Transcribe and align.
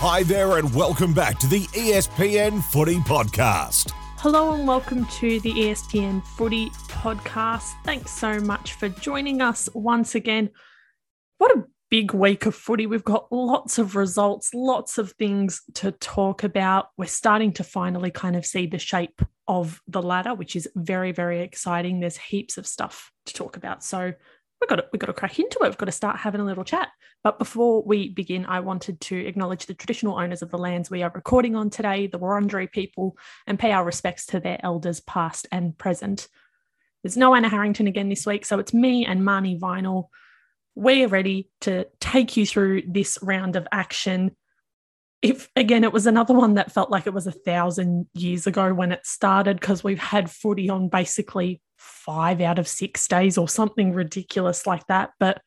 Hi 0.00 0.22
there, 0.22 0.58
and 0.58 0.72
welcome 0.76 1.12
back 1.12 1.40
to 1.40 1.48
the 1.48 1.62
ESPN 1.72 2.62
Footy 2.62 2.98
Podcast. 2.98 3.90
Hello 4.18 4.52
and 4.52 4.64
welcome 4.64 5.04
to 5.06 5.40
the 5.40 5.52
ESPN 5.52 6.24
Footy 6.24 6.70
Podcast. 6.86 7.72
Thanks 7.84 8.12
so 8.12 8.38
much 8.38 8.74
for 8.74 8.88
joining 8.88 9.42
us 9.42 9.68
once 9.74 10.14
again. 10.14 10.50
What 11.38 11.50
a 11.50 11.64
big 11.90 12.14
week 12.14 12.46
of 12.46 12.54
footy. 12.54 12.86
We've 12.86 13.02
got 13.02 13.32
lots 13.32 13.76
of 13.78 13.96
results, 13.96 14.54
lots 14.54 14.98
of 14.98 15.10
things 15.14 15.62
to 15.74 15.90
talk 15.90 16.44
about. 16.44 16.90
We're 16.96 17.06
starting 17.06 17.52
to 17.54 17.64
finally 17.64 18.12
kind 18.12 18.36
of 18.36 18.46
see 18.46 18.68
the 18.68 18.78
shape 18.78 19.20
of 19.48 19.82
the 19.88 20.00
ladder, 20.00 20.32
which 20.32 20.54
is 20.54 20.68
very, 20.76 21.10
very 21.10 21.40
exciting. 21.40 21.98
There's 21.98 22.16
heaps 22.16 22.56
of 22.56 22.68
stuff 22.68 23.10
to 23.26 23.34
talk 23.34 23.56
about. 23.56 23.82
So 23.82 24.12
we've 24.60 24.68
got 24.68 24.76
to, 24.76 24.84
we've 24.92 25.00
got 25.00 25.06
to 25.06 25.12
crack 25.12 25.38
into 25.38 25.58
it. 25.62 25.68
We've 25.68 25.78
got 25.78 25.86
to 25.86 25.92
start 25.92 26.18
having 26.18 26.40
a 26.40 26.44
little 26.44 26.64
chat. 26.64 26.88
But 27.22 27.38
before 27.38 27.82
we 27.82 28.10
begin, 28.10 28.46
I 28.46 28.60
wanted 28.60 29.00
to 29.02 29.26
acknowledge 29.26 29.66
the 29.66 29.74
traditional 29.74 30.18
owners 30.18 30.42
of 30.42 30.50
the 30.50 30.58
lands 30.58 30.90
we 30.90 31.02
are 31.02 31.12
recording 31.14 31.56
on 31.56 31.70
today, 31.70 32.06
the 32.06 32.18
Wurundjeri 32.18 32.70
people, 32.70 33.16
and 33.46 33.58
pay 33.58 33.72
our 33.72 33.84
respects 33.84 34.26
to 34.26 34.40
their 34.40 34.58
elders, 34.62 35.00
past 35.00 35.46
and 35.52 35.76
present. 35.76 36.28
There's 37.02 37.16
no 37.16 37.34
Anna 37.34 37.48
Harrington 37.48 37.86
again 37.86 38.08
this 38.08 38.26
week, 38.26 38.44
so 38.44 38.58
it's 38.58 38.74
me 38.74 39.06
and 39.06 39.22
Marnie 39.22 39.58
Vinall. 39.58 40.08
We're 40.74 41.08
ready 41.08 41.50
to 41.62 41.86
take 42.00 42.36
you 42.36 42.46
through 42.46 42.82
this 42.86 43.18
round 43.22 43.56
of 43.56 43.66
action. 43.72 44.36
If 45.20 45.48
again, 45.56 45.84
it 45.84 45.92
was 45.92 46.06
another 46.06 46.34
one 46.34 46.54
that 46.54 46.72
felt 46.72 46.90
like 46.90 47.06
it 47.06 47.14
was 47.14 47.26
a 47.26 47.32
thousand 47.32 48.06
years 48.14 48.46
ago 48.46 48.72
when 48.72 48.92
it 48.92 49.04
started, 49.04 49.58
because 49.60 49.82
we've 49.82 49.98
had 49.98 50.30
footy 50.30 50.70
on 50.70 50.88
basically 50.88 51.60
five 51.76 52.40
out 52.40 52.58
of 52.58 52.68
six 52.68 53.06
days 53.08 53.36
or 53.36 53.48
something 53.48 53.92
ridiculous 53.92 54.66
like 54.66 54.86
that. 54.86 55.10
But 55.18 55.40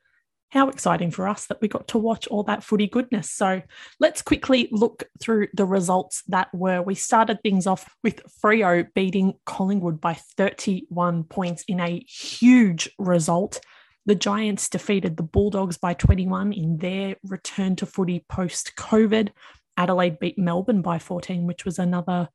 how 0.51 0.67
exciting 0.67 1.11
for 1.11 1.27
us 1.27 1.47
that 1.47 1.61
we 1.61 1.67
got 1.69 1.87
to 1.87 1.97
watch 1.97 2.27
all 2.27 2.43
that 2.43 2.63
footy 2.63 2.87
goodness. 2.87 3.31
So 3.31 3.61
let's 4.01 4.21
quickly 4.21 4.67
look 4.71 5.03
through 5.21 5.47
the 5.53 5.65
results 5.65 6.23
that 6.27 6.53
were. 6.53 6.81
We 6.81 6.95
started 6.95 7.41
things 7.41 7.65
off 7.65 7.89
with 8.03 8.21
Freo 8.43 8.85
beating 8.93 9.35
Collingwood 9.45 10.01
by 10.01 10.15
31 10.15 11.23
points 11.23 11.63
in 11.67 11.79
a 11.79 12.03
huge 12.05 12.89
result. 12.99 13.61
The 14.05 14.15
Giants 14.15 14.67
defeated 14.67 15.15
the 15.15 15.23
Bulldogs 15.23 15.77
by 15.77 15.93
21 15.93 16.51
in 16.51 16.77
their 16.77 17.15
return 17.23 17.77
to 17.77 17.85
footy 17.85 18.25
post 18.27 18.73
COVID. 18.75 19.29
Adelaide 19.77 20.19
beat 20.19 20.37
Melbourne 20.37 20.81
by 20.81 20.99
14, 20.99 21.47
which 21.47 21.65
was 21.65 21.79
another 21.79 22.29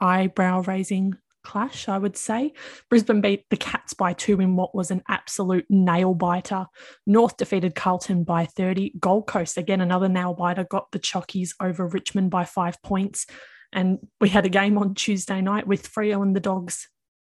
eyebrow 0.00 0.62
raising 0.62 1.14
clash, 1.44 1.88
I 1.88 1.98
would 1.98 2.16
say. 2.16 2.52
Brisbane 2.90 3.20
beat 3.20 3.44
the 3.50 3.56
Cats 3.56 3.94
by 3.94 4.14
two 4.14 4.40
in 4.40 4.56
what 4.56 4.74
was 4.74 4.90
an 4.90 5.02
absolute 5.08 5.66
nail 5.68 6.14
biter. 6.14 6.66
North 7.06 7.36
defeated 7.36 7.74
Carlton 7.74 8.24
by 8.24 8.46
30. 8.46 8.94
Gold 8.98 9.28
Coast, 9.28 9.56
again, 9.56 9.80
another 9.80 10.08
nail 10.08 10.34
biter, 10.34 10.64
got 10.64 10.90
the 10.90 10.98
Chockies 10.98 11.54
over 11.60 11.86
Richmond 11.86 12.30
by 12.30 12.44
five 12.44 12.82
points. 12.82 13.26
And 13.72 13.98
we 14.20 14.28
had 14.30 14.46
a 14.46 14.50
game 14.50 14.78
on 14.78 14.94
Tuesday 14.94 15.40
night 15.40 15.66
with 15.66 15.92
Freo 15.92 16.22
and 16.22 16.34
the 16.34 16.40
Dogs 16.40 16.88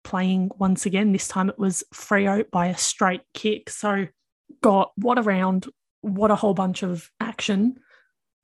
playing 0.04 0.50
once 0.56 0.86
again. 0.86 1.12
This 1.12 1.28
time 1.28 1.48
it 1.48 1.58
was 1.58 1.84
Freo 1.92 2.48
by 2.50 2.66
a 2.68 2.76
straight 2.76 3.22
kick. 3.34 3.68
So, 3.70 4.06
got 4.62 4.92
what 4.96 5.18
a 5.18 5.22
round, 5.22 5.66
what 6.02 6.30
a 6.30 6.36
whole 6.36 6.54
bunch 6.54 6.82
of 6.82 7.10
action 7.20 7.80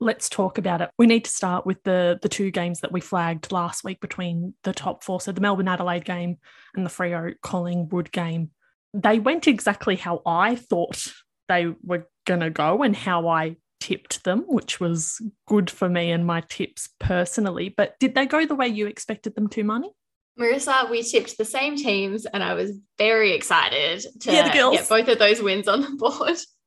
let's 0.02 0.28
talk 0.28 0.58
about 0.58 0.80
it. 0.80 0.90
We 0.98 1.06
need 1.06 1.24
to 1.24 1.30
start 1.30 1.64
with 1.64 1.82
the 1.84 2.18
the 2.20 2.28
two 2.28 2.50
games 2.50 2.80
that 2.80 2.92
we 2.92 3.00
flagged 3.00 3.52
last 3.52 3.84
week 3.84 4.00
between 4.00 4.54
the 4.64 4.72
top 4.72 5.04
four. 5.04 5.20
So 5.20 5.32
the 5.32 5.40
Melbourne 5.40 5.68
Adelaide 5.68 6.04
game 6.04 6.38
and 6.74 6.84
the 6.84 6.90
Freo 6.90 7.34
Collingwood 7.42 8.10
game. 8.12 8.50
They 8.94 9.18
went 9.18 9.46
exactly 9.46 9.96
how 9.96 10.20
I 10.26 10.56
thought 10.56 11.06
they 11.48 11.72
were 11.82 12.08
gonna 12.26 12.50
go 12.50 12.82
and 12.82 12.94
how 12.94 13.28
I 13.28 13.56
tipped 13.80 14.24
them, 14.24 14.44
which 14.46 14.80
was 14.80 15.20
good 15.48 15.70
for 15.70 15.88
me 15.88 16.10
and 16.10 16.26
my 16.26 16.42
tips 16.42 16.88
personally. 16.98 17.68
But 17.74 17.98
did 17.98 18.14
they 18.14 18.26
go 18.26 18.44
the 18.44 18.54
way 18.54 18.68
you 18.68 18.86
expected 18.86 19.34
them 19.34 19.48
to, 19.48 19.64
Marnie? 19.64 19.90
Marissa, 20.38 20.90
we 20.90 21.02
tipped 21.02 21.36
the 21.36 21.44
same 21.44 21.76
teams, 21.76 22.24
and 22.24 22.42
I 22.42 22.54
was 22.54 22.72
very 22.96 23.32
excited 23.32 24.04
to 24.20 24.32
yeah, 24.32 24.52
get 24.52 24.88
both 24.88 25.08
of 25.08 25.18
those 25.18 25.42
wins 25.42 25.68
on 25.68 25.82
the 25.82 25.90
board 25.96 26.36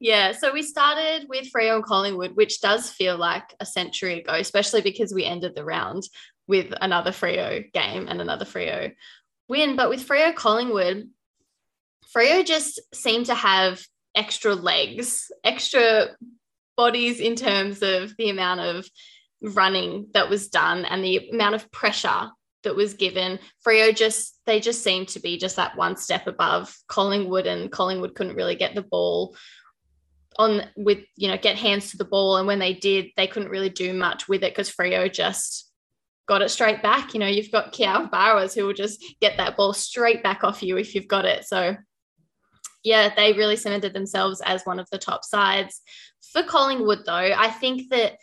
yeah, 0.00 0.32
so 0.32 0.52
we 0.52 0.62
started 0.62 1.28
with 1.28 1.52
Freo 1.52 1.76
and 1.76 1.84
Collingwood, 1.84 2.34
which 2.34 2.62
does 2.62 2.88
feel 2.88 3.18
like 3.18 3.54
a 3.60 3.66
century 3.66 4.20
ago, 4.20 4.32
especially 4.32 4.80
because 4.80 5.12
we 5.12 5.26
ended 5.26 5.54
the 5.54 5.64
round 5.64 6.04
with 6.48 6.72
another 6.80 7.10
Freo 7.10 7.70
game 7.72 8.08
and 8.08 8.20
another 8.20 8.46
Freo 8.46 8.92
win. 9.48 9.76
But 9.76 9.90
with 9.90 10.06
Freo 10.06 10.34
Collingwood, 10.34 11.10
Freo 12.16 12.44
just 12.44 12.80
seemed 12.94 13.26
to 13.26 13.34
have 13.34 13.82
extra 14.14 14.54
legs, 14.54 15.30
extra 15.44 16.08
bodies 16.78 17.20
in 17.20 17.36
terms 17.36 17.82
of 17.82 18.16
the 18.16 18.30
amount 18.30 18.60
of 18.60 18.88
running 19.42 20.06
that 20.14 20.30
was 20.30 20.48
done 20.48 20.86
and 20.86 21.04
the 21.04 21.28
amount 21.30 21.54
of 21.54 21.70
pressure 21.70 22.30
that 22.62 22.74
was 22.74 22.94
given. 22.94 23.38
Freo 23.66 23.94
just 23.94 24.38
they 24.46 24.60
just 24.60 24.82
seemed 24.82 25.08
to 25.08 25.20
be 25.20 25.38
just 25.38 25.56
that 25.56 25.76
one 25.76 25.96
step 25.96 26.26
above 26.26 26.74
Collingwood, 26.88 27.46
and 27.46 27.70
Collingwood 27.70 28.14
couldn't 28.14 28.36
really 28.36 28.56
get 28.56 28.74
the 28.74 28.82
ball 28.82 29.36
on 30.40 30.62
with 30.76 30.98
you 31.16 31.28
know 31.28 31.38
get 31.38 31.56
hands 31.56 31.90
to 31.90 31.96
the 31.96 32.04
ball. 32.04 32.36
And 32.36 32.46
when 32.46 32.58
they 32.58 32.74
did, 32.74 33.06
they 33.16 33.26
couldn't 33.26 33.50
really 33.50 33.68
do 33.68 33.92
much 33.92 34.28
with 34.28 34.42
it 34.42 34.52
because 34.52 34.74
Freo 34.74 35.12
just 35.12 35.70
got 36.26 36.42
it 36.42 36.50
straight 36.50 36.82
back. 36.82 37.12
You 37.12 37.20
know, 37.20 37.26
you've 37.26 37.50
got 37.50 37.72
Kiara 37.72 38.10
Bowers 38.10 38.54
who 38.54 38.64
will 38.66 38.72
just 38.72 39.04
get 39.20 39.36
that 39.36 39.56
ball 39.56 39.72
straight 39.72 40.22
back 40.22 40.44
off 40.44 40.62
you 40.62 40.76
if 40.78 40.94
you've 40.94 41.08
got 41.08 41.24
it. 41.24 41.44
So 41.44 41.76
yeah, 42.82 43.12
they 43.14 43.32
really 43.32 43.56
cemented 43.56 43.92
themselves 43.92 44.40
as 44.40 44.62
one 44.62 44.78
of 44.78 44.88
the 44.90 44.98
top 44.98 45.24
sides. 45.24 45.82
For 46.32 46.42
Collingwood, 46.42 47.00
though, 47.04 47.12
I 47.12 47.48
think 47.48 47.90
that 47.90 48.16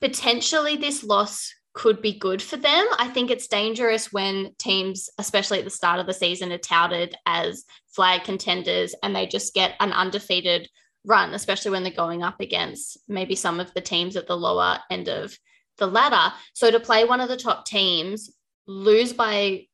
potentially 0.00 0.76
this 0.76 1.04
loss 1.04 1.52
could 1.74 2.02
be 2.02 2.18
good 2.18 2.42
for 2.42 2.56
them. 2.56 2.86
I 2.98 3.08
think 3.08 3.30
it's 3.30 3.46
dangerous 3.46 4.12
when 4.12 4.54
teams, 4.58 5.08
especially 5.18 5.58
at 5.58 5.64
the 5.64 5.70
start 5.70 6.00
of 6.00 6.06
the 6.06 6.12
season, 6.12 6.52
are 6.52 6.58
touted 6.58 7.14
as 7.26 7.64
flag 7.94 8.24
contenders 8.24 8.94
and 9.02 9.14
they 9.14 9.26
just 9.26 9.54
get 9.54 9.74
an 9.80 9.92
undefeated 9.92 10.68
run, 11.04 11.34
especially 11.34 11.70
when 11.70 11.82
they're 11.82 11.92
going 11.92 12.22
up 12.22 12.40
against 12.40 12.98
maybe 13.08 13.34
some 13.34 13.60
of 13.60 13.72
the 13.74 13.80
teams 13.80 14.16
at 14.16 14.26
the 14.26 14.36
lower 14.36 14.78
end 14.90 15.08
of 15.08 15.36
the 15.78 15.86
ladder. 15.86 16.34
So 16.54 16.70
to 16.70 16.80
play 16.80 17.04
one 17.04 17.20
of 17.20 17.28
the 17.28 17.36
top 17.36 17.64
teams, 17.64 18.30
lose 18.66 19.12
by 19.12 19.66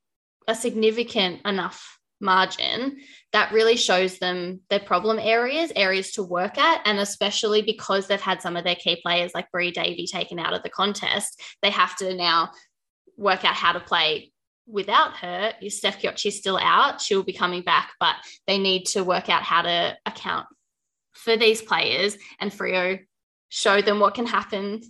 a 0.47 0.55
significant 0.55 1.47
enough 1.47 1.99
margin 2.21 2.99
that 3.33 3.53
really 3.53 3.77
shows 3.77 4.19
them 4.19 4.61
their 4.71 4.81
problem 4.81 5.21
areas 5.21 5.71
areas 5.77 6.11
to 6.13 6.23
work 6.23 6.59
at 6.59 6.81
and 6.85 6.99
especially 6.99 7.63
because 7.63 8.09
they've 8.09 8.21
had 8.21 8.43
some 8.43 8.57
of 8.57 8.65
their 8.65 8.75
key 8.75 9.01
players 9.03 9.31
like 9.35 9.51
Bri 9.53 9.71
Davey 9.71 10.07
taken 10.07 10.41
out 10.41 10.53
of 10.53 10.65
the 10.65 10.69
contest 10.69 11.41
they 11.63 11.71
have 11.71 11.95
to 11.97 12.15
now 12.15 12.51
work 13.17 13.45
out 13.45 13.55
how 13.55 13.73
to 13.73 13.79
play 13.79 14.33
without 14.67 15.17
her 15.19 15.53
Steph 15.69 16.01
Chiocci's 16.03 16.39
still 16.39 16.59
out 16.59 17.01
she'll 17.01 17.23
be 17.23 17.33
coming 17.33 17.63
back 17.63 17.93
but 18.01 18.17
they 18.49 18.59
need 18.59 18.87
to 18.87 19.05
work 19.05 19.29
out 19.29 19.45
how 19.45 19.63
to 19.63 19.97
account 20.05 20.47
for 21.19 21.37
these 21.37 21.63
players 21.63 22.17
and 22.41 22.51
Freo 22.51 23.01
show 23.49 23.81
them 23.83 24.01
what 24.01 24.15
can 24.15 24.27
happen 24.27 24.83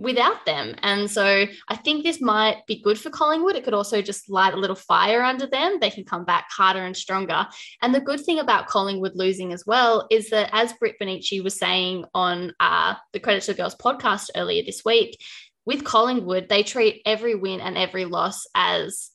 without 0.00 0.46
them. 0.46 0.74
And 0.82 1.10
so 1.10 1.46
I 1.68 1.76
think 1.76 2.04
this 2.04 2.20
might 2.20 2.66
be 2.66 2.80
good 2.80 2.98
for 2.98 3.10
Collingwood. 3.10 3.56
It 3.56 3.64
could 3.64 3.74
also 3.74 4.00
just 4.00 4.30
light 4.30 4.54
a 4.54 4.58
little 4.58 4.76
fire 4.76 5.22
under 5.22 5.46
them. 5.46 5.78
They 5.80 5.90
can 5.90 6.04
come 6.04 6.24
back 6.24 6.46
harder 6.50 6.84
and 6.84 6.96
stronger. 6.96 7.46
And 7.82 7.94
the 7.94 8.00
good 8.00 8.20
thing 8.20 8.38
about 8.38 8.66
Collingwood 8.66 9.12
losing 9.14 9.52
as 9.52 9.64
well 9.66 10.06
is 10.10 10.30
that, 10.30 10.50
as 10.52 10.72
Britt 10.74 10.96
Bonnici 11.00 11.42
was 11.42 11.58
saying 11.58 12.04
on 12.14 12.52
uh, 12.60 12.94
the 13.12 13.20
Credit 13.20 13.42
to 13.42 13.52
the 13.52 13.56
Girls 13.62 13.74
podcast 13.74 14.30
earlier 14.36 14.62
this 14.64 14.84
week, 14.84 15.20
with 15.66 15.84
Collingwood, 15.84 16.48
they 16.48 16.62
treat 16.62 17.02
every 17.04 17.34
win 17.34 17.60
and 17.60 17.76
every 17.76 18.04
loss 18.04 18.46
as 18.54 19.10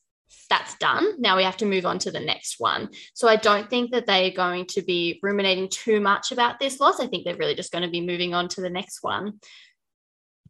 that's 0.50 0.76
done. 0.76 1.14
Now 1.18 1.36
we 1.36 1.44
have 1.44 1.56
to 1.58 1.66
move 1.66 1.86
on 1.86 1.98
to 2.00 2.10
the 2.10 2.20
next 2.20 2.56
one. 2.58 2.90
So 3.14 3.28
I 3.28 3.36
don't 3.36 3.70
think 3.70 3.92
that 3.92 4.06
they 4.06 4.30
are 4.30 4.34
going 4.34 4.66
to 4.66 4.82
be 4.82 5.18
ruminating 5.22 5.68
too 5.70 6.00
much 6.00 6.32
about 6.32 6.58
this 6.58 6.80
loss. 6.80 7.00
I 7.00 7.06
think 7.06 7.24
they're 7.24 7.36
really 7.36 7.54
just 7.54 7.72
going 7.72 7.84
to 7.84 7.90
be 7.90 8.00
moving 8.00 8.34
on 8.34 8.48
to 8.48 8.60
the 8.60 8.68
next 8.68 8.98
one. 9.02 9.40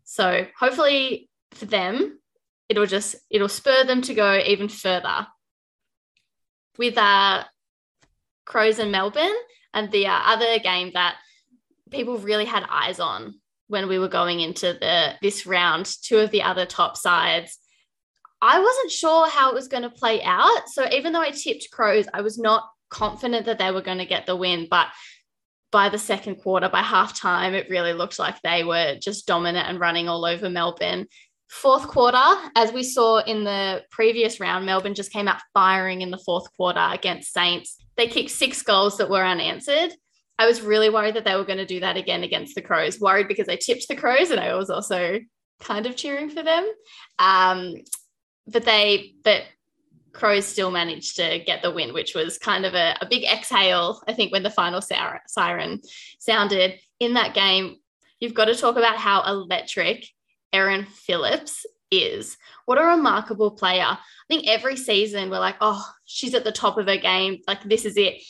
So 0.05 0.47
hopefully 0.59 1.29
for 1.53 1.67
them, 1.67 2.19
it'll 2.69 2.87
just 2.87 3.17
it'll 3.31 3.49
spur 3.49 3.85
them 3.85 4.03
to 4.03 4.15
go 4.15 4.37
even 4.39 4.69
further. 4.69 5.27
With 6.79 6.97
uh, 6.97 7.45
Crows 8.47 8.79
and 8.79 8.91
Melbourne, 8.91 9.35
and 9.75 9.91
the 9.91 10.07
uh, 10.07 10.21
other 10.25 10.59
game 10.59 10.93
that 10.95 11.17
people 11.91 12.19
really 12.19 12.45
had 12.45 12.65
eyes 12.69 13.01
on 13.01 13.35
when 13.69 13.89
we 13.89 13.99
were 13.99 14.09
going 14.09 14.41
into 14.41 14.73
the 14.73 15.15
this 15.23 15.47
round, 15.47 15.91
two 16.03 16.19
of 16.19 16.31
the 16.31 16.43
other 16.43 16.67
top 16.67 16.97
sides. 16.97 17.59
I 18.43 18.59
wasn't 18.61 18.91
sure 18.91 19.29
how 19.29 19.51
it 19.51 19.55
was 19.55 19.69
going 19.69 19.83
to 19.83 19.91
play 19.91 20.23
out. 20.23 20.69
So 20.69 20.87
even 20.91 21.13
though 21.13 21.21
I 21.21 21.31
tipped 21.31 21.71
Crows, 21.71 22.07
I 22.13 22.23
was 22.23 22.39
not 22.39 22.69
confident 22.89 23.47
that 23.47 23.59
they 23.59 23.71
were 23.71 23.83
going 23.83 23.99
to 23.99 24.07
get 24.07 24.27
the 24.27 24.37
win. 24.37 24.67
But 24.71 24.89
by 25.71 25.89
the 25.89 25.99
second 25.99 26.37
quarter, 26.37 26.69
by 26.69 26.83
halftime, 26.83 27.53
it 27.53 27.71
really 27.71 27.93
looked 27.93 28.19
like 28.19 28.41
they 28.43 28.65
were 28.65 28.97
just 29.01 29.27
dominant 29.27 29.69
and 29.69 29.79
running 29.79 30.09
all 30.09 30.25
over 30.25 30.49
Melbourne. 30.49 31.07
Fourth 31.49 31.89
quarter, 31.89 32.23
as 32.55 32.73
we 32.73 32.83
saw 32.83 33.19
in 33.19 33.45
the 33.45 33.83
previous 33.91 34.41
round, 34.41 34.67
Melbourne 34.67 34.95
just 34.95 35.13
came 35.13 35.29
out 35.29 35.41
firing 35.53 36.01
in 36.01 36.11
the 36.11 36.19
fourth 36.19 36.53
quarter 36.57 36.87
against 36.93 37.33
Saints. 37.33 37.77
They 37.97 38.07
kicked 38.07 38.31
six 38.31 38.63
goals 38.63 38.99
that 38.99 39.11
were 39.11 39.25
unanswered. 39.25 39.93
I 40.39 40.47
was 40.47 40.63
really 40.63 40.89
worried 40.89 41.17
that 41.17 41.25
they 41.25 41.37
were 41.37 41.45
going 41.45 41.59
to 41.59 41.67
do 41.67 41.81
that 41.81 41.97
again 41.97 42.23
against 42.23 42.55
the 42.55 42.63
Crows. 42.63 43.01
Worried 43.01 43.29
because 43.29 43.49
I 43.49 43.57
tipped 43.57 43.89
the 43.89 43.97
Crows 43.97 44.31
and 44.31 44.41
I 44.41 44.55
was 44.55 44.71
also 44.71 45.19
kind 45.61 45.87
of 45.87 45.97
cheering 45.97 46.31
for 46.31 46.43
them. 46.43 46.67
Um, 47.19 47.75
but 48.47 48.65
they, 48.65 49.15
but 49.23 49.43
Crows 50.13 50.47
still 50.47 50.71
managed 50.71 51.17
to 51.17 51.39
get 51.41 51.63
the 51.63 51.71
win, 51.71 51.95
which 51.95 52.15
was 52.15 52.39
kind 52.39 52.67
of 52.67 52.75
a, 52.75 52.97
a 53.01 53.07
big 53.07 53.25
exhale, 53.25 54.03
I 54.09 54.13
think, 54.13 54.33
when 54.33 54.43
the 54.43 54.51
final 54.51 54.83
siren 54.83 55.81
sounded 56.19 56.81
in 56.99 57.15
that 57.15 57.35
game. 57.35 57.77
You've 58.19 58.35
got 58.35 58.47
to 58.47 58.55
talk 58.55 58.77
about 58.77 58.97
how 58.97 59.23
electric 59.23 60.07
Erin 60.53 60.85
Phillips 60.85 61.65
is. 61.91 62.37
What 62.67 62.79
a 62.79 62.85
remarkable 62.85 63.53
player. 63.53 63.85
I 63.85 63.99
think 64.29 64.47
every 64.47 64.77
season 64.77 65.31
we're 65.31 65.39
like, 65.39 65.57
oh, 65.61 65.85
she's 66.05 66.35
at 66.35 66.45
the 66.45 66.53
top 66.53 66.77
of 66.77 66.87
her 66.87 66.97
game. 66.97 67.39
Like, 67.47 67.63
this 67.65 67.85
is 67.85 67.97
it. 67.97 68.23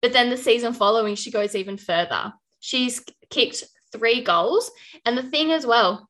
But 0.00 0.12
then 0.12 0.30
the 0.30 0.36
season 0.36 0.72
following, 0.74 1.14
she 1.14 1.30
goes 1.30 1.54
even 1.54 1.76
further. 1.76 2.32
She's 2.60 3.02
kicked 3.30 3.64
three 3.92 4.22
goals. 4.22 4.70
And 5.04 5.16
the 5.16 5.22
thing 5.22 5.52
as 5.52 5.66
well, 5.66 6.08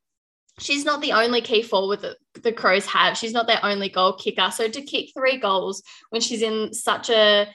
she's 0.62 0.84
not 0.84 1.00
the 1.00 1.12
only 1.12 1.40
key 1.40 1.62
forward 1.62 2.00
that 2.00 2.16
the 2.42 2.52
Crows 2.52 2.86
have. 2.86 3.16
She's 3.18 3.32
not 3.32 3.46
their 3.46 3.64
only 3.64 3.88
goal 3.88 4.14
kicker. 4.14 4.50
So 4.50 4.68
to 4.68 4.82
kick 4.82 5.10
three 5.16 5.36
goals 5.36 5.82
when 6.10 6.20
she's 6.20 6.42
in 6.42 6.72
such 6.72 7.10
a 7.10 7.48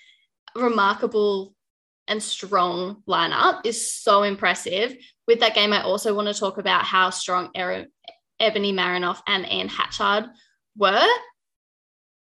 remarkable 0.56 1.54
and 2.08 2.22
strong 2.22 3.04
lineup 3.08 3.66
is 3.66 3.92
so 3.92 4.24
impressive. 4.24 4.96
With 5.28 5.40
that 5.42 5.56
game, 5.56 5.74
I 5.74 5.84
also 5.84 6.14
want 6.14 6.28
to 6.28 6.34
talk 6.34 6.58
about 6.58 6.84
how 6.84 7.10
strong 7.10 7.50
Ebony 7.56 8.74
Marinoff 8.74 9.22
and 9.28 9.46
Anne 9.46 9.68
Hatchard 9.70 10.26
were. 10.78 11.08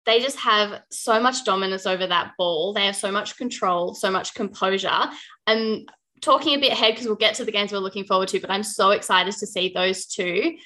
They 0.05 0.21
just 0.21 0.39
have 0.41 0.83
so 0.91 1.21
much 1.21 1.45
dominance 1.45 1.87
over 1.87 2.07
that 2.07 2.33
ball. 2.37 2.73
They 2.73 2.87
have 2.87 2.97
so 2.97 3.13
much 3.13 3.37
control, 3.37 3.95
so 3.95 4.11
much 4.11 4.35
composure. 4.35 5.11
And 5.47 5.89
talking 6.23 6.55
a 6.55 6.61
bit 6.61 6.73
ahead 6.73 6.95
because 6.95 7.07
we'll 7.07 7.17
get 7.17 7.35
to 7.35 7.45
the 7.45 7.53
games 7.53 7.73
we're 7.73 7.79
looking 7.79 8.05
forward 8.05 8.29
to, 8.29 8.41
but 8.41 8.51
I'm 8.51 8.63
so 8.63 8.91
excited 8.91 9.35
to 9.35 9.47
see 9.47 9.73
those 9.75 10.07
two. 10.07 10.57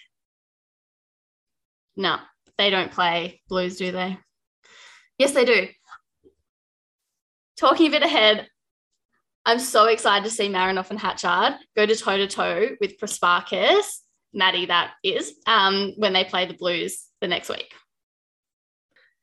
No, 1.97 2.19
they 2.59 2.71
don't 2.71 2.93
play 2.93 3.41
blues, 3.49 3.77
do 3.79 3.91
they? 3.91 4.19
Yes, 5.19 5.33
they 5.33 5.47
do. 5.47 5.69
Talking 7.57 7.89
a 7.89 7.91
bit 7.91 8.03
ahead, 8.03 8.49
I'm 9.47 9.59
so 9.59 9.87
excited 9.87 10.25
to 10.25 10.31
see 10.31 10.49
Marinoff 10.49 10.91
and 10.91 11.01
Hatchard 11.01 11.55
go 11.75 11.87
to 11.87 11.97
toe 11.97 12.19
to 12.19 12.27
toe 12.27 12.71
with 12.81 12.99
Prespakis, 12.99 13.85
Maddie, 14.35 14.67
that 14.67 14.93
is, 15.03 15.35
um, 15.47 15.95
when 15.97 16.13
they 16.13 16.25
play 16.25 16.45
the 16.45 16.55
Blues 16.55 17.07
the 17.23 17.29
next 17.29 17.49
week. 17.49 17.73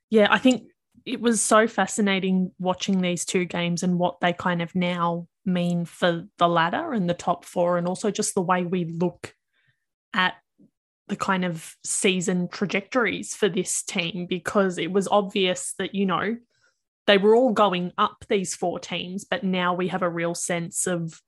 Yeah, 0.09 0.27
I 0.31 0.39
think 0.39 0.63
it 1.05 1.21
was 1.21 1.41
so 1.41 1.67
fascinating 1.67 2.51
watching 2.57 3.01
these 3.01 3.25
two 3.25 3.45
games 3.45 3.83
and 3.83 3.99
what 3.99 4.19
they 4.19 4.33
kind 4.33 4.61
of 4.61 4.73
now 4.73 5.27
mean 5.45 5.85
for 5.85 6.25
the 6.37 6.47
ladder 6.47 6.93
and 6.93 7.09
the 7.09 7.13
top 7.13 7.45
four, 7.45 7.77
and 7.77 7.87
also 7.87 8.11
just 8.11 8.35
the 8.35 8.41
way 8.41 8.63
we 8.63 8.85
look 8.85 9.35
at 10.13 10.35
the 11.07 11.15
kind 11.15 11.43
of 11.43 11.75
season 11.83 12.47
trajectories 12.47 13.35
for 13.35 13.49
this 13.49 13.83
team 13.83 14.25
because 14.25 14.77
it 14.77 14.91
was 14.91 15.07
obvious 15.09 15.73
that, 15.77 15.93
you 15.93 16.05
know, 16.05 16.37
they 17.07 17.17
were 17.17 17.35
all 17.35 17.51
going 17.51 17.91
up 17.97 18.25
these 18.29 18.55
four 18.55 18.79
teams, 18.79 19.25
but 19.25 19.43
now 19.43 19.73
we 19.73 19.89
have 19.89 20.01
a 20.01 20.09
real 20.09 20.33
sense 20.33 20.87
of 20.87 21.21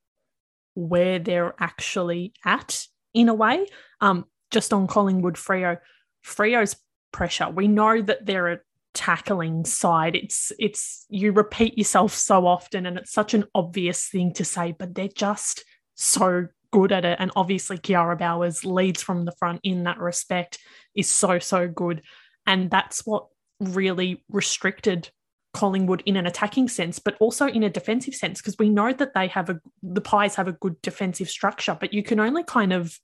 where 0.74 1.20
they're 1.20 1.54
actually 1.60 2.34
at 2.46 2.86
in 3.14 3.28
a 3.28 3.34
way. 3.34 3.68
Um, 4.00 4.26
just 4.52 4.72
on 4.72 4.88
Collingwood 4.88 5.36
Freo, 5.36 5.78
Freo's 6.26 6.78
pressure. 7.12 7.50
We 7.50 7.68
know 7.68 8.02
that 8.02 8.26
they're 8.26 8.48
a 8.48 8.60
tackling 8.96 9.66
side. 9.66 10.16
It's 10.16 10.52
it's 10.58 11.06
you 11.10 11.32
repeat 11.32 11.78
yourself 11.78 12.14
so 12.14 12.48
often, 12.48 12.88
and 12.88 12.98
it's 12.98 13.12
such 13.12 13.34
an 13.34 13.46
obvious 13.54 14.08
thing 14.08 14.34
to 14.34 14.46
say, 14.46 14.72
but 14.72 14.96
they're 14.96 15.08
just 15.08 15.64
so 15.94 16.48
good 16.72 16.92
at 16.92 17.06
it. 17.06 17.18
And 17.20 17.32
obviously, 17.36 17.78
Kiara 17.78 18.18
Bowers 18.18 18.66
leads 18.66 19.04
from 19.04 19.26
the 19.26 19.32
front 19.34 19.60
in 19.64 19.84
that 19.84 20.00
respect, 20.00 20.58
is 20.96 21.10
so, 21.10 21.40
so 21.40 21.68
good. 21.68 22.02
And 22.48 22.72
that's 22.72 23.06
what 23.06 23.28
really 23.60 24.24
restricted 24.30 25.10
Collingwood 25.54 26.04
in 26.06 26.18
an 26.18 26.26
attacking 26.26 26.68
sense, 26.68 27.00
but 27.00 27.16
also 27.20 27.48
in 27.48 27.64
a 27.64 27.70
defensive 27.70 28.14
sense, 28.14 28.42
because 28.42 28.58
we 28.58 28.70
know 28.70 28.92
that 28.92 29.14
they 29.14 29.28
have 29.28 29.50
a 29.50 29.60
the 29.82 30.02
Pies 30.02 30.36
have 30.36 30.48
a 30.48 30.54
good 30.54 30.82
defensive 30.82 31.30
structure, 31.30 31.78
but 31.80 31.94
you 31.94 32.04
can 32.04 32.20
only 32.20 32.44
kind 32.44 32.74
of 32.74 33.00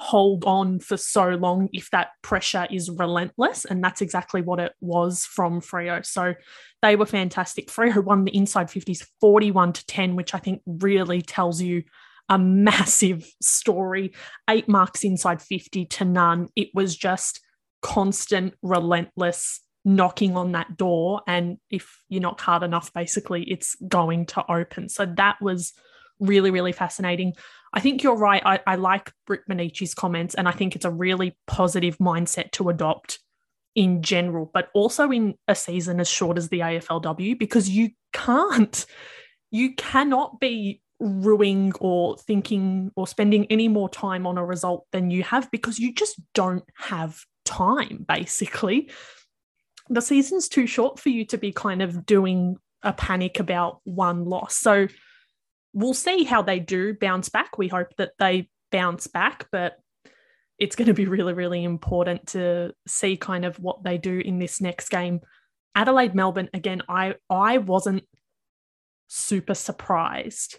hold 0.00 0.46
on 0.46 0.80
for 0.80 0.96
so 0.96 1.28
long 1.28 1.68
if 1.74 1.90
that 1.90 2.08
pressure 2.22 2.66
is 2.70 2.88
relentless. 2.88 3.66
And 3.66 3.84
that's 3.84 4.00
exactly 4.00 4.40
what 4.40 4.58
it 4.58 4.72
was 4.80 5.26
from 5.26 5.60
Freo. 5.60 6.04
So 6.06 6.34
they 6.80 6.96
were 6.96 7.04
fantastic. 7.04 7.68
Freo 7.68 8.02
won 8.04 8.24
the 8.24 8.34
inside 8.34 8.68
50s 8.68 9.06
41 9.20 9.74
to 9.74 9.86
10, 9.86 10.16
which 10.16 10.34
I 10.34 10.38
think 10.38 10.62
really 10.64 11.20
tells 11.20 11.60
you 11.60 11.82
a 12.30 12.38
massive 12.38 13.30
story. 13.42 14.14
Eight 14.48 14.68
marks 14.70 15.04
inside 15.04 15.42
50 15.42 15.84
to 15.84 16.06
none. 16.06 16.48
It 16.56 16.70
was 16.72 16.96
just 16.96 17.40
constant, 17.82 18.54
relentless 18.62 19.60
knocking 19.84 20.34
on 20.34 20.52
that 20.52 20.78
door. 20.78 21.20
And 21.26 21.58
if 21.68 22.02
you 22.08 22.20
knock 22.20 22.40
hard 22.40 22.62
enough, 22.62 22.90
basically, 22.94 23.42
it's 23.42 23.76
going 23.86 24.24
to 24.26 24.50
open. 24.50 24.88
So 24.88 25.04
that 25.16 25.36
was 25.42 25.74
really, 26.20 26.50
really 26.50 26.72
fascinating. 26.72 27.34
I 27.72 27.80
think 27.80 28.02
you're 28.02 28.16
right. 28.16 28.42
I, 28.44 28.60
I 28.66 28.76
like 28.76 29.12
Britt 29.26 29.42
Bonnici's 29.48 29.94
comments, 29.94 30.34
and 30.34 30.48
I 30.48 30.52
think 30.52 30.76
it's 30.76 30.84
a 30.84 30.90
really 30.90 31.36
positive 31.46 31.98
mindset 31.98 32.52
to 32.52 32.68
adopt 32.68 33.18
in 33.74 34.02
general, 34.02 34.50
but 34.52 34.68
also 34.74 35.10
in 35.10 35.34
a 35.46 35.54
season 35.54 36.00
as 36.00 36.08
short 36.08 36.36
as 36.36 36.48
the 36.48 36.60
AFLW, 36.60 37.38
because 37.38 37.68
you 37.68 37.90
can't, 38.12 38.84
you 39.50 39.74
cannot 39.76 40.40
be 40.40 40.82
ruining 40.98 41.72
or 41.80 42.18
thinking 42.18 42.90
or 42.96 43.06
spending 43.06 43.46
any 43.46 43.68
more 43.68 43.88
time 43.88 44.26
on 44.26 44.36
a 44.36 44.44
result 44.44 44.86
than 44.92 45.10
you 45.10 45.22
have 45.22 45.50
because 45.50 45.78
you 45.78 45.94
just 45.94 46.20
don't 46.34 46.64
have 46.76 47.24
time, 47.44 48.04
basically 48.06 48.90
the 49.90 50.00
season's 50.00 50.48
too 50.48 50.66
short 50.66 50.98
for 50.98 51.08
you 51.10 51.26
to 51.26 51.36
be 51.36 51.52
kind 51.52 51.82
of 51.82 52.06
doing 52.06 52.56
a 52.82 52.92
panic 52.92 53.40
about 53.40 53.80
one 53.84 54.24
loss. 54.24 54.56
So 54.56 54.86
we'll 55.72 55.94
see 55.94 56.24
how 56.24 56.42
they 56.42 56.58
do 56.58 56.94
bounce 56.94 57.28
back. 57.28 57.58
We 57.58 57.68
hope 57.68 57.94
that 57.96 58.12
they 58.18 58.48
bounce 58.70 59.06
back, 59.06 59.46
but 59.52 59.76
it's 60.58 60.76
going 60.76 60.88
to 60.88 60.94
be 60.94 61.06
really, 61.06 61.32
really 61.32 61.64
important 61.64 62.28
to 62.28 62.72
see 62.86 63.16
kind 63.16 63.44
of 63.44 63.58
what 63.58 63.82
they 63.82 63.98
do 63.98 64.18
in 64.18 64.38
this 64.38 64.60
next 64.60 64.90
game. 64.90 65.20
Adelaide 65.74 66.14
Melbourne, 66.14 66.50
again, 66.52 66.82
I 66.88 67.14
I 67.28 67.58
wasn't 67.58 68.04
super 69.08 69.54
surprised, 69.54 70.58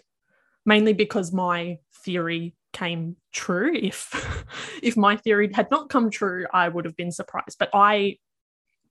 mainly 0.66 0.92
because 0.92 1.32
my 1.32 1.78
theory 2.04 2.54
came 2.72 3.16
true. 3.32 3.72
If 3.74 4.44
if 4.82 4.96
my 4.96 5.16
theory 5.16 5.50
had 5.52 5.70
not 5.70 5.90
come 5.90 6.10
true, 6.10 6.46
I 6.52 6.68
would 6.68 6.84
have 6.84 6.96
been 6.96 7.12
surprised. 7.12 7.58
But 7.58 7.70
I 7.72 8.18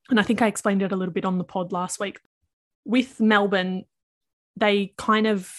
and 0.09 0.19
I 0.19 0.23
think 0.23 0.41
I 0.41 0.47
explained 0.47 0.81
it 0.81 0.91
a 0.91 0.95
little 0.95 1.13
bit 1.13 1.25
on 1.25 1.37
the 1.37 1.43
pod 1.43 1.71
last 1.71 1.99
week. 1.99 2.19
With 2.85 3.19
Melbourne, 3.19 3.83
they 4.57 4.93
kind 4.97 5.27
of 5.27 5.53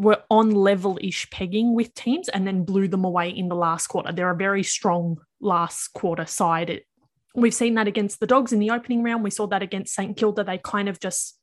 were 0.00 0.22
on 0.30 0.50
level 0.50 0.98
ish 1.02 1.28
pegging 1.30 1.74
with 1.74 1.94
teams 1.94 2.30
and 2.30 2.46
then 2.46 2.64
blew 2.64 2.88
them 2.88 3.04
away 3.04 3.28
in 3.28 3.48
the 3.48 3.54
last 3.54 3.86
quarter. 3.88 4.10
They're 4.12 4.30
a 4.30 4.36
very 4.36 4.62
strong 4.62 5.18
last 5.40 5.88
quarter 5.88 6.24
side. 6.24 6.70
It, 6.70 6.86
we've 7.34 7.54
seen 7.54 7.74
that 7.74 7.86
against 7.86 8.18
the 8.18 8.26
Dogs 8.26 8.52
in 8.52 8.60
the 8.60 8.70
opening 8.70 9.02
round. 9.02 9.22
We 9.22 9.30
saw 9.30 9.46
that 9.48 9.62
against 9.62 9.94
St 9.94 10.16
Kilda. 10.16 10.42
They 10.42 10.56
kind 10.56 10.88
of 10.88 10.98
just 11.00 11.38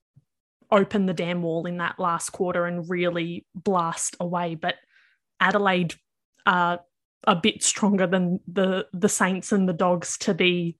opened 0.71 1.07
the 1.07 1.13
damn 1.13 1.43
wall 1.43 1.67
in 1.67 1.77
that 1.77 1.99
last 1.99 2.31
quarter 2.31 2.65
and 2.65 2.89
really 2.89 3.45
blast 3.53 4.15
away. 4.19 4.55
But 4.55 4.75
Adelaide 5.39 5.93
are 6.47 6.79
a 7.25 7.35
bit 7.35 7.61
stronger 7.61 8.07
than 8.07 8.39
the 8.47 8.87
the 8.91 9.09
Saints 9.09 9.51
and 9.51 9.69
the 9.69 9.73
Dogs 9.73 10.17
to 10.19 10.33
be 10.33 10.77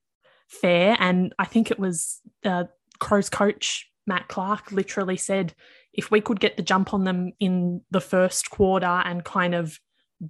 fair. 0.48 0.98
And 1.00 1.34
I 1.38 1.46
think 1.46 1.70
it 1.70 1.78
was 1.78 2.22
uh, 2.44 2.66
Crows 3.00 3.30
coach 3.30 3.88
Matt 4.08 4.28
Clark 4.30 4.72
literally 4.72 5.18
said, 5.18 5.54
if 5.94 6.10
we 6.10 6.22
could 6.22 6.40
get 6.40 6.58
the 6.58 6.64
jump 6.64 6.94
on 6.94 7.04
them 7.04 7.34
in 7.40 7.82
the 7.92 8.02
first 8.02 8.50
quarter 8.50 8.86
and 8.86 9.24
kind 9.24 9.54
of 9.54 9.78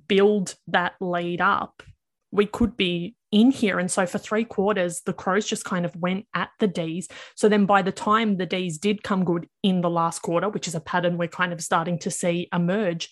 build 0.07 0.55
that 0.67 0.93
lead 0.99 1.39
up, 1.39 1.83
we 2.31 2.45
could 2.45 2.75
be 2.75 3.15
in 3.31 3.51
here. 3.51 3.79
And 3.79 3.91
so 3.91 4.05
for 4.05 4.17
three 4.17 4.45
quarters, 4.45 5.01
the 5.05 5.13
Crows 5.13 5.45
just 5.45 5.65
kind 5.65 5.85
of 5.85 5.95
went 5.95 6.25
at 6.33 6.49
the 6.59 6.67
D's. 6.67 7.07
So 7.35 7.49
then 7.49 7.65
by 7.65 7.81
the 7.81 7.91
time 7.91 8.37
the 8.37 8.45
D's 8.45 8.77
did 8.77 9.03
come 9.03 9.23
good 9.23 9.47
in 9.63 9.81
the 9.81 9.89
last 9.89 10.21
quarter, 10.21 10.49
which 10.49 10.67
is 10.67 10.75
a 10.75 10.79
pattern 10.79 11.17
we're 11.17 11.27
kind 11.27 11.53
of 11.53 11.61
starting 11.61 11.99
to 11.99 12.11
see 12.11 12.47
emerge, 12.53 13.09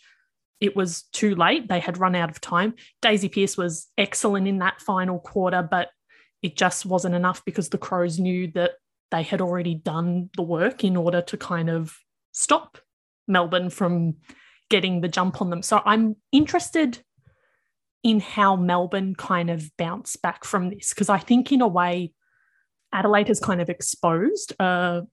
it 0.62 0.75
was 0.75 1.03
too 1.12 1.36
late. 1.36 1.67
They 1.67 1.79
had 1.79 1.98
run 1.98 2.15
out 2.15 2.29
of 2.29 2.39
time. 2.39 2.75
Daisy 3.01 3.29
Pearce 3.29 3.57
was 3.57 3.88
excellent 3.98 4.48
in 4.48 4.60
that 4.60 4.81
final 4.81 5.19
quarter, 5.19 5.62
but 5.62 5.89
it 6.41 6.55
just 6.55 6.86
wasn't 6.86 7.15
enough 7.15 7.43
because 7.43 7.69
the 7.69 7.77
Crows 7.77 8.19
knew 8.19 8.51
that 8.53 8.72
they 9.12 9.24
had 9.24 9.41
already 9.41 9.75
done 9.75 10.29
the 10.35 10.43
work 10.43 10.83
in 10.83 10.97
order 10.97 11.21
to 11.21 11.38
kind 11.38 11.69
of 11.69 11.97
stop 12.31 12.77
Melbourne 13.27 13.69
from 13.69 14.15
getting 14.69 15.01
the 15.01 15.07
jump 15.07 15.41
on 15.41 15.50
them. 15.50 15.62
So 15.62 15.81
I'm 15.85 16.15
interested 16.31 17.03
in 18.03 18.19
how 18.19 18.55
Melbourne 18.55 19.15
kind 19.15 19.50
of 19.50 19.71
bounce 19.77 20.15
back 20.15 20.43
from 20.43 20.69
this 20.69 20.89
because 20.89 21.09
I 21.09 21.17
think 21.17 21.51
in 21.51 21.62
a 21.62 21.67
way 21.67 22.13
Adelaide 22.93 23.27
has 23.29 23.39
kind 23.39 23.62
of 23.62 23.69
exposed 23.69 24.53
a 24.59 25.03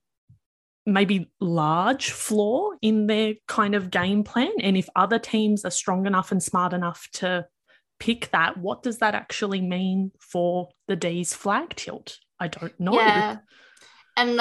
maybe 0.85 1.31
large 1.39 2.11
flaw 2.11 2.71
in 2.81 3.07
their 3.07 3.35
kind 3.47 3.75
of 3.75 3.91
game 3.91 4.23
plan? 4.23 4.51
And 4.61 4.77
if 4.77 4.89
other 4.95 5.19
teams 5.19 5.65
are 5.65 5.71
strong 5.71 6.05
enough 6.05 6.31
and 6.31 6.41
smart 6.41 6.73
enough 6.73 7.07
to 7.13 7.45
pick 7.99 8.31
that, 8.31 8.57
what 8.57 8.83
does 8.83 8.99
that 8.99 9.15
actually 9.15 9.61
mean 9.61 10.11
for 10.19 10.69
the 10.87 10.95
D's 10.95 11.33
flag 11.33 11.75
tilt? 11.75 12.17
I 12.39 12.47
don't 12.47 12.77
know. 12.79 12.93
Yeah. 12.93 13.37
And 14.15 14.39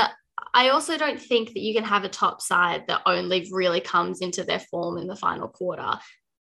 I 0.54 0.68
also 0.68 0.98
don't 0.98 1.20
think 1.20 1.48
that 1.54 1.60
you 1.60 1.74
can 1.74 1.84
have 1.84 2.04
a 2.04 2.08
top 2.08 2.40
side 2.40 2.84
that 2.88 3.02
only 3.06 3.48
really 3.52 3.80
comes 3.80 4.20
into 4.20 4.44
their 4.44 4.60
form 4.60 4.98
in 4.98 5.06
the 5.06 5.16
final 5.16 5.48
quarter. 5.48 5.98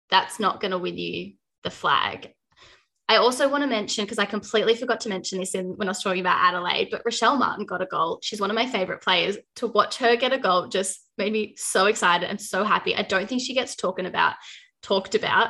That's 0.10 0.40
not 0.40 0.60
going 0.60 0.72
to 0.72 0.78
win 0.78 0.98
you 0.98 1.34
the 1.64 1.70
flag. 1.70 2.34
I 3.08 3.18
also 3.18 3.50
want 3.50 3.62
to 3.64 3.70
mention, 3.70 4.06
because 4.06 4.20
I 4.20 4.26
completely 4.26 4.74
forgot 4.76 5.02
to 5.02 5.10
mention 5.10 5.40
this 5.40 5.54
in, 5.54 5.78
when 5.78 5.90
I 5.90 5.92
was 5.92 6.02
talking 6.02 6.22
about 6.22 6.40
Adelaide, 6.40 6.88
but 6.92 7.04
Rachelle 7.04 7.38
Martin 7.38 7.66
got 7.66 7.82
a 7.82 7.86
goal. 7.86 8.20
She's 8.22 8.40
one 8.40 8.50
of 8.50 8.56
my 8.56 8.66
favorite 8.66 9.02
players. 9.02 9.38
To 9.58 9.68
watch 9.68 9.98
her 9.98 10.16
get 10.16 10.32
a 10.32 10.38
goal 10.38 10.68
just 10.68 11.00
made 11.18 11.34
me 11.34 11.56
so 11.58 11.88
excited 11.88 12.30
and 12.30 12.40
so 12.40 12.64
happy. 12.64 12.96
I 12.96 13.02
don't 13.02 13.28
think 13.28 13.42
she 13.42 13.54
gets 13.54 13.76
talking 13.76 14.06
about, 14.06 14.36
talked 14.82 15.14
about 15.14 15.50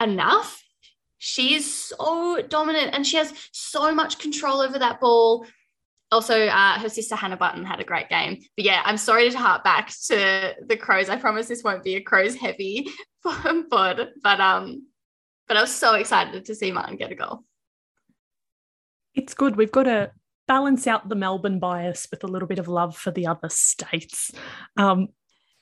enough. 0.00 0.62
She 1.18 1.54
is 1.54 1.72
so 1.74 2.40
dominant 2.48 2.94
and 2.94 3.06
she 3.06 3.16
has 3.18 3.34
so 3.52 3.94
much 3.94 4.18
control 4.18 4.60
over 4.60 4.78
that 4.78 5.00
ball. 5.00 5.44
Also, 6.10 6.46
uh, 6.46 6.78
her 6.78 6.88
sister 6.88 7.14
Hannah 7.16 7.36
Button 7.36 7.64
had 7.64 7.80
a 7.80 7.84
great 7.84 8.08
game. 8.08 8.40
But 8.56 8.64
yeah, 8.64 8.82
I'm 8.84 8.96
sorry 8.96 9.30
to 9.30 9.38
harp 9.38 9.62
back 9.62 9.92
to 10.06 10.54
the 10.66 10.76
Crows. 10.76 11.08
I 11.08 11.16
promise 11.16 11.48
this 11.48 11.62
won't 11.62 11.84
be 11.84 11.96
a 11.96 12.00
Crows 12.00 12.34
heavy 12.34 12.88
pod, 13.24 14.08
but 14.22 14.40
um, 14.40 14.86
but 15.46 15.56
I 15.56 15.60
was 15.60 15.74
so 15.74 15.94
excited 15.94 16.44
to 16.46 16.54
see 16.54 16.72
Martin 16.72 16.96
get 16.96 17.12
a 17.12 17.14
goal. 17.14 17.44
It's 19.14 19.34
good. 19.34 19.56
We've 19.56 19.72
got 19.72 19.84
to 19.84 20.12
balance 20.46 20.86
out 20.86 21.08
the 21.08 21.14
Melbourne 21.14 21.58
bias 21.58 22.06
with 22.10 22.24
a 22.24 22.26
little 22.26 22.48
bit 22.48 22.58
of 22.58 22.68
love 22.68 22.96
for 22.96 23.10
the 23.10 23.26
other 23.26 23.48
states. 23.50 24.32
Um, 24.76 25.08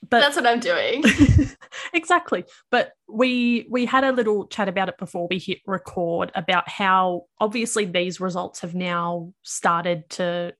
but 0.09 0.19
that's 0.19 0.35
what 0.35 0.47
I'm 0.47 0.59
doing. 0.59 1.03
exactly. 1.93 2.45
But 2.71 2.93
we 3.07 3.67
we 3.69 3.85
had 3.85 4.03
a 4.03 4.11
little 4.11 4.47
chat 4.47 4.67
about 4.67 4.89
it 4.89 4.97
before 4.97 5.27
we 5.29 5.39
hit 5.39 5.59
record 5.65 6.31
about 6.35 6.69
how 6.69 7.23
obviously 7.39 7.85
these 7.85 8.19
results 8.19 8.61
have 8.61 8.75
now 8.75 9.33
started 9.43 10.09
to 10.11 10.53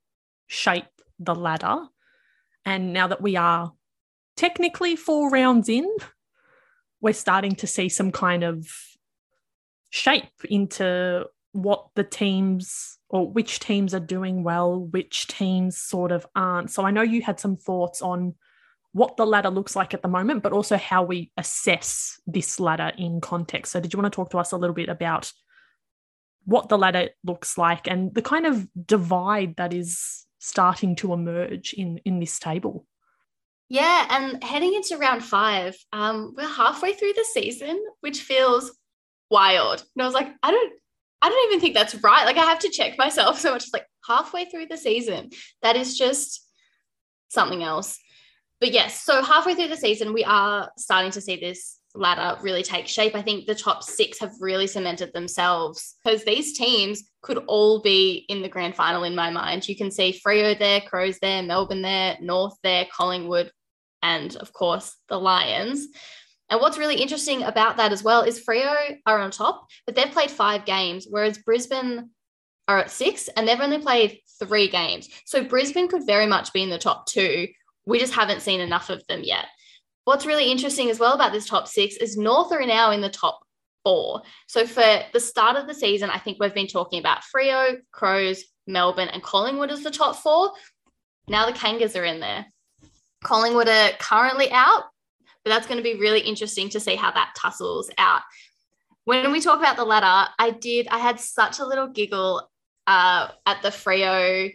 shape 0.48 0.86
the 1.20 1.36
ladder. 1.36 1.88
And 2.66 2.94
now 2.94 3.08
that 3.08 3.22
we 3.22 3.36
are 3.36 3.74
technically 4.36 4.96
four 4.96 5.30
rounds 5.30 5.70
in, 5.70 5.90
we're 7.02 7.14
starting 7.14 7.56
to 7.56 7.68
see 7.68 7.90
some 7.90 8.12
kind 8.12 8.44
of 8.44 8.68
shape 9.90 10.26
into 10.50 11.26
what 11.54 11.88
the 11.96 12.04
teams 12.04 12.98
or 13.10 13.30
which 13.32 13.60
teams 13.60 13.94
are 13.94 14.02
doing 14.02 14.44
well, 14.44 14.82
which 14.82 15.28
teams 15.28 15.78
sort 15.78 16.12
of 16.12 16.26
aren't. 16.36 16.72
So 16.72 16.84
I 16.84 16.92
know 16.92 17.02
you 17.02 17.22
had 17.22 17.40
some 17.40 17.56
thoughts 17.56 18.02
on 18.02 18.36
what 18.98 19.16
the 19.16 19.28
ladder 19.28 19.52
looks 19.52 19.76
like 19.76 19.94
at 19.94 20.02
the 20.02 20.08
moment, 20.08 20.42
but 20.42 20.52
also 20.52 20.76
how 20.76 21.04
we 21.04 21.32
assess 21.38 22.20
this 22.26 22.60
ladder 22.60 22.92
in 22.98 23.22
context. 23.22 23.72
So, 23.72 23.80
did 23.80 23.94
you 23.94 24.00
want 24.00 24.12
to 24.12 24.16
talk 24.16 24.32
to 24.32 24.40
us 24.40 24.52
a 24.52 24.58
little 24.58 24.74
bit 24.74 24.90
about 24.90 25.32
what 26.46 26.68
the 26.68 26.80
ladder 26.80 27.10
looks 27.24 27.60
like 27.60 27.88
and 27.88 28.12
the 28.16 28.24
kind 28.24 28.48
of 28.48 28.68
divide 28.88 29.56
that 29.58 29.72
is 29.72 30.26
starting 30.40 30.96
to 30.96 31.14
emerge 31.14 31.74
in 31.74 32.00
in 32.06 32.20
this 32.20 32.40
table? 32.40 32.88
Yeah, 33.70 34.08
and 34.10 34.44
heading 34.44 34.74
into 34.74 34.98
round 34.98 35.24
five, 35.24 35.78
um, 35.94 36.34
we're 36.36 36.48
halfway 36.48 36.94
through 36.94 37.14
the 37.14 37.26
season, 37.34 37.80
which 38.00 38.22
feels 38.22 38.76
wild. 39.30 39.84
And 39.96 40.02
I 40.02 40.06
was 40.06 40.16
like, 40.16 40.30
I 40.42 40.50
don't, 40.50 40.74
I 41.22 41.30
don't 41.30 41.50
even 41.50 41.60
think 41.60 41.76
that's 41.76 42.02
right. 42.02 42.26
Like 42.26 42.38
I 42.38 42.46
have 42.46 42.60
to 42.60 42.70
check 42.70 42.98
myself 42.98 43.40
so 43.42 43.52
much. 43.52 43.66
It's 43.66 43.74
like 43.74 43.86
halfway 44.08 44.46
through 44.46 44.68
the 44.68 44.78
season. 44.78 45.30
That 45.62 45.76
is 45.76 45.96
just 45.96 46.44
something 47.28 47.62
else. 47.62 48.00
But 48.60 48.72
yes, 48.72 49.04
so 49.04 49.22
halfway 49.22 49.54
through 49.54 49.68
the 49.68 49.78
season, 49.78 50.14
we 50.14 50.24
are 50.24 50.72
starting 50.78 51.12
to 51.12 51.22
see 51.22 51.36
this 51.38 51.80
ladder 51.94 52.40
really 52.42 52.64
take 52.64 52.88
shape. 52.88 53.16
I 53.16 53.22
think 53.22 53.46
the 53.46 53.56
top 53.56 53.84
six 53.84 54.20
have 54.20 54.34
really 54.40 54.68
cemented 54.68 55.14
themselves 55.14 55.96
because 56.04 56.24
these 56.24 56.58
teams 56.58 57.04
could 57.22 57.38
all 57.48 57.82
be 57.82 58.26
in 58.30 58.42
the 58.42 58.50
grand 58.50 58.76
final 58.76 59.04
in 59.04 59.16
my 59.16 59.30
mind. 59.30 59.68
You 59.68 59.76
can 59.76 59.92
see 59.92 60.20
Freo 60.26 60.58
there, 60.58 60.82
Crows 60.82 61.20
there, 61.20 61.44
Melbourne 61.44 61.82
there, 61.82 62.18
North 62.22 62.56
there, 62.64 62.88
Collingwood, 62.92 63.52
and 64.02 64.36
of 64.38 64.54
course 64.54 64.96
the 65.10 65.20
Lions. 65.20 65.88
And 66.50 66.62
what's 66.62 66.78
really 66.78 66.96
interesting 66.96 67.44
about 67.44 67.78
that 67.78 67.92
as 67.92 68.04
well 68.04 68.22
is 68.22 68.44
Freo 68.44 68.98
are 69.06 69.20
on 69.20 69.32
top, 69.32 69.68
but 69.86 69.96
they've 69.96 70.12
played 70.12 70.32
five 70.32 70.66
games, 70.66 71.06
whereas 71.10 71.38
Brisbane 71.40 72.10
are 72.68 72.80
at 72.80 72.92
six 72.92 73.28
and 73.30 73.48
they've 73.48 73.60
only 73.60 73.80
played 73.80 74.20
three 74.40 74.68
games. 74.68 75.10
So 75.26 75.44
Brisbane 75.44 75.88
could 75.88 76.06
very 76.06 76.26
much 76.26 76.54
be 76.54 76.64
in 76.64 76.70
the 76.70 76.78
top 76.78 77.06
two. 77.06 77.48
We 77.88 78.00
just 78.00 78.14
haven't 78.14 78.42
seen 78.42 78.60
enough 78.60 78.90
of 78.90 79.02
them 79.08 79.22
yet. 79.24 79.46
What's 80.04 80.26
really 80.26 80.52
interesting 80.52 80.90
as 80.90 81.00
well 81.00 81.14
about 81.14 81.32
this 81.32 81.48
top 81.48 81.68
six 81.68 81.96
is 81.96 82.18
North 82.18 82.52
are 82.52 82.66
now 82.66 82.92
in 82.92 83.02
the 83.02 83.10
top 83.10 83.40
four. 83.84 84.22
So 84.48 84.68
for 84.68 85.00
the 85.14 85.20
start 85.20 85.56
of 85.56 85.68
the 85.68 85.74
season, 85.74 86.10
I 86.10 86.20
think 86.20 86.38
we've 86.40 86.54
been 86.54 86.68
talking 86.68 87.00
about 87.00 87.24
Freo, 87.24 87.78
Crows, 87.92 88.44
Melbourne, 88.68 89.08
and 89.08 89.24
Collingwood 89.24 89.72
as 89.72 89.84
the 89.84 89.92
top 89.92 90.18
four. 90.18 90.52
Now 91.30 91.46
the 91.46 91.54
Kangas 91.54 92.00
are 92.00 92.04
in 92.04 92.20
there. 92.20 92.46
Collingwood 93.24 93.70
are 93.70 93.92
currently 94.00 94.52
out, 94.52 94.84
but 95.44 95.52
that's 95.52 95.68
going 95.68 95.78
to 95.78 95.84
be 95.84 96.00
really 96.00 96.20
interesting 96.20 96.70
to 96.70 96.82
see 96.82 96.96
how 96.96 97.12
that 97.12 97.36
tussles 97.38 97.90
out. 97.98 98.22
When 99.06 99.32
we 99.32 99.40
talk 99.40 99.60
about 99.60 99.78
the 99.78 99.86
ladder, 99.86 100.30
I 100.38 100.52
did, 100.52 100.90
I 100.90 100.98
had 100.98 101.22
such 101.22 101.60
a 101.60 101.66
little 101.66 101.88
giggle 101.88 102.50
uh, 102.86 103.30
at 103.46 103.62
the 103.62 103.70
Freo 103.70 104.54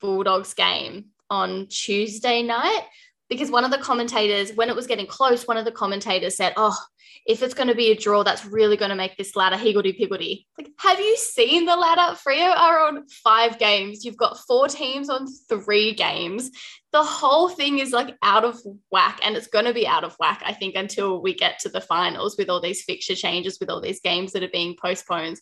Bulldogs 0.00 0.52
game 0.52 1.09
on 1.30 1.66
Tuesday 1.68 2.42
night 2.42 2.82
because 3.28 3.50
one 3.50 3.64
of 3.64 3.70
the 3.70 3.78
commentators, 3.78 4.54
when 4.56 4.68
it 4.68 4.76
was 4.76 4.88
getting 4.88 5.06
close, 5.06 5.46
one 5.46 5.56
of 5.56 5.64
the 5.64 5.72
commentators 5.72 6.36
said, 6.36 6.52
Oh, 6.56 6.76
if 7.26 7.42
it's 7.42 7.54
going 7.54 7.68
to 7.68 7.74
be 7.74 7.90
a 7.90 7.96
draw, 7.96 8.22
that's 8.22 8.46
really 8.46 8.76
going 8.76 8.88
to 8.88 8.96
make 8.96 9.16
this 9.16 9.36
ladder 9.36 9.56
higgledy 9.56 9.92
piggledy. 9.92 10.46
Like, 10.58 10.70
have 10.78 10.98
you 10.98 11.16
seen 11.16 11.66
the 11.66 11.76
ladder? 11.76 12.16
Freo 12.16 12.56
are 12.56 12.86
on 12.86 13.06
five 13.22 13.58
games. 13.58 14.04
You've 14.04 14.16
got 14.16 14.38
four 14.48 14.68
teams 14.68 15.10
on 15.10 15.26
three 15.48 15.94
games. 15.94 16.50
The 16.92 17.02
whole 17.02 17.48
thing 17.48 17.78
is 17.78 17.92
like 17.92 18.16
out 18.22 18.44
of 18.44 18.58
whack, 18.90 19.20
and 19.22 19.36
it's 19.36 19.46
going 19.46 19.66
to 19.66 19.74
be 19.74 19.86
out 19.86 20.02
of 20.02 20.16
whack, 20.18 20.42
I 20.44 20.52
think, 20.52 20.74
until 20.74 21.22
we 21.22 21.34
get 21.34 21.58
to 21.60 21.68
the 21.68 21.80
finals 21.80 22.36
with 22.36 22.48
all 22.48 22.60
these 22.60 22.82
fixture 22.82 23.14
changes, 23.14 23.58
with 23.60 23.70
all 23.70 23.80
these 23.80 24.00
games 24.00 24.32
that 24.32 24.42
are 24.42 24.48
being 24.48 24.76
postponed. 24.80 25.38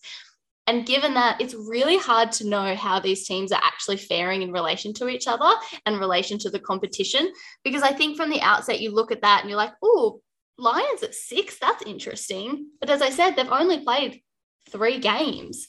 And 0.68 0.84
given 0.84 1.14
that, 1.14 1.40
it's 1.40 1.54
really 1.54 1.96
hard 1.96 2.30
to 2.32 2.46
know 2.46 2.74
how 2.74 3.00
these 3.00 3.26
teams 3.26 3.52
are 3.52 3.60
actually 3.64 3.96
faring 3.96 4.42
in 4.42 4.52
relation 4.52 4.92
to 4.94 5.08
each 5.08 5.26
other 5.26 5.50
and 5.86 5.98
relation 5.98 6.38
to 6.40 6.50
the 6.50 6.58
competition. 6.58 7.32
Because 7.64 7.82
I 7.82 7.92
think 7.92 8.18
from 8.18 8.28
the 8.28 8.42
outset, 8.42 8.80
you 8.80 8.94
look 8.94 9.10
at 9.10 9.22
that 9.22 9.40
and 9.40 9.48
you're 9.48 9.56
like, 9.56 9.72
oh, 9.82 10.20
Lions 10.58 11.02
at 11.02 11.14
six, 11.14 11.58
that's 11.58 11.84
interesting. 11.84 12.66
But 12.80 12.90
as 12.90 13.00
I 13.00 13.08
said, 13.08 13.30
they've 13.30 13.48
only 13.48 13.80
played 13.80 14.20
three 14.68 14.98
games. 14.98 15.68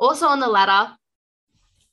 Also 0.00 0.26
on 0.26 0.40
the 0.40 0.48
ladder, 0.48 0.92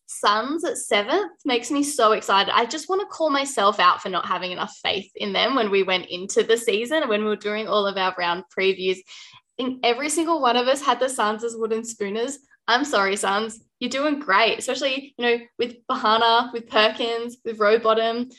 Suns 0.08 0.66
at 0.66 0.78
seventh 0.78 1.32
makes 1.46 1.72
me 1.72 1.84
so 1.84 2.12
excited. 2.12 2.54
I 2.54 2.66
just 2.66 2.90
want 2.90 3.02
to 3.02 3.08
call 3.08 3.30
myself 3.30 3.80
out 3.80 4.02
for 4.02 4.10
not 4.10 4.26
having 4.26 4.52
enough 4.52 4.76
faith 4.84 5.10
in 5.16 5.32
them 5.32 5.56
when 5.56 5.70
we 5.70 5.84
went 5.84 6.08
into 6.08 6.44
the 6.44 6.58
season, 6.58 7.08
when 7.08 7.22
we 7.22 7.30
were 7.30 7.38
doing 7.38 7.68
all 7.68 7.88
of 7.88 7.98
our 7.98 8.14
round 8.18 8.44
previews. 8.58 8.98
Every 9.84 10.10
single 10.10 10.42
one 10.42 10.58
of 10.58 10.68
us 10.68 10.82
had 10.82 11.00
the 11.00 11.10
Suns 11.10 11.44
as 11.44 11.56
wooden 11.56 11.84
spooners. 11.84 12.40
I'm 12.68 12.86
sorry, 12.86 13.16
Suns. 13.16 13.60
You're 13.80 13.90
doing 13.90 14.20
great, 14.20 14.60
especially, 14.60 15.14
you 15.18 15.26
know, 15.26 15.40
with 15.58 15.76
Bohanna, 15.88 16.54
with 16.54 16.68
Perkins, 16.68 17.38
with 17.44 17.58
Rowbottom. 17.58 18.32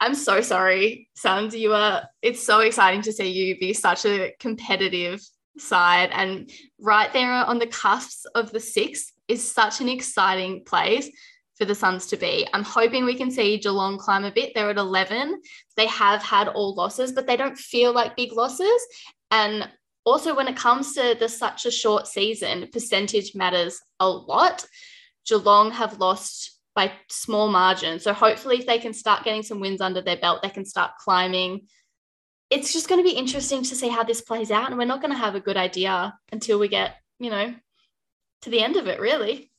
I'm 0.00 0.14
so 0.14 0.40
sorry, 0.40 1.08
Suns. 1.14 1.54
You 1.54 1.74
are, 1.74 2.02
it's 2.22 2.42
so 2.42 2.60
exciting 2.60 3.02
to 3.02 3.12
see 3.12 3.30
you 3.30 3.58
be 3.58 3.72
such 3.72 4.04
a 4.04 4.34
competitive 4.40 5.22
side. 5.58 6.10
And 6.12 6.50
right 6.80 7.12
there 7.12 7.30
on 7.30 7.58
the 7.58 7.66
cusps 7.66 8.26
of 8.34 8.50
the 8.52 8.60
six 8.60 9.12
is 9.28 9.48
such 9.48 9.80
an 9.80 9.88
exciting 9.88 10.64
place 10.64 11.08
for 11.56 11.64
the 11.64 11.74
Suns 11.74 12.06
to 12.08 12.16
be. 12.16 12.46
I'm 12.52 12.64
hoping 12.64 13.04
we 13.04 13.14
can 13.14 13.30
see 13.30 13.58
Geelong 13.58 13.98
climb 13.98 14.24
a 14.24 14.32
bit. 14.32 14.52
They're 14.54 14.70
at 14.70 14.78
11. 14.78 15.40
They 15.76 15.86
have 15.86 16.22
had 16.22 16.48
all 16.48 16.74
losses, 16.74 17.12
but 17.12 17.26
they 17.26 17.36
don't 17.36 17.56
feel 17.56 17.92
like 17.92 18.16
big 18.16 18.32
losses. 18.32 18.82
And 19.30 19.68
also, 20.04 20.34
when 20.34 20.48
it 20.48 20.56
comes 20.56 20.94
to 20.94 21.16
the 21.18 21.28
such 21.28 21.64
a 21.64 21.70
short 21.70 22.06
season, 22.08 22.68
percentage 22.72 23.34
matters 23.34 23.80
a 24.00 24.08
lot. 24.08 24.66
Geelong 25.26 25.70
have 25.70 26.00
lost 26.00 26.58
by 26.74 26.92
small 27.08 27.48
margins. 27.48 28.02
So 28.02 28.12
hopefully, 28.12 28.58
if 28.58 28.66
they 28.66 28.78
can 28.78 28.92
start 28.92 29.24
getting 29.24 29.42
some 29.42 29.60
wins 29.60 29.80
under 29.80 30.02
their 30.02 30.16
belt, 30.16 30.42
they 30.42 30.48
can 30.48 30.64
start 30.64 30.92
climbing. 30.98 31.68
It's 32.50 32.72
just 32.72 32.88
going 32.88 33.02
to 33.02 33.08
be 33.08 33.16
interesting 33.16 33.62
to 33.62 33.76
see 33.76 33.88
how 33.88 34.02
this 34.02 34.20
plays 34.20 34.50
out. 34.50 34.68
And 34.68 34.78
we're 34.78 34.84
not 34.84 35.00
going 35.00 35.12
to 35.12 35.18
have 35.18 35.36
a 35.36 35.40
good 35.40 35.56
idea 35.56 36.14
until 36.32 36.58
we 36.58 36.68
get, 36.68 36.96
you 37.20 37.30
know, 37.30 37.54
to 38.42 38.50
the 38.50 38.60
end 38.60 38.76
of 38.76 38.88
it, 38.88 39.00
really. 39.00 39.50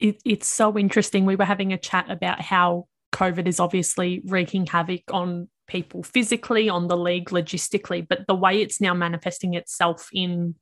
It, 0.00 0.20
it's 0.24 0.48
so 0.48 0.78
interesting. 0.78 1.26
We 1.26 1.36
were 1.36 1.44
having 1.44 1.72
a 1.72 1.78
chat 1.78 2.10
about 2.10 2.40
how 2.40 2.88
COVID 3.12 3.46
is 3.46 3.60
obviously 3.60 4.22
wreaking 4.24 4.66
havoc 4.66 5.02
on 5.12 5.48
people 5.66 6.02
physically, 6.02 6.68
on 6.68 6.88
the 6.88 6.96
league 6.96 7.30
logistically, 7.30 8.06
but 8.06 8.26
the 8.26 8.34
way 8.34 8.60
it's 8.62 8.80
now 8.80 8.94
manifesting 8.94 9.54
itself 9.54 10.08
in 10.12 10.54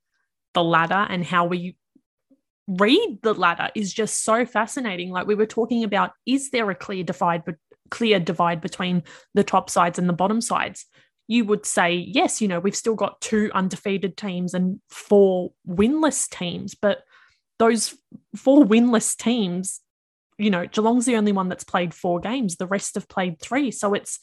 the 0.55 0.65
ladder 0.65 1.07
and 1.09 1.25
how 1.25 1.45
we 1.45 1.77
read 2.67 3.19
the 3.23 3.35
ladder 3.35 3.69
is 3.75 3.93
just 3.93 4.25
so 4.25 4.47
fascinating. 4.47 5.11
Like 5.11 5.27
we 5.27 5.35
were 5.35 5.47
talking 5.47 5.85
about, 5.85 6.13
is 6.27 6.51
there 6.51 6.71
a 6.71 6.75
clear 6.75 7.05
divide, 7.05 7.45
but 7.45 7.57
clear 7.91 8.19
divide 8.19 8.61
between 8.61 9.03
the 9.35 9.45
top 9.45 9.69
sides 9.69 9.99
and 9.99 10.09
the 10.09 10.15
bottom 10.15 10.41
sides, 10.41 10.87
you 11.27 11.45
would 11.45 11.67
say, 11.67 11.93
yes, 11.95 12.41
you 12.41 12.49
know, 12.49 12.61
we've 12.61 12.77
still 12.77 12.95
got 12.95 13.21
two 13.21 13.51
undefeated 13.55 14.17
teams 14.17 14.55
and 14.55 14.81
four 14.89 15.53
winless 15.69 16.29
teams, 16.29 16.75
but 16.75 17.03
those 17.59 17.95
four 18.37 18.65
winless 18.65 19.17
teams, 19.17 19.81
you 20.39 20.51
know, 20.51 20.67
Geelong's 20.67 21.07
the 21.07 21.17
only 21.17 21.33
one 21.33 21.49
that's 21.49 21.65
played 21.65 21.95
four 21.95 22.21
games. 22.21 22.57
The 22.57 22.67
rest 22.67 22.95
have 22.95 23.09
played 23.09 23.41
three. 23.41 23.71
So 23.71 23.95
it's, 23.95 24.21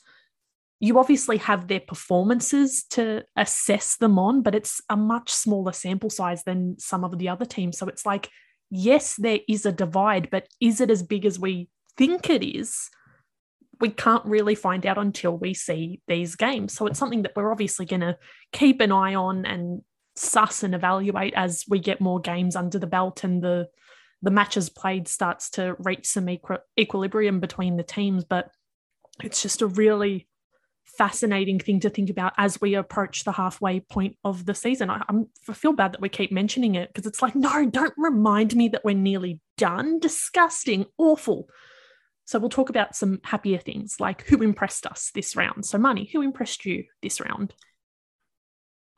you 0.82 1.00
obviously 1.00 1.38
have 1.38 1.68
their 1.68 1.80
performances 1.80 2.84
to 2.90 3.24
assess 3.38 3.96
them 3.98 4.20
on, 4.20 4.42
but 4.42 4.56
it's 4.56 4.82
a 4.90 4.98
much 4.98 5.30
smaller 5.30 5.72
sample 5.72 6.10
size 6.10 6.44
than 6.44 6.78
some 6.80 7.04
of 7.04 7.18
the 7.18 7.30
other 7.30 7.46
teams. 7.46 7.78
So 7.78 7.88
it's 7.88 8.06
like, 8.06 8.30
yes, 8.70 9.16
there 9.16 9.40
is 9.48 9.66
a 9.66 9.72
divide, 9.72 10.30
but 10.32 10.48
is 10.60 10.82
it 10.82 10.90
as 10.90 11.04
big 11.04 11.26
as 11.26 11.40
we 11.40 11.70
think 11.98 12.30
it 12.30 12.44
is? 12.44 12.90
we 13.82 13.90
can't 13.90 14.24
really 14.26 14.56
find 14.56 14.86
out 14.86 15.00
until 15.00 15.36
we 15.36 15.56
see 15.56 16.00
these 16.08 16.36
games. 16.36 16.74
So 16.74 16.86
it's 16.86 17.00
something 17.00 17.24
that 17.24 17.34
we're 17.36 17.52
obviously 17.52 17.88
going 17.88 18.02
to 18.02 18.18
keep 18.54 18.80
an 18.80 18.92
eye 18.92 19.16
on 19.16 19.44
and 19.46 19.82
suss 20.16 20.62
and 20.62 20.76
evaluate 20.76 21.34
as 21.36 21.66
we 21.68 21.80
get 21.80 22.00
more 22.00 22.20
games 22.20 22.56
under 22.56 22.78
the 22.78 22.88
belt 22.88 23.24
and 23.24 23.42
the 23.44 23.68
the 24.24 24.30
matches 24.30 24.70
played 24.70 25.08
starts 25.08 25.50
to 25.50 25.76
reach 25.80 26.06
some 26.06 26.30
equi- 26.30 26.58
equilibrium 26.80 27.40
between 27.40 27.76
the 27.76 27.84
teams. 27.84 28.24
But 28.24 28.52
it's 29.24 29.42
just 29.42 29.64
a 29.64 29.68
really 29.68 30.28
fascinating 30.98 31.60
thing 31.60 31.80
to 31.82 31.90
think 31.90 32.10
about 32.10 32.34
as 32.38 32.60
we 32.62 32.76
approach 32.76 33.24
the 33.24 33.32
halfway 33.32 33.80
point 33.80 34.18
of 34.24 34.46
the 34.46 34.56
season. 34.56 34.90
I, 34.90 35.04
I 35.50 35.54
feel 35.54 35.74
bad 35.74 35.94
that 35.94 36.02
we 36.02 36.10
keep 36.10 36.32
mentioning 36.32 36.76
it 36.76 36.90
because 36.90 37.06
it's 37.06 37.22
like, 37.22 37.36
no, 37.36 37.66
don't 37.70 37.94
remind 37.98 38.56
me 38.56 38.70
that 38.70 38.84
we're 38.84 38.96
nearly 38.96 39.40
done. 39.58 40.00
Disgusting, 40.00 40.86
awful. 40.98 41.50
So 42.26 42.40
we'll 42.40 42.50
talk 42.50 42.70
about 42.70 42.96
some 42.96 43.20
happier 43.24 43.58
things 43.58 43.98
like 44.00 44.26
who 44.28 44.42
impressed 44.42 44.86
us 44.86 45.12
this 45.14 45.36
round. 45.36 45.66
So, 45.66 45.78
Marnie, 45.78 46.12
who 46.12 46.22
impressed 46.22 46.66
you 46.66 46.86
this 47.02 47.20
round? 47.20 47.54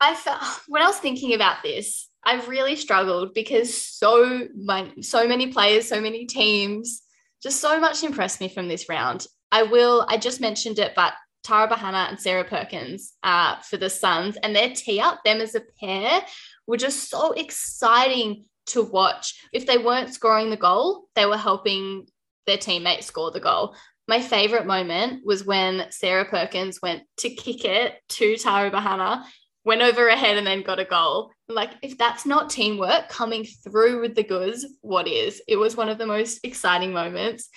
I 0.00 0.14
felt 0.14 0.42
when 0.68 0.82
I 0.82 0.86
was 0.86 0.98
thinking 0.98 1.34
about 1.34 1.62
this, 1.62 2.08
I 2.24 2.44
really 2.46 2.76
struggled 2.76 3.34
because 3.34 3.74
so 3.74 4.48
my, 4.56 4.90
so 5.00 5.28
many 5.28 5.48
players, 5.48 5.88
so 5.88 6.00
many 6.00 6.26
teams, 6.26 7.02
just 7.42 7.60
so 7.60 7.78
much 7.78 8.02
impressed 8.02 8.40
me 8.40 8.48
from 8.48 8.68
this 8.68 8.88
round. 8.88 9.26
I 9.52 9.64
will. 9.64 10.06
I 10.08 10.16
just 10.16 10.40
mentioned 10.40 10.78
it, 10.78 10.94
but 10.96 11.12
Tara 11.44 11.68
Bohanna 11.68 12.08
and 12.08 12.18
Sarah 12.18 12.44
Perkins 12.44 13.12
uh, 13.22 13.60
for 13.60 13.76
the 13.76 13.90
Suns 13.90 14.36
and 14.42 14.56
their 14.56 14.70
tee 14.70 14.98
up, 14.98 15.22
them 15.24 15.40
as 15.40 15.54
a 15.54 15.62
pair, 15.78 16.22
were 16.66 16.78
just 16.78 17.10
so 17.10 17.32
exciting 17.32 18.46
to 18.66 18.82
watch. 18.82 19.38
If 19.52 19.66
they 19.66 19.78
weren't 19.78 20.14
scoring 20.14 20.50
the 20.50 20.56
goal, 20.56 21.08
they 21.14 21.26
were 21.26 21.36
helping 21.36 22.06
their 22.46 22.56
teammate 22.56 23.04
score 23.04 23.30
the 23.30 23.40
goal. 23.40 23.76
My 24.08 24.20
favorite 24.20 24.66
moment 24.66 25.24
was 25.24 25.44
when 25.44 25.86
Sarah 25.90 26.24
Perkins 26.24 26.80
went 26.82 27.04
to 27.18 27.30
kick 27.30 27.64
it 27.64 27.94
to 28.10 28.36
Tara 28.36 28.70
Bohanna, 28.70 29.24
went 29.64 29.82
over 29.82 30.08
ahead 30.08 30.36
and 30.36 30.46
then 30.46 30.62
got 30.62 30.78
a 30.78 30.84
goal. 30.84 31.30
Like, 31.48 31.70
if 31.82 31.96
that's 31.96 32.26
not 32.26 32.50
teamwork 32.50 33.08
coming 33.08 33.44
through 33.44 34.00
with 34.00 34.14
the 34.14 34.24
goods, 34.24 34.66
what 34.80 35.08
is? 35.08 35.42
It 35.48 35.56
was 35.56 35.76
one 35.76 35.88
of 35.88 35.98
the 35.98 36.06
most 36.06 36.40
exciting 36.44 36.92
moments. 36.92 37.48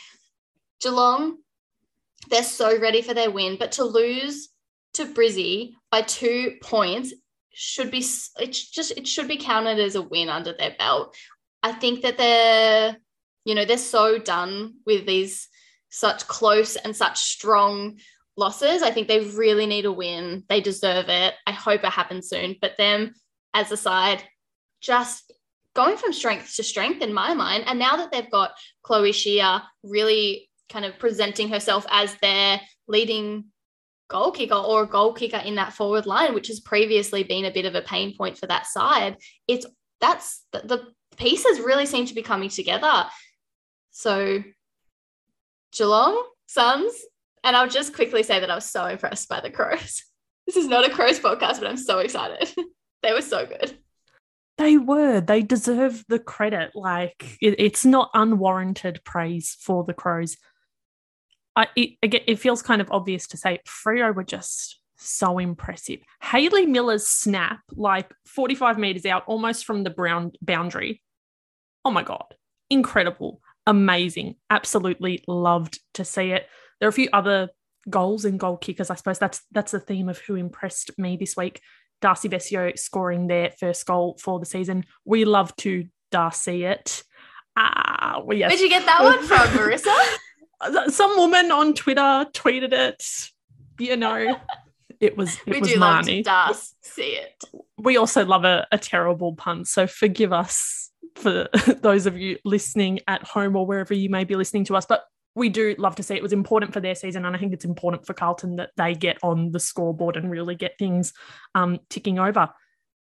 Geelong, 0.81 1.37
they're 2.29 2.43
so 2.43 2.79
ready 2.79 3.01
for 3.01 3.13
their 3.13 3.31
win, 3.31 3.57
but 3.59 3.73
to 3.73 3.83
lose 3.83 4.49
to 4.93 5.05
Brizzy 5.05 5.73
by 5.91 6.01
two 6.01 6.55
points 6.61 7.13
should 7.53 7.89
be 7.89 7.99
it's 8.39 8.69
just 8.69 8.91
it 8.97 9.07
should 9.07 9.27
be 9.27 9.37
counted 9.37 9.79
as 9.79 9.95
a 9.95 10.01
win 10.01 10.29
under 10.29 10.53
their 10.53 10.75
belt. 10.77 11.15
I 11.63 11.71
think 11.71 12.01
that 12.03 12.17
they're 12.17 12.97
you 13.47 13.55
know, 13.55 13.63
they're 13.63 13.77
so 13.77 14.17
done 14.19 14.73
with 14.85 15.05
these 15.05 15.47
such 15.89 16.27
close 16.27 16.75
and 16.75 16.93
such 16.93 17.17
strong 17.17 17.97
losses. 18.35 18.83
I 18.83 18.91
think 18.91 19.07
they 19.07 19.21
really 19.21 19.65
need 19.65 19.85
a 19.85 19.91
win. 19.91 20.43
They 20.49 20.59
deserve 20.59 21.05
it. 21.07 21.33
I 21.47 21.53
hope 21.53 21.85
it 21.85 21.89
happens 21.89 22.27
soon. 22.27 22.57
But 22.59 22.75
them 22.75 23.13
as 23.53 23.71
a 23.71 23.77
side, 23.77 24.21
just 24.81 25.31
going 25.73 25.95
from 25.95 26.11
strength 26.11 26.57
to 26.57 26.63
strength 26.63 27.01
in 27.01 27.13
my 27.13 27.33
mind. 27.33 27.63
And 27.67 27.79
now 27.79 27.95
that 27.95 28.11
they've 28.11 28.29
got 28.29 28.51
Chloe 28.83 29.13
Scheer 29.13 29.61
really 29.81 30.49
kind 30.69 30.85
of 30.85 30.97
presenting 30.99 31.49
herself 31.49 31.85
as 31.89 32.15
their 32.15 32.61
leading 32.87 33.45
goal 34.09 34.31
kicker 34.31 34.55
or 34.55 34.83
a 34.83 34.87
goal 34.87 35.13
kicker 35.13 35.37
in 35.37 35.55
that 35.55 35.73
forward 35.73 36.05
line, 36.05 36.33
which 36.33 36.47
has 36.47 36.59
previously 36.59 37.23
been 37.23 37.45
a 37.45 37.51
bit 37.51 37.65
of 37.65 37.75
a 37.75 37.81
pain 37.81 38.15
point 38.15 38.37
for 38.37 38.47
that 38.47 38.65
side, 38.65 39.17
it's 39.47 39.65
that's 39.99 40.43
the, 40.51 40.59
the 40.59 40.87
pieces 41.17 41.59
really 41.59 41.85
seem 41.85 42.05
to 42.05 42.15
be 42.15 42.21
coming 42.21 42.49
together. 42.49 43.05
So 43.91 44.43
Geelong, 45.71 46.23
Suns, 46.45 46.93
and 47.43 47.55
I'll 47.55 47.69
just 47.69 47.95
quickly 47.95 48.23
say 48.23 48.39
that 48.39 48.51
I 48.51 48.55
was 48.55 48.69
so 48.69 48.85
impressed 48.85 49.29
by 49.29 49.41
the 49.41 49.51
Crows. 49.51 50.03
This 50.45 50.55
is 50.55 50.67
not 50.67 50.87
a 50.87 50.89
Crows 50.89 51.19
podcast, 51.19 51.59
but 51.59 51.67
I'm 51.67 51.75
so 51.75 51.99
excited. 51.99 52.49
they 53.03 53.11
were 53.11 53.21
so 53.21 53.45
good. 53.45 53.77
They 54.57 54.77
were. 54.77 55.19
They 55.19 55.41
deserve 55.41 56.05
the 56.07 56.19
credit. 56.19 56.71
Like 56.73 57.37
it, 57.41 57.55
it's 57.59 57.83
not 57.83 58.09
unwarranted 58.13 59.01
praise 59.03 59.57
for 59.59 59.83
the 59.83 59.93
Crows. 59.93 60.37
I 61.57 61.67
it, 61.75 61.89
again, 62.01 62.21
it 62.25 62.39
feels 62.39 62.61
kind 62.61 62.79
of 62.79 62.89
obvious 62.91 63.27
to 63.27 63.37
say 63.37 63.59
Freo 63.67 64.15
were 64.15 64.23
just 64.23 64.79
so 64.95 65.37
impressive. 65.39 65.99
Hayley 66.21 66.65
Miller's 66.65 67.07
snap, 67.07 67.59
like 67.75 68.11
45 68.25 68.77
meters 68.77 69.05
out, 69.05 69.23
almost 69.27 69.65
from 69.65 69.83
the 69.83 69.89
brown 69.89 70.31
boundary. 70.41 71.01
Oh 71.83 71.91
my 71.91 72.03
god, 72.03 72.35
incredible! 72.69 73.41
amazing. 73.67 74.35
Absolutely 74.49 75.23
loved 75.27 75.79
to 75.93 76.03
see 76.03 76.31
it. 76.31 76.47
There 76.79 76.87
are 76.87 76.89
a 76.89 76.93
few 76.93 77.09
other 77.13 77.49
goals 77.87 78.25
and 78.25 78.39
goal 78.39 78.57
kickers. 78.57 78.89
I 78.89 78.95
suppose 78.95 79.19
that's 79.19 79.41
that's 79.51 79.73
the 79.73 79.79
theme 79.79 80.09
of 80.09 80.17
who 80.17 80.35
impressed 80.35 80.97
me 80.97 81.17
this 81.17 81.37
week. 81.37 81.61
Darcy 82.01 82.29
Vescio 82.29 82.77
scoring 82.77 83.27
their 83.27 83.51
first 83.51 83.85
goal 83.85 84.17
for 84.21 84.39
the 84.39 84.45
season. 84.45 84.85
We 85.05 85.25
love 85.25 85.55
to 85.57 85.85
Darcy 86.11 86.63
it. 86.63 87.03
Ah, 87.55 88.21
well, 88.23 88.37
yes. 88.37 88.49
Where'd 88.49 88.61
you 88.61 88.69
get 88.69 88.85
that 88.85 89.03
one 89.03 89.23
from, 89.23 89.47
Marissa? 89.49 90.17
Some 90.87 91.17
woman 91.17 91.51
on 91.51 91.73
Twitter 91.73 92.25
tweeted 92.33 92.73
it. 92.73 93.03
You 93.79 93.95
know, 93.95 94.37
it 94.99 95.15
was 95.17 95.37
it 95.45 95.53
we 95.53 95.59
was 95.59 95.69
do 95.69 95.75
Marnie. 95.75 95.81
love 95.81 96.05
to 96.05 96.23
Darcy 96.23 97.03
it. 97.03 97.43
We 97.77 97.97
also 97.97 98.25
love 98.25 98.43
a, 98.43 98.67
a 98.71 98.77
terrible 98.77 99.35
pun, 99.35 99.65
so 99.65 99.85
forgive 99.85 100.33
us 100.33 100.91
for 101.15 101.47
those 101.81 102.05
of 102.05 102.17
you 102.17 102.37
listening 102.43 102.99
at 103.07 103.23
home 103.23 103.55
or 103.55 103.65
wherever 103.65 103.93
you 103.93 104.09
may 104.09 104.23
be 104.23 104.35
listening 104.35 104.65
to 104.65 104.75
us. 104.75 104.85
But 104.85 105.03
we 105.35 105.49
do 105.49 105.75
love 105.77 105.95
to 105.95 106.03
see 106.03 106.15
it 106.15 106.23
was 106.23 106.33
important 106.33 106.73
for 106.73 106.79
their 106.79 106.95
season. 106.95 107.23
And 107.23 107.35
I 107.35 107.39
think 107.39 107.53
it's 107.53 107.65
important 107.65 108.07
for 108.07 108.13
Carlton 108.13 108.55
that 108.55 108.71
they 108.75 108.95
get 108.95 109.17
on 109.21 109.51
the 109.51 109.59
scoreboard 109.59 110.17
and 110.17 110.31
really 110.31 110.55
get 110.55 110.79
things 110.79 111.13
um, 111.53 111.79
ticking 111.91 112.17
over. 112.17 112.49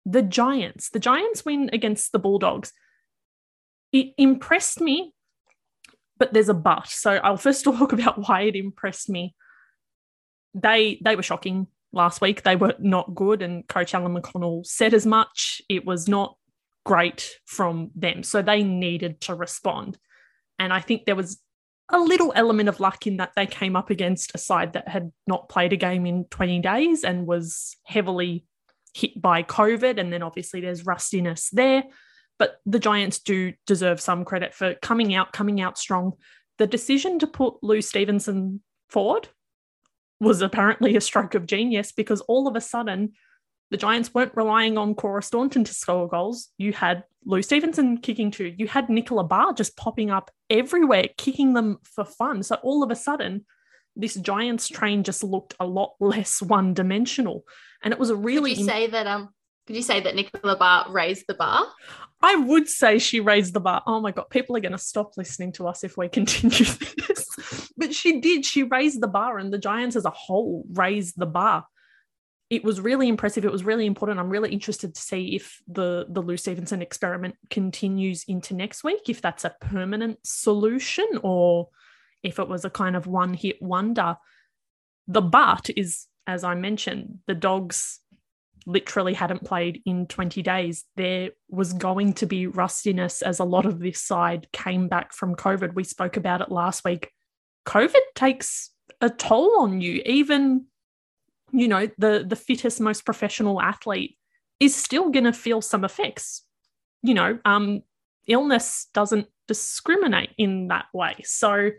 The 0.06 0.22
Giants, 0.22 0.90
the 0.90 1.00
Giants 1.00 1.46
win 1.46 1.70
against 1.72 2.12
the 2.12 2.20
Bulldogs. 2.20 2.74
It 3.94 4.14
impressed 4.18 4.82
me, 4.82 5.14
but 6.18 6.34
there's 6.34 6.50
a 6.50 6.54
but. 6.54 6.88
So 6.88 7.12
I'll 7.12 7.38
first 7.38 7.64
talk 7.64 7.94
about 7.94 8.28
why 8.28 8.42
it 8.42 8.56
impressed 8.56 9.10
me. 9.10 9.36
They 10.54 11.00
they 11.04 11.16
were 11.16 11.24
shocking 11.24 11.68
last 11.92 12.22
week. 12.22 12.44
They 12.44 12.56
were 12.56 12.76
not 12.80 13.16
good, 13.16 13.42
and 13.42 13.68
Coach 13.68 13.94
Alan 13.94 14.16
McConnell 14.16 14.66
said 14.66 14.94
as 14.94 15.06
much. 15.06 15.62
It 15.70 15.86
was 15.86 16.08
not 16.08 16.36
great 16.86 17.38
from 17.46 17.92
them. 17.96 18.24
So 18.24 18.42
they 18.42 18.64
needed 18.64 19.20
to 19.22 19.36
respond. 19.36 19.98
And 20.58 20.72
I 20.72 20.80
think 20.80 21.06
there 21.06 21.16
was 21.16 21.38
a 21.90 22.00
little 22.00 22.34
element 22.36 22.70
of 22.70 22.80
luck 22.80 23.08
in 23.08 23.18
that 23.18 23.32
they 23.36 23.46
came 23.46 23.76
up 23.76 23.90
against 23.90 24.32
a 24.34 24.38
side 24.38 24.74
that 24.74 24.88
had 24.88 25.12
not 25.28 25.50
played 25.50 25.74
a 25.74 25.78
game 25.78 26.06
in 26.06 26.26
20 26.26 26.60
days 26.60 27.04
and 27.04 27.28
was 27.28 27.76
heavily 27.86 28.46
hit 28.94 29.22
by 29.22 29.44
COVID. 29.44 30.00
And 30.00 30.12
then 30.12 30.24
obviously 30.24 30.62
there's 30.62 30.86
rustiness 30.86 31.50
there. 31.52 31.84
But 32.40 32.60
the 32.66 32.80
Giants 32.80 33.20
do 33.20 33.54
deserve 33.66 34.00
some 34.00 34.26
credit 34.26 34.54
for 34.54 34.76
coming 34.76 35.16
out, 35.16 35.34
coming 35.34 35.60
out 35.60 35.78
strong. 35.78 36.14
The 36.58 36.68
decision 36.68 37.20
to 37.20 37.28
put 37.28 37.56
Lou 37.64 37.82
Stevenson 37.82 38.62
forward 38.90 39.30
was 40.20 40.42
apparently 40.42 40.96
a 40.96 41.02
stroke 41.02 41.36
of 41.36 41.46
genius 41.46 41.92
because 41.92 42.22
all 42.22 42.48
of 42.48 42.56
a 42.56 42.62
sudden 42.62 43.14
the 43.70 43.78
Giants 43.78 44.14
weren't 44.14 44.36
relying 44.36 44.78
on 44.78 44.96
Cora 44.96 45.22
Staunton 45.22 45.64
to 45.64 45.74
score 45.74 46.08
goals. 46.08 46.50
You 46.58 46.72
had 46.74 47.04
Lou 47.26 47.42
Stevenson 47.42 47.98
kicking 47.98 48.32
two. 48.32 48.54
You 48.58 48.68
had 48.68 48.90
Nicola 48.90 49.24
Barr 49.24 49.54
just 49.54 49.76
popping 49.76 50.10
up 50.10 50.32
everywhere, 50.50 51.06
kicking 51.18 51.54
them 51.54 51.80
for 51.84 52.06
fun. 52.06 52.44
So 52.44 52.56
all 52.64 52.82
of 52.82 52.92
a 52.92 52.96
sudden, 52.96 53.46
this 53.96 54.16
Giants 54.16 54.70
train 54.70 55.04
just 55.04 55.24
looked 55.24 55.56
a 55.60 55.66
lot 55.66 55.96
less 56.00 56.42
one 56.42 56.74
dimensional. 56.74 57.44
And 57.84 57.94
it 57.94 58.00
was 58.00 58.10
a 58.10 58.16
really. 58.16 58.52
Could 58.52 58.60
you 58.60 58.66
say 58.66 58.88
that? 58.88 59.08
Um, 59.08 59.30
could 59.66 59.76
you 59.76 59.82
say 59.82 60.00
that 60.00 60.16
Nicola 60.16 60.56
Barr 60.56 60.90
raised 60.90 61.26
the 61.28 61.34
bar? 61.34 61.66
I 62.22 62.36
would 62.36 62.68
say 62.68 62.98
she 62.98 63.20
raised 63.20 63.54
the 63.54 63.60
bar. 63.60 63.84
Oh 63.86 64.02
my 64.02 64.12
God, 64.12 64.30
people 64.30 64.58
are 64.58 64.62
going 64.62 64.72
to 64.72 64.78
stop 64.78 65.18
listening 65.18 65.52
to 65.54 65.68
us 65.68 65.84
if 65.84 65.98
we 65.98 66.10
continue 66.10 66.50
this. 67.08 67.72
but 67.78 67.94
she 67.94 68.20
did. 68.20 68.46
She 68.46 68.64
raised 68.64 69.02
the 69.02 69.08
bar, 69.08 69.38
and 69.38 69.54
the 69.54 69.60
Giants 69.60 69.96
as 69.96 70.06
a 70.06 70.10
whole 70.10 70.66
raised 70.72 71.18
the 71.18 71.28
bar 71.28 71.66
it 72.50 72.64
was 72.64 72.80
really 72.80 73.10
impressive. 73.10 73.44
It 73.44 73.52
was 73.52 73.66
really 73.66 73.86
important. 73.86 74.20
I'm 74.20 74.30
really 74.30 74.52
interested 74.52 74.96
to 74.96 75.02
see 75.02 75.36
if 75.36 75.62
the 75.68 76.06
the 76.10 76.22
Lou 76.22 76.38
Stevenson 76.38 76.82
experiment 76.82 77.36
continues 77.50 78.24
into 78.28 78.54
next 78.54 78.84
week, 78.84 79.10
if 79.10 79.22
that's 79.22 79.44
a 79.46 79.56
permanent 79.60 80.20
solution 80.24 81.08
or 81.24 81.70
if 82.24 82.40
it 82.40 82.48
was 82.48 82.64
a 82.64 82.70
kind 82.70 82.96
of 82.96 83.06
one 83.06 83.34
hit 83.34 83.62
wonder. 83.62 84.18
The 85.10 85.22
but 85.22 85.70
is, 85.76 86.06
as 86.26 86.44
I 86.44 86.56
mentioned, 86.56 87.20
the 87.28 87.36
dogs 87.36 88.00
literally 88.68 89.14
hadn't 89.14 89.46
played 89.46 89.82
in 89.86 90.06
20 90.06 90.42
days. 90.44 90.84
There 90.98 91.32
was 91.50 91.74
going 91.74 92.14
to 92.16 92.26
be 92.26 92.48
rustiness 92.48 93.22
as 93.22 93.40
a 93.40 93.46
lot 93.46 93.66
of 93.66 93.80
this 93.80 94.02
side 94.02 94.48
came 94.52 94.90
back 94.90 95.14
from 95.14 95.36
COVID. 95.36 95.74
We 95.74 95.86
spoke 95.86 96.18
about 96.18 96.42
it 96.42 96.52
last 96.52 96.84
week. 96.84 97.10
COVID 97.66 97.96
takes 98.14 98.72
a 99.02 99.10
toll 99.10 99.62
on 99.62 99.80
you. 99.80 100.02
Even, 100.06 100.66
you 101.52 101.68
know, 101.68 101.90
the 101.98 102.26
the 102.28 102.36
fittest, 102.36 102.80
most 102.82 103.06
professional 103.06 103.62
athlete 103.62 104.18
is 104.60 104.76
still 104.76 105.10
going 105.10 105.26
to 105.26 105.34
feel 105.34 105.62
some 105.62 105.86
effects. 105.86 106.44
You 107.02 107.14
know, 107.14 107.40
um, 107.46 107.84
illness 108.28 108.88
doesn't 108.94 109.28
discriminate 109.48 110.32
in 110.38 110.68
that 110.68 110.86
way. 110.94 111.16
So 111.24 111.72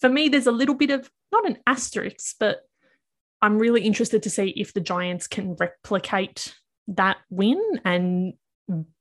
for 0.00 0.08
me, 0.08 0.28
there's 0.28 0.48
a 0.48 0.52
little 0.52 0.74
bit 0.74 0.90
of 0.90 1.08
not 1.30 1.46
an 1.46 1.58
asterisk, 1.66 2.34
but 2.40 2.62
I'm 3.42 3.58
really 3.58 3.82
interested 3.82 4.22
to 4.22 4.30
see 4.30 4.48
if 4.56 4.72
the 4.72 4.80
Giants 4.80 5.26
can 5.26 5.54
replicate 5.54 6.54
that 6.88 7.18
win 7.30 7.60
and 7.84 8.34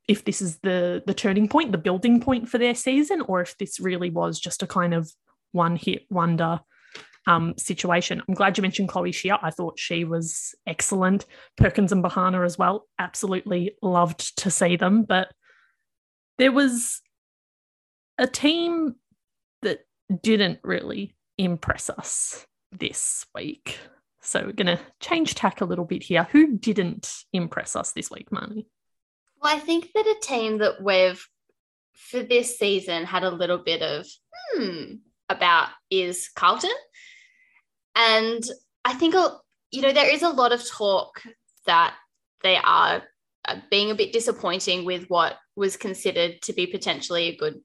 if 0.08 0.26
this 0.26 0.42
is 0.42 0.58
the 0.60 1.04
the 1.06 1.14
turning 1.14 1.48
point, 1.48 1.72
the 1.72 1.78
building 1.78 2.20
point 2.20 2.50
for 2.50 2.58
their 2.58 2.76
season, 2.76 3.22
or 3.22 3.42
if 3.42 3.58
this 3.58 3.80
really 3.80 4.10
was 4.10 4.40
just 4.40 4.64
a 4.64 4.68
kind 4.68 4.94
of 4.94 5.12
one 5.52 5.76
hit 5.76 6.06
wonder 6.10 6.62
um, 7.28 7.54
situation. 7.58 8.22
I'm 8.28 8.34
glad 8.34 8.58
you 8.58 8.64
mentioned 8.64 8.90
Chloe 8.90 9.12
Scheer. 9.12 9.38
I 9.42 9.52
thought 9.52 9.78
she 9.78 10.04
was 10.04 10.56
excellent. 10.66 11.26
Perkins 11.58 11.92
and 11.92 12.04
Bohanna 12.04 12.44
as 12.44 12.58
well. 12.58 12.88
Absolutely 12.98 13.76
loved 13.82 14.38
to 14.40 14.50
see 14.50 14.76
them. 14.76 15.04
But 15.04 15.32
there 16.40 16.52
was 16.52 17.02
a 18.18 18.26
team 18.26 18.96
that 19.62 19.86
didn't 20.24 20.60
really 20.64 21.16
impress 21.38 21.90
us 21.90 22.48
this 22.72 23.26
week. 23.36 23.78
So 24.22 24.44
we're 24.46 24.52
going 24.52 24.78
to 24.78 24.80
change 25.00 25.36
tack 25.36 25.62
a 25.62 25.66
little 25.66 25.86
bit 25.86 26.04
here. 26.04 26.28
Who 26.32 26.58
didn't 26.58 27.24
impress 27.32 27.76
us 27.76 27.94
this 27.94 28.12
week, 28.12 28.30
Marnie? 28.32 28.66
Well, 29.42 29.56
I 29.56 29.60
think 29.60 29.92
that 29.94 30.06
a 30.06 30.20
team 30.22 30.58
that 30.58 30.84
we've 30.84 31.26
for 31.94 32.24
this 32.24 32.58
season 32.58 33.06
had 33.06 33.24
a 33.24 33.30
little 33.30 33.60
bit 33.60 33.82
of 33.82 34.06
hmm 34.54 34.96
about 35.30 35.70
is 35.90 36.30
Carlton. 36.36 36.72
And 37.96 38.44
I 38.84 38.94
think, 38.94 39.14
you 39.72 39.82
know, 39.82 39.94
there 39.94 40.12
is 40.12 40.24
a 40.24 40.30
lot 40.30 40.52
of 40.52 40.68
talk 40.68 41.22
that 41.66 41.94
they 42.42 42.58
are 42.58 43.04
uh, 43.48 43.58
being 43.70 43.92
a 43.92 43.96
bit 43.96 44.12
disappointing 44.12 44.86
with 44.86 45.06
what 45.08 45.36
was 45.56 45.78
considered 45.78 46.42
to 46.44 46.54
be 46.54 46.66
potentially 46.66 47.28
a 47.28 47.38
good 47.38 47.60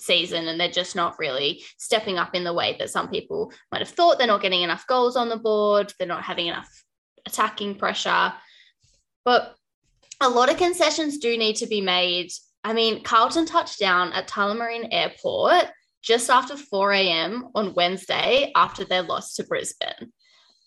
season 0.00 0.48
and 0.48 0.60
they're 0.60 0.70
just 0.70 0.96
not 0.96 1.18
really 1.18 1.62
stepping 1.78 2.18
up 2.18 2.34
in 2.34 2.44
the 2.44 2.52
way 2.52 2.76
that 2.78 2.90
some 2.90 3.08
people 3.08 3.52
might 3.70 3.80
have 3.80 3.88
thought. 3.88 4.18
They're 4.18 4.26
not 4.26 4.42
getting 4.42 4.62
enough 4.62 4.86
goals 4.86 5.16
on 5.16 5.28
the 5.28 5.36
board. 5.36 5.92
They're 5.98 6.08
not 6.08 6.22
having 6.22 6.46
enough 6.46 6.84
attacking 7.26 7.76
pressure. 7.76 8.32
But 9.24 9.54
a 10.20 10.28
lot 10.28 10.50
of 10.50 10.56
concessions 10.56 11.18
do 11.18 11.36
need 11.36 11.56
to 11.56 11.66
be 11.66 11.80
made. 11.80 12.30
I 12.62 12.72
mean 12.72 13.02
carlton 13.02 13.46
touched 13.46 13.78
down 13.78 14.12
at 14.12 14.28
tullamarine 14.28 14.88
airport 14.90 15.66
just 16.02 16.30
after 16.30 16.56
4 16.56 16.92
a.m 16.92 17.48
on 17.54 17.74
wednesday 17.74 18.52
after 18.54 18.84
their 18.84 19.02
loss 19.02 19.34
to 19.34 19.44
brisbane. 19.44 20.12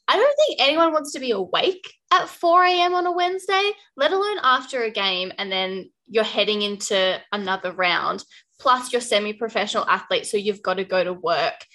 I 0.07 0.17
don't 0.17 0.35
think 0.35 0.59
anyone 0.59 0.91
wants 0.91 1.13
to 1.13 1.19
be 1.19 1.31
awake 1.31 1.91
at 2.11 2.27
4 2.27 2.65
a.m. 2.65 2.93
on 2.93 3.07
a 3.07 3.11
Wednesday, 3.11 3.71
let 3.95 4.11
alone 4.11 4.37
after 4.43 4.83
a 4.83 4.91
game 4.91 5.31
and 5.37 5.51
then 5.51 5.89
you're 6.07 6.23
heading 6.23 6.61
into 6.61 7.19
another 7.31 7.71
round 7.71 8.23
plus 8.63 8.93
you're 8.93 9.01
semi-professional 9.01 9.85
athlete 9.89 10.25
so 10.25 10.37
you've 10.37 10.61
got 10.61 10.75
to 10.75 10.85
go 10.85 11.03
to 11.03 11.11
work. 11.11 11.65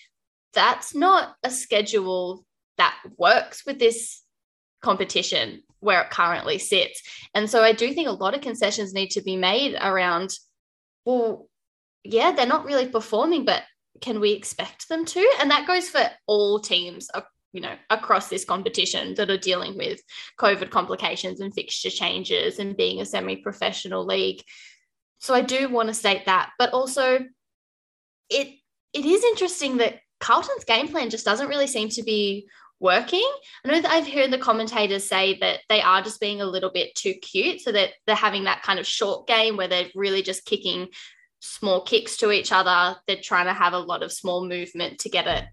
That's 0.55 0.95
not 0.95 1.37
a 1.45 1.51
schedule 1.51 2.47
that 2.79 2.97
works 3.19 3.67
with 3.67 3.79
this 3.79 4.23
competition 4.81 5.63
where 5.81 6.01
it 6.01 6.11
currently 6.11 6.59
sits. 6.59 7.03
And 7.35 7.49
so 7.51 7.63
i 7.63 7.73
do 7.73 7.93
think 7.93 8.09
a 8.09 8.23
lot 8.25 8.35
of 8.35 8.41
concessions 8.41 8.95
need 8.95 9.11
to 9.11 9.21
be 9.21 9.37
made 9.37 9.77
around 9.81 10.31
well 11.05 11.49
yeah 12.05 12.33
they're 12.33 12.47
not 12.47 12.65
really 12.65 12.89
performing 12.89 13.45
but 13.45 13.63
can 14.01 14.21
we 14.21 14.33
expect 14.33 14.89
them 14.89 15.05
to? 15.05 15.33
And 15.41 15.51
that 15.51 15.67
goes 15.67 15.89
for 15.89 16.09
all 16.27 16.61
teams 16.61 17.11
uh, 17.13 17.21
you 17.53 17.61
know 17.61 17.75
across 17.91 18.29
this 18.29 18.45
competition 18.47 19.15
that 19.17 19.31
are 19.31 19.45
dealing 19.51 19.77
with 19.77 20.01
covid 20.39 20.71
complications 20.71 21.41
and 21.41 21.53
fixture 21.55 21.91
changes 21.91 22.59
and 22.59 22.77
being 22.77 23.01
a 23.01 23.07
semi-professional 23.07 24.05
league 24.05 24.43
so 25.19 25.35
I 25.35 25.41
do 25.41 25.69
want 25.69 25.89
to 25.89 25.95
state 25.95 26.27
that, 26.27 26.51
but 26.59 26.73
also 26.73 27.21
it 28.31 28.55
it 28.93 29.05
is 29.05 29.25
interesting 29.25 29.79
that 29.79 30.01
Carlton's 30.21 30.65
game 30.65 30.89
plan 30.89 31.11
just 31.11 31.25
doesn't 31.25 31.49
really 31.49 31.67
seem 31.67 31.89
to 31.91 32.03
be 32.03 32.49
working. 32.81 33.29
I 33.65 33.69
know 33.69 33.81
that 33.81 33.91
I've 33.91 34.09
heard 34.09 34.31
the 34.31 34.39
commentators 34.39 35.05
say 35.05 35.39
that 35.41 35.61
they 35.69 35.83
are 35.83 36.03
just 36.03 36.21
being 36.21 36.41
a 36.41 36.47
little 36.47 36.71
bit 36.71 36.95
too 36.95 37.15
cute, 37.15 37.61
so 37.61 37.73
that 37.73 37.91
they're 38.07 38.17
having 38.17 38.45
that 38.45 38.63
kind 38.63 38.79
of 38.79 38.87
short 38.87 39.27
game 39.27 39.57
where 39.57 39.69
they're 39.69 39.91
really 39.95 40.23
just 40.23 40.47
kicking 40.47 40.89
small 41.41 41.83
kicks 41.83 42.17
to 42.19 42.33
each 42.33 42.53
other. 42.53 42.97
They're 43.07 43.17
trying 43.17 43.47
to 43.47 43.53
have 43.53 43.73
a 43.73 43.79
lot 43.79 44.03
of 44.03 44.13
small 44.13 44.45
movement 44.47 45.01
to 45.01 45.09
get 45.09 45.27
it 45.27 45.45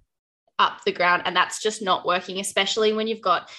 up 0.57 0.83
the 0.85 0.91
ground, 0.91 1.23
and 1.25 1.35
that's 1.35 1.61
just 1.61 1.81
not 1.81 2.05
working, 2.05 2.39
especially 2.39 2.93
when 2.93 3.07
you've 3.07 3.21
got 3.21 3.49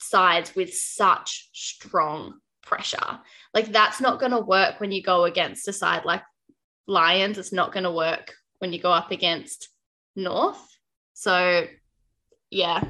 sides 0.00 0.54
with 0.54 0.72
such 0.74 1.48
strong 1.52 2.34
pressure. 2.68 3.18
Like 3.54 3.72
that's 3.72 4.00
not 4.00 4.20
going 4.20 4.32
to 4.32 4.40
work 4.40 4.78
when 4.78 4.92
you 4.92 5.02
go 5.02 5.24
against 5.24 5.66
a 5.68 5.72
side 5.72 6.04
like 6.04 6.22
Lions. 6.86 7.38
It's 7.38 7.52
not 7.52 7.72
going 7.72 7.84
to 7.84 7.90
work 7.90 8.34
when 8.58 8.72
you 8.72 8.80
go 8.80 8.92
up 8.92 9.10
against 9.10 9.68
North. 10.14 10.62
So, 11.14 11.66
yeah, 12.50 12.84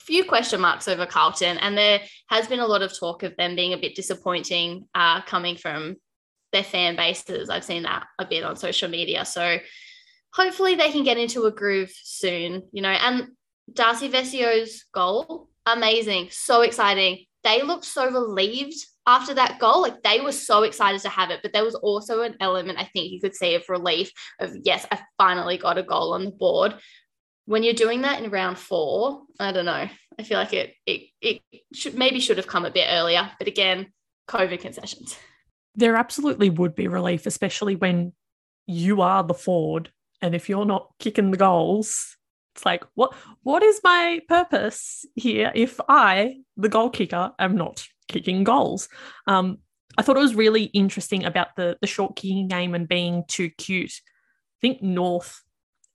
few 0.00 0.24
question 0.24 0.60
marks 0.60 0.88
over 0.88 1.06
Carlton, 1.06 1.58
and 1.58 1.76
there 1.76 2.00
has 2.28 2.46
been 2.46 2.60
a 2.60 2.66
lot 2.66 2.82
of 2.82 2.98
talk 2.98 3.22
of 3.22 3.36
them 3.36 3.56
being 3.56 3.72
a 3.72 3.78
bit 3.78 3.94
disappointing 3.94 4.88
uh, 4.94 5.22
coming 5.22 5.56
from 5.56 5.96
their 6.52 6.64
fan 6.64 6.96
bases. 6.96 7.50
I've 7.50 7.64
seen 7.64 7.82
that 7.82 8.06
a 8.18 8.24
bit 8.24 8.44
on 8.44 8.56
social 8.56 8.88
media. 8.88 9.24
So, 9.24 9.58
hopefully, 10.32 10.76
they 10.76 10.90
can 10.90 11.04
get 11.04 11.18
into 11.18 11.44
a 11.44 11.52
groove 11.52 11.92
soon. 11.92 12.62
You 12.72 12.82
know, 12.82 12.90
and 12.90 13.28
Darcy 13.72 14.08
Vescio's 14.08 14.84
goal, 14.92 15.48
amazing, 15.66 16.28
so 16.30 16.62
exciting. 16.62 17.24
They 17.44 17.62
looked 17.62 17.84
so 17.84 18.10
relieved 18.10 18.84
after 19.08 19.32
that 19.32 19.58
goal, 19.58 19.80
like 19.80 20.02
they 20.02 20.20
were 20.20 20.32
so 20.32 20.62
excited 20.62 21.00
to 21.00 21.08
have 21.08 21.30
it. 21.30 21.40
But 21.42 21.54
there 21.54 21.64
was 21.64 21.74
also 21.74 22.20
an 22.22 22.36
element 22.40 22.78
I 22.78 22.84
think 22.84 23.10
you 23.10 23.20
could 23.20 23.34
see 23.34 23.54
of 23.54 23.68
relief 23.68 24.12
of 24.38 24.54
yes, 24.62 24.86
I 24.92 25.00
finally 25.16 25.56
got 25.56 25.78
a 25.78 25.82
goal 25.82 26.12
on 26.12 26.26
the 26.26 26.30
board. 26.30 26.74
When 27.46 27.62
you're 27.62 27.72
doing 27.72 28.02
that 28.02 28.22
in 28.22 28.30
round 28.30 28.58
four, 28.58 29.22
I 29.40 29.50
don't 29.50 29.64
know. 29.64 29.88
I 30.18 30.22
feel 30.22 30.38
like 30.38 30.52
it 30.52 30.74
it 30.84 31.08
it 31.22 31.42
should 31.72 31.94
maybe 31.94 32.20
should 32.20 32.36
have 32.36 32.46
come 32.46 32.66
a 32.66 32.70
bit 32.70 32.86
earlier. 32.90 33.30
But 33.38 33.48
again, 33.48 33.86
COVID 34.28 34.60
concessions. 34.60 35.16
There 35.74 35.96
absolutely 35.96 36.50
would 36.50 36.74
be 36.74 36.86
relief, 36.86 37.24
especially 37.24 37.76
when 37.76 38.12
you 38.66 39.00
are 39.00 39.24
the 39.24 39.34
forward. 39.34 39.90
And 40.20 40.34
if 40.34 40.48
you're 40.48 40.66
not 40.66 40.90
kicking 40.98 41.30
the 41.30 41.36
goals, 41.38 42.16
it's 42.54 42.66
like, 42.66 42.84
what 42.94 43.14
what 43.42 43.62
is 43.62 43.80
my 43.82 44.20
purpose 44.28 45.06
here 45.14 45.50
if 45.54 45.80
I, 45.88 46.40
the 46.58 46.68
goal 46.68 46.90
kicker, 46.90 47.32
am 47.38 47.56
not 47.56 47.86
kicking 48.08 48.44
goals. 48.44 48.88
Um, 49.26 49.58
I 49.96 50.02
thought 50.02 50.16
it 50.16 50.20
was 50.20 50.34
really 50.34 50.64
interesting 50.64 51.24
about 51.24 51.56
the 51.56 51.76
the 51.80 51.86
short 51.86 52.16
kicking 52.16 52.48
game 52.48 52.74
and 52.74 52.88
being 52.88 53.24
too 53.28 53.50
cute. 53.50 53.92
I 53.92 54.58
think 54.60 54.82
North 54.82 55.42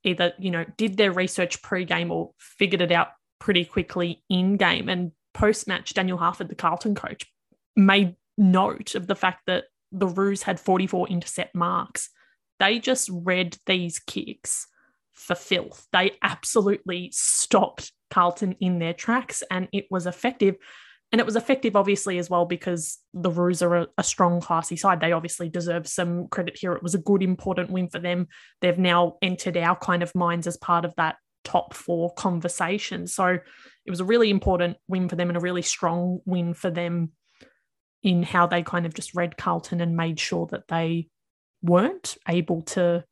either 0.04 0.34
you 0.39 0.52
know 0.52 0.65
did 0.78 0.97
their 0.97 1.12
research 1.12 1.62
pre-game 1.62 2.12
or 2.12 2.32
figured 2.38 2.82
it 2.82 2.91
out 2.91 3.10
pretty 3.39 3.65
quickly 3.65 4.23
in 4.30 4.58
game. 4.58 4.89
And 4.89 5.12
post 5.34 5.67
match, 5.67 5.93
Daniel 5.93 6.17
Harford, 6.17 6.49
the 6.49 6.56
Carlton 6.56 6.95
coach, 6.95 7.26
made 7.76 8.15
note 8.38 8.95
of 8.95 9.08
the 9.08 9.15
fact 9.15 9.43
that 9.47 9.65
the 9.91 10.08
Roos 10.08 10.43
had 10.43 10.60
44 10.60 11.08
intercept 11.10 11.56
marks. 11.56 12.10
They 12.60 12.80
just 12.80 13.10
read 13.12 13.58
these 13.65 13.99
kicks 13.99 14.67
for 15.12 15.36
filth. 15.36 15.88
They 15.91 16.12
absolutely 16.21 17.12
stopped 17.13 17.91
Carlton 18.10 18.56
in 18.60 18.80
their 18.80 18.93
tracks 18.93 19.43
and 19.49 19.67
it 19.71 19.86
was 19.89 20.08
effective. 20.08 20.56
And 21.13 21.19
it 21.19 21.28
was 21.28 21.36
effective, 21.36 21.76
obviously, 21.76 22.17
as 22.17 22.28
well, 22.28 22.45
because 22.45 22.97
the 23.13 23.30
Roos 23.30 23.62
are 23.62 23.76
a, 23.76 23.88
a, 23.99 24.04
strong, 24.04 24.41
classy 24.41 24.76
side. 24.76 24.99
They 24.99 25.12
obviously 25.12 25.47
deserve 25.47 25.88
some 25.88 26.28
credit 26.28 26.58
here. 26.60 26.73
It 26.73 26.82
was 26.82 26.95
a 26.95 26.97
good, 26.99 27.21
important 27.21 27.69
win 27.69 27.88
for 27.88 27.99
them. 27.99 28.28
They've 28.62 28.80
now 28.80 29.17
entered 29.21 29.56
our 29.56 29.76
kind 29.76 30.02
of 30.02 30.15
minds 30.15 30.47
as 30.47 30.58
part 30.58 30.86
of 30.86 30.95
that 30.95 31.17
top 31.43 31.76
four 31.76 32.12
conversation. 32.15 33.06
So 33.06 33.28
it 33.28 33.89
was 33.91 33.99
a 33.99 34.06
really 34.06 34.32
important 34.32 34.78
win 34.88 35.08
for 35.08 35.15
them 35.15 35.30
and 35.30 35.38
a 35.38 35.41
really 35.41 35.62
strong 35.62 36.19
win 36.26 36.56
for 36.56 36.71
them 36.71 37.12
in 38.02 38.23
how 38.23 38.47
they 38.47 38.63
kind 38.63 38.88
of 38.88 38.95
just 38.95 39.13
read 39.13 39.38
Carlton 39.38 39.82
and 39.82 39.95
made 39.95 40.19
sure 40.19 40.47
that 40.47 40.67
they 40.67 41.10
weren't 41.62 42.17
able 42.28 42.63
to 42.63 43.04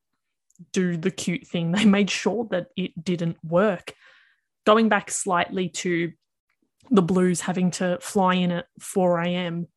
do 0.74 0.98
the 0.98 1.12
cute 1.12 1.46
thing. 1.46 1.72
They 1.72 1.86
made 1.86 2.10
sure 2.10 2.48
that 2.50 2.70
it 2.76 2.92
didn't 3.04 3.38
work. 3.44 3.94
Going 4.66 4.90
back 4.90 5.12
slightly 5.12 5.70
to 5.70 6.14
the 6.90 7.02
Blues 7.02 7.42
having 7.42 7.72
to 7.72 7.98
fly 8.02 8.36
in 8.36 8.52
at 8.52 8.66
4 8.80 9.22
a.m. 9.22 9.68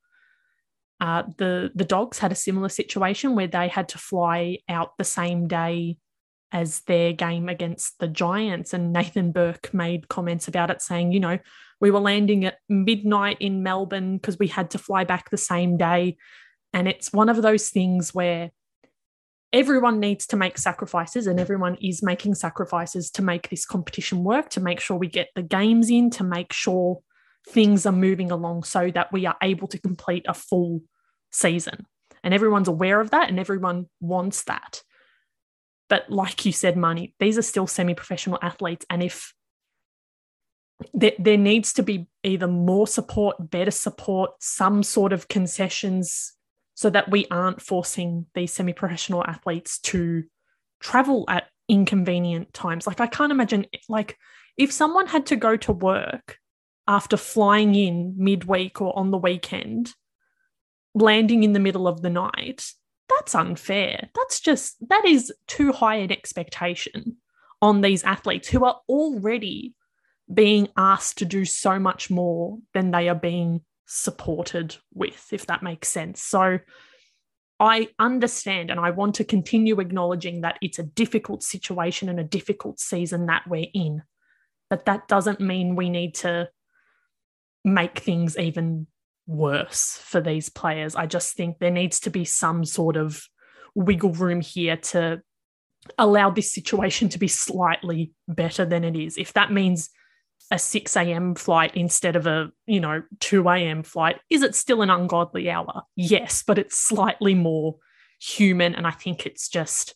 Uh, 1.00 1.24
the 1.36 1.70
the 1.74 1.84
Dogs 1.84 2.18
had 2.18 2.32
a 2.32 2.36
similar 2.36 2.68
situation 2.68 3.34
where 3.34 3.46
they 3.46 3.68
had 3.68 3.88
to 3.90 3.98
fly 3.98 4.58
out 4.68 4.96
the 4.96 5.04
same 5.04 5.48
day 5.48 5.98
as 6.52 6.80
their 6.82 7.12
game 7.12 7.48
against 7.48 7.98
the 7.98 8.06
Giants. 8.06 8.72
And 8.72 8.92
Nathan 8.92 9.32
Burke 9.32 9.74
made 9.74 10.08
comments 10.08 10.46
about 10.46 10.70
it 10.70 10.80
saying, 10.80 11.12
you 11.12 11.20
know, 11.20 11.38
we 11.80 11.90
were 11.90 12.00
landing 12.00 12.44
at 12.44 12.58
midnight 12.68 13.38
in 13.40 13.64
Melbourne 13.64 14.16
because 14.16 14.38
we 14.38 14.46
had 14.46 14.70
to 14.70 14.78
fly 14.78 15.02
back 15.02 15.30
the 15.30 15.36
same 15.36 15.76
day. 15.76 16.16
And 16.72 16.86
it's 16.86 17.12
one 17.12 17.28
of 17.28 17.42
those 17.42 17.70
things 17.70 18.14
where 18.14 18.52
everyone 19.54 20.00
needs 20.00 20.26
to 20.26 20.36
make 20.36 20.58
sacrifices 20.58 21.28
and 21.28 21.38
everyone 21.38 21.76
is 21.76 22.02
making 22.02 22.34
sacrifices 22.34 23.08
to 23.12 23.22
make 23.22 23.48
this 23.48 23.64
competition 23.64 24.24
work, 24.24 24.50
to 24.50 24.60
make 24.60 24.80
sure 24.80 24.96
we 24.96 25.06
get 25.06 25.28
the 25.36 25.42
games 25.42 25.88
in, 25.90 26.10
to 26.10 26.24
make 26.24 26.52
sure 26.52 27.00
things 27.48 27.86
are 27.86 27.92
moving 27.92 28.32
along 28.32 28.64
so 28.64 28.90
that 28.90 29.12
we 29.12 29.24
are 29.26 29.36
able 29.42 29.68
to 29.68 29.78
complete 29.78 30.24
a 30.28 30.34
full 30.34 30.82
season. 31.30 31.86
And 32.24 32.34
everyone's 32.34 32.66
aware 32.66 33.00
of 33.00 33.10
that 33.10 33.28
and 33.28 33.38
everyone 33.38 33.88
wants 34.00 34.42
that. 34.44 34.82
But 35.88 36.10
like 36.10 36.44
you 36.44 36.50
said, 36.50 36.74
Marnie, 36.74 37.14
these 37.20 37.38
are 37.38 37.42
still 37.42 37.68
semi 37.68 37.94
professional 37.94 38.38
athletes. 38.42 38.84
And 38.90 39.04
if 39.04 39.34
there, 40.92 41.12
there 41.18 41.36
needs 41.36 41.72
to 41.74 41.84
be 41.84 42.08
either 42.24 42.48
more 42.48 42.88
support, 42.88 43.36
better 43.50 43.70
support, 43.70 44.32
some 44.40 44.82
sort 44.82 45.12
of 45.12 45.28
concessions 45.28 46.32
so 46.74 46.90
that 46.90 47.10
we 47.10 47.26
aren't 47.30 47.62
forcing 47.62 48.26
these 48.34 48.52
semi 48.52 48.72
professional 48.72 49.24
athletes 49.24 49.78
to 49.78 50.24
travel 50.80 51.24
at 51.28 51.44
inconvenient 51.68 52.52
times. 52.52 52.87
Like, 52.87 53.00
I 53.00 53.06
can't 53.06 53.32
imagine, 53.32 53.66
like, 53.88 54.18
if 54.56 54.72
someone 54.72 55.06
had 55.06 55.26
to 55.26 55.37
go 55.37 55.56
to 55.56 55.72
work 55.72 56.38
after 56.87 57.16
flying 57.16 57.74
in 57.74 58.14
midweek 58.18 58.80
or 58.80 58.96
on 58.98 59.10
the 59.10 59.18
weekend, 59.18 59.94
landing 60.94 61.42
in 61.42 61.52
the 61.52 61.60
middle 61.60 61.88
of 61.88 62.02
the 62.02 62.10
night, 62.10 62.66
that's 63.08 63.34
unfair. 63.34 64.10
That's 64.14 64.40
just, 64.40 64.76
that 64.88 65.04
is 65.04 65.32
too 65.46 65.72
high 65.72 65.96
an 65.96 66.12
expectation 66.12 67.16
on 67.62 67.80
these 67.80 68.04
athletes 68.04 68.48
who 68.48 68.64
are 68.64 68.80
already 68.88 69.74
being 70.32 70.68
asked 70.76 71.18
to 71.18 71.24
do 71.24 71.44
so 71.44 71.78
much 71.78 72.10
more 72.10 72.58
than 72.72 72.90
they 72.90 73.08
are 73.08 73.14
being 73.14 73.62
supported 73.87 74.77
with, 74.92 75.29
if 75.33 75.47
that 75.47 75.62
makes 75.62 75.88
sense. 75.88 76.23
So 76.23 76.59
I 77.61 77.88
understand 77.99 78.70
and 78.70 78.81
I 78.81 78.90
want 78.90 79.16
to 79.16 79.25
continue 79.25 79.81
acknowledging 79.81 80.40
that 80.40 80.59
it's 80.61 80.79
a 80.79 80.85
difficult 80.85 81.42
situation 81.42 82.09
and 82.09 82.18
a 82.18 82.25
difficult 82.25 82.81
season 82.81 83.27
that 83.27 83.44
we're 83.47 83.68
in. 83.73 84.03
But 84.70 84.87
that 84.87 85.09
doesn't 85.09 85.40
mean 85.40 85.77
we 85.77 85.90
need 85.90 86.14
to 86.16 86.49
make 87.64 88.01
things 88.01 88.37
even 88.37 88.87
worse 89.27 89.99
for 90.03 90.20
these 90.20 90.49
players. 90.49 90.97
I 90.97 91.07
just 91.07 91.37
think 91.37 91.59
there 91.59 91.70
needs 91.70 92.01
to 92.01 92.11
be 92.11 92.25
some 92.25 92.64
sort 92.64 92.97
of 92.97 93.23
wiggle 93.75 94.12
room 94.12 94.40
here 94.40 94.77
to 94.77 95.23
allow 95.99 96.31
this 96.31 96.53
situation 96.53 97.09
to 97.11 97.18
be 97.18 97.29
slightly 97.29 98.12
better 98.27 98.64
than 98.64 98.85
it 98.85 98.97
is. 98.97 99.16
If 99.16 99.33
that 99.35 99.53
means 99.53 99.90
a 100.50 100.59
6 100.59 100.96
a.m. 100.96 101.35
flight 101.35 101.72
instead 101.74 102.16
of 102.16 102.26
a, 102.26 102.50
you 102.66 102.80
know, 102.80 103.02
2 103.20 103.48
a.m. 103.48 103.83
flight, 103.83 104.20
is 104.30 104.42
it 104.42 104.54
still 104.54 104.83
an 104.83 104.90
ungodly 104.90 105.50
hour? 105.50 105.83
Yes, 105.96 106.42
but 106.46 106.59
it's 106.59 106.76
slightly 106.76 107.35
more 107.35 107.76
human. 108.20 108.74
And 108.74 108.87
I 108.87 108.90
think 108.90 109.26
it's 109.26 109.48
just 109.48 109.94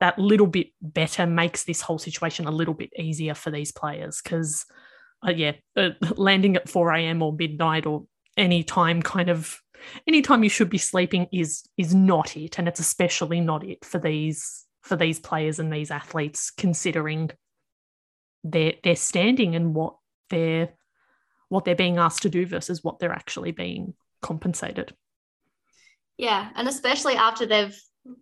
that 0.00 0.18
little 0.18 0.46
bit 0.46 0.68
better 0.80 1.26
makes 1.26 1.64
this 1.64 1.82
whole 1.82 1.98
situation 1.98 2.46
a 2.46 2.50
little 2.50 2.74
bit 2.74 2.90
easier 2.98 3.34
for 3.34 3.50
these 3.50 3.72
players 3.72 4.20
because, 4.22 4.64
uh, 5.26 5.32
yeah, 5.32 5.52
uh, 5.76 5.90
landing 6.16 6.56
at 6.56 6.68
4 6.68 6.92
a.m. 6.94 7.22
or 7.22 7.32
midnight 7.32 7.86
or 7.86 8.04
any 8.36 8.62
time 8.62 9.02
kind 9.02 9.28
of 9.28 9.60
anytime 10.06 10.42
you 10.42 10.50
should 10.50 10.70
be 10.70 10.78
sleeping 10.78 11.26
is 11.32 11.64
is 11.76 11.94
not 11.94 12.36
it 12.36 12.58
and 12.58 12.68
it's 12.68 12.80
especially 12.80 13.40
not 13.40 13.64
it 13.64 13.84
for 13.84 13.98
these 13.98 14.66
for 14.82 14.96
these 14.96 15.18
players 15.18 15.58
and 15.58 15.72
these 15.72 15.90
athletes 15.90 16.50
considering 16.50 17.30
their 18.44 18.74
their 18.82 18.96
standing 18.96 19.54
and 19.54 19.74
what 19.74 19.96
they're 20.30 20.70
what 21.48 21.64
they're 21.64 21.74
being 21.74 21.98
asked 21.98 22.22
to 22.22 22.30
do 22.30 22.46
versus 22.46 22.82
what 22.84 22.98
they're 22.98 23.12
actually 23.12 23.50
being 23.52 23.94
compensated. 24.22 24.94
Yeah, 26.16 26.50
and 26.54 26.68
especially 26.68 27.14
after 27.14 27.46
they've 27.46 27.76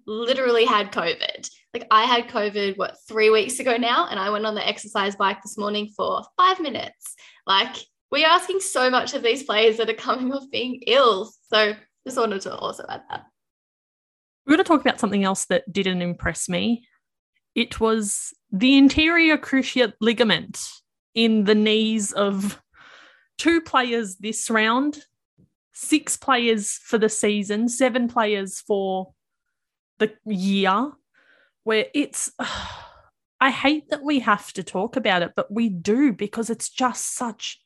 literally 0.06 0.64
had 0.64 0.92
COVID. 0.92 1.48
Like 1.74 1.86
I 1.90 2.04
had 2.04 2.28
COVID 2.28 2.78
what 2.78 2.96
3 3.08 3.30
weeks 3.30 3.60
ago 3.60 3.76
now 3.76 4.08
and 4.08 4.18
I 4.18 4.30
went 4.30 4.46
on 4.46 4.54
the 4.54 4.66
exercise 4.66 5.14
bike 5.14 5.42
this 5.42 5.58
morning 5.58 5.90
for 5.96 6.24
5 6.36 6.60
minutes. 6.60 7.14
Like 7.46 7.76
we're 8.10 8.26
asking 8.26 8.60
so 8.60 8.90
much 8.90 9.14
of 9.14 9.22
these 9.22 9.42
players 9.42 9.76
that 9.76 9.90
are 9.90 9.94
coming 9.94 10.32
off 10.32 10.50
being 10.50 10.82
ill. 10.86 11.30
So 11.52 11.74
just 12.06 12.18
wanted 12.18 12.40
to 12.42 12.56
also 12.56 12.84
add 12.88 13.02
that. 13.10 13.26
We're 14.46 14.56
going 14.56 14.64
to 14.64 14.68
talk 14.68 14.80
about 14.80 14.98
something 14.98 15.24
else 15.24 15.44
that 15.46 15.70
didn't 15.70 16.00
impress 16.00 16.48
me. 16.48 16.86
It 17.54 17.80
was 17.80 18.32
the 18.52 18.76
anterior 18.76 19.36
cruciate 19.36 19.94
ligament 20.00 20.60
in 21.14 21.44
the 21.44 21.54
knees 21.54 22.12
of 22.12 22.60
two 23.36 23.60
players 23.60 24.16
this 24.16 24.50
round, 24.50 24.98
six 25.72 26.16
players 26.16 26.72
for 26.72 26.98
the 26.98 27.08
season, 27.08 27.68
seven 27.68 28.08
players 28.08 28.60
for 28.60 29.12
the 29.98 30.12
year, 30.26 30.92
where 31.64 31.86
it's. 31.94 32.32
I 33.40 33.52
hate 33.52 33.90
that 33.90 34.02
we 34.02 34.18
have 34.18 34.52
to 34.54 34.64
talk 34.64 34.96
about 34.96 35.22
it, 35.22 35.34
but 35.36 35.52
we 35.52 35.68
do 35.68 36.12
because 36.12 36.50
it's 36.50 36.68
just 36.68 37.14
such 37.14 37.60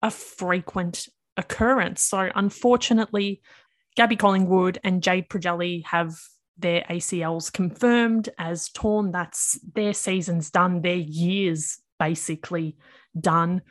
a 0.00 0.10
frequent 0.10 1.06
occurrence. 1.36 2.02
So, 2.02 2.30
unfortunately, 2.34 3.42
Gabby 3.94 4.16
Collingwood 4.16 4.78
and 4.84 5.02
Jade 5.02 5.28
Pregelj 5.28 5.84
have 5.84 6.14
their 6.58 6.82
ACLs 6.90 7.52
confirmed 7.52 8.28
as 8.38 8.68
torn. 8.70 9.12
That's 9.12 9.58
their 9.74 9.94
season's 9.94 10.50
done, 10.50 10.82
their 10.82 10.96
year's 10.96 11.78
basically 11.98 12.76
done. 13.18 13.62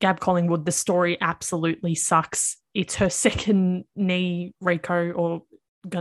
Gab 0.00 0.20
Collingwood, 0.20 0.64
the 0.64 0.72
story 0.72 1.16
absolutely 1.20 1.94
sucks. 1.94 2.56
It's 2.74 2.96
her 2.96 3.10
second 3.10 3.84
knee 3.94 4.54
Rico, 4.60 5.12
or 5.12 5.42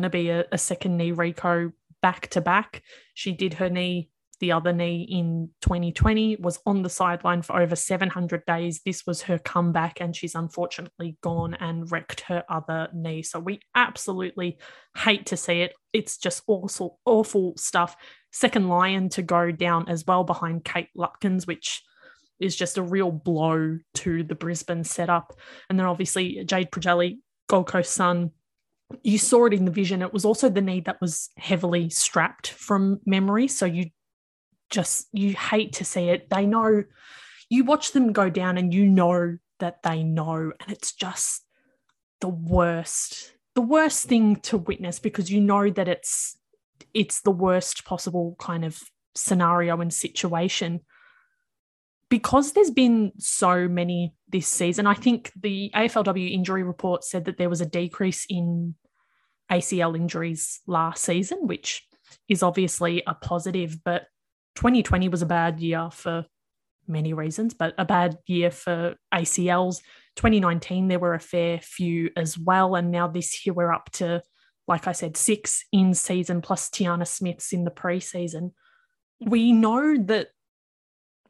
to 0.03 0.09
be 0.09 0.29
a, 0.29 0.45
a 0.51 0.57
second 0.57 0.97
knee 0.97 1.11
Rico 1.11 1.71
back 2.01 2.27
to 2.29 2.41
back. 2.41 2.83
She 3.13 3.31
did 3.31 3.55
her 3.55 3.69
knee 3.69 4.09
the 4.43 4.51
other 4.51 4.73
knee 4.73 5.07
in 5.09 5.49
2020, 5.61 6.35
was 6.41 6.59
on 6.65 6.83
the 6.83 6.89
sideline 6.89 7.41
for 7.41 7.61
over 7.61 7.77
700 7.77 8.45
days. 8.45 8.81
This 8.85 9.07
was 9.07 9.21
her 9.21 9.39
comeback, 9.39 10.01
and 10.01 10.13
she's 10.13 10.35
unfortunately 10.35 11.15
gone 11.23 11.53
and 11.61 11.89
wrecked 11.89 12.19
her 12.27 12.43
other 12.49 12.89
knee. 12.93 13.23
So 13.23 13.39
we 13.39 13.61
absolutely 13.73 14.57
hate 14.97 15.27
to 15.27 15.37
see 15.37 15.61
it. 15.61 15.71
It's 15.93 16.17
just 16.17 16.43
awful, 16.47 16.99
awful 17.05 17.53
stuff. 17.55 17.95
Second 18.33 18.67
Lion 18.67 19.07
to 19.09 19.21
go 19.21 19.49
down 19.49 19.87
as 19.87 20.05
well 20.05 20.25
behind 20.25 20.65
Kate 20.65 20.89
Lutkins, 20.97 21.47
which 21.47 21.81
is 22.41 22.53
just 22.53 22.77
a 22.77 22.83
real 22.83 23.11
blow 23.11 23.77
to 23.93 24.23
the 24.23 24.35
Brisbane 24.35 24.83
setup. 24.83 25.39
And 25.69 25.79
then 25.79 25.85
obviously 25.85 26.43
Jade 26.43 26.69
Pregelj, 26.69 27.17
Gold 27.47 27.67
Coast 27.67 27.93
Sun, 27.93 28.31
you 29.03 29.17
saw 29.17 29.45
it 29.45 29.53
in 29.53 29.63
the 29.63 29.71
vision. 29.71 30.01
It 30.01 30.11
was 30.11 30.25
also 30.25 30.49
the 30.49 30.59
knee 30.59 30.81
that 30.81 30.99
was 30.99 31.29
heavily 31.37 31.89
strapped 31.89 32.49
from 32.49 32.99
memory. 33.05 33.47
So 33.47 33.65
you 33.65 33.85
just 34.73 35.07
you 35.13 35.33
hate 35.33 35.73
to 35.73 35.85
see 35.85 36.09
it. 36.09 36.29
They 36.29 36.45
know 36.45 36.83
you 37.49 37.63
watch 37.63 37.91
them 37.91 38.11
go 38.11 38.29
down 38.29 38.57
and 38.57 38.73
you 38.73 38.89
know 38.89 39.37
that 39.59 39.83
they 39.83 40.03
know 40.03 40.51
and 40.59 40.71
it's 40.71 40.91
just 40.91 41.45
the 42.19 42.27
worst 42.27 43.31
the 43.55 43.61
worst 43.61 44.07
thing 44.07 44.37
to 44.37 44.57
witness 44.57 44.97
because 44.97 45.31
you 45.31 45.39
know 45.39 45.69
that 45.69 45.87
it's 45.87 46.37
it's 46.93 47.21
the 47.21 47.31
worst 47.31 47.85
possible 47.85 48.35
kind 48.39 48.65
of 48.65 48.81
scenario 49.15 49.79
and 49.79 49.93
situation 49.93 50.79
because 52.09 52.53
there's 52.53 52.71
been 52.71 53.11
so 53.19 53.67
many 53.67 54.15
this 54.29 54.47
season 54.47 54.87
i 54.87 54.93
think 54.93 55.31
the 55.39 55.69
aflw 55.75 56.31
injury 56.31 56.63
report 56.63 57.03
said 57.03 57.25
that 57.25 57.37
there 57.37 57.49
was 57.49 57.61
a 57.61 57.65
decrease 57.65 58.25
in 58.27 58.73
acl 59.51 59.95
injuries 59.95 60.61
last 60.65 61.03
season 61.03 61.45
which 61.45 61.85
is 62.27 62.41
obviously 62.41 63.03
a 63.05 63.13
positive 63.13 63.77
but 63.83 64.07
2020 64.55 65.09
was 65.09 65.21
a 65.21 65.27
bad 65.27 65.59
year 65.59 65.89
for 65.91 66.25
many 66.87 67.13
reasons, 67.13 67.53
but 67.53 67.73
a 67.77 67.85
bad 67.85 68.17
year 68.27 68.51
for 68.51 68.95
ACLs. 69.13 69.77
2019, 70.15 70.87
there 70.87 70.99
were 70.99 71.13
a 71.13 71.19
fair 71.19 71.59
few 71.59 72.11
as 72.15 72.37
well. 72.37 72.75
And 72.75 72.91
now 72.91 73.07
this 73.07 73.45
year, 73.45 73.53
we're 73.53 73.73
up 73.73 73.89
to, 73.93 74.21
like 74.67 74.87
I 74.87 74.91
said, 74.91 75.17
six 75.17 75.65
in 75.71 75.93
season 75.93 76.41
plus 76.41 76.69
Tiana 76.69 77.07
Smith's 77.07 77.53
in 77.53 77.63
the 77.63 77.71
preseason. 77.71 78.51
We 79.19 79.51
know 79.51 79.97
that 79.97 80.29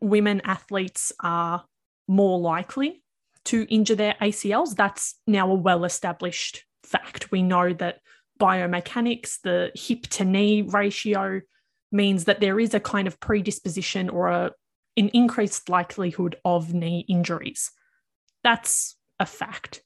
women 0.01 0.41
athletes 0.43 1.13
are 1.21 1.63
more 2.07 2.39
likely 2.39 3.03
to 3.45 3.65
injure 3.69 3.95
their 3.95 4.15
ACLs. 4.21 4.75
That's 4.75 5.19
now 5.27 5.49
a 5.49 5.55
well 5.55 5.85
established 5.85 6.65
fact. 6.83 7.31
We 7.31 7.43
know 7.43 7.73
that 7.73 7.99
biomechanics, 8.39 9.41
the 9.41 9.71
hip 9.75 10.03
to 10.07 10.25
knee 10.25 10.63
ratio, 10.63 11.41
means 11.93 12.25
that 12.25 12.39
there 12.39 12.59
is 12.59 12.73
a 12.73 12.79
kind 12.79 13.07
of 13.07 13.19
predisposition 13.19 14.09
or 14.09 14.27
a, 14.27 14.51
an 14.97 15.09
increased 15.09 15.69
likelihood 15.69 16.35
of 16.43 16.73
knee 16.73 17.05
injuries. 17.07 17.71
That's 18.43 18.97
a 19.19 19.25
fact. 19.25 19.83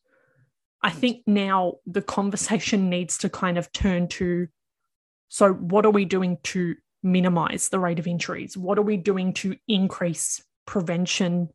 I 0.82 0.89
think 0.89 1.24
now 1.28 1.76
the 1.86 2.02
conversation 2.02 2.89
needs 2.89 3.17
to 3.20 3.30
kind 3.30 3.58
of 3.58 3.72
turn 3.72 4.08
to 4.10 4.48
so, 5.30 5.54
what 5.54 5.86
are 5.86 5.91
we 5.91 6.06
doing 6.06 6.38
to 6.43 6.76
minimize 7.04 7.70
the 7.70 7.80
rate 7.80 8.00
of 8.00 8.08
injuries? 8.08 8.58
What 8.58 8.80
are 8.80 8.84
we 8.84 8.98
doing 8.98 9.34
to 9.34 9.58
increase 9.67 10.43
prevention 10.65 11.50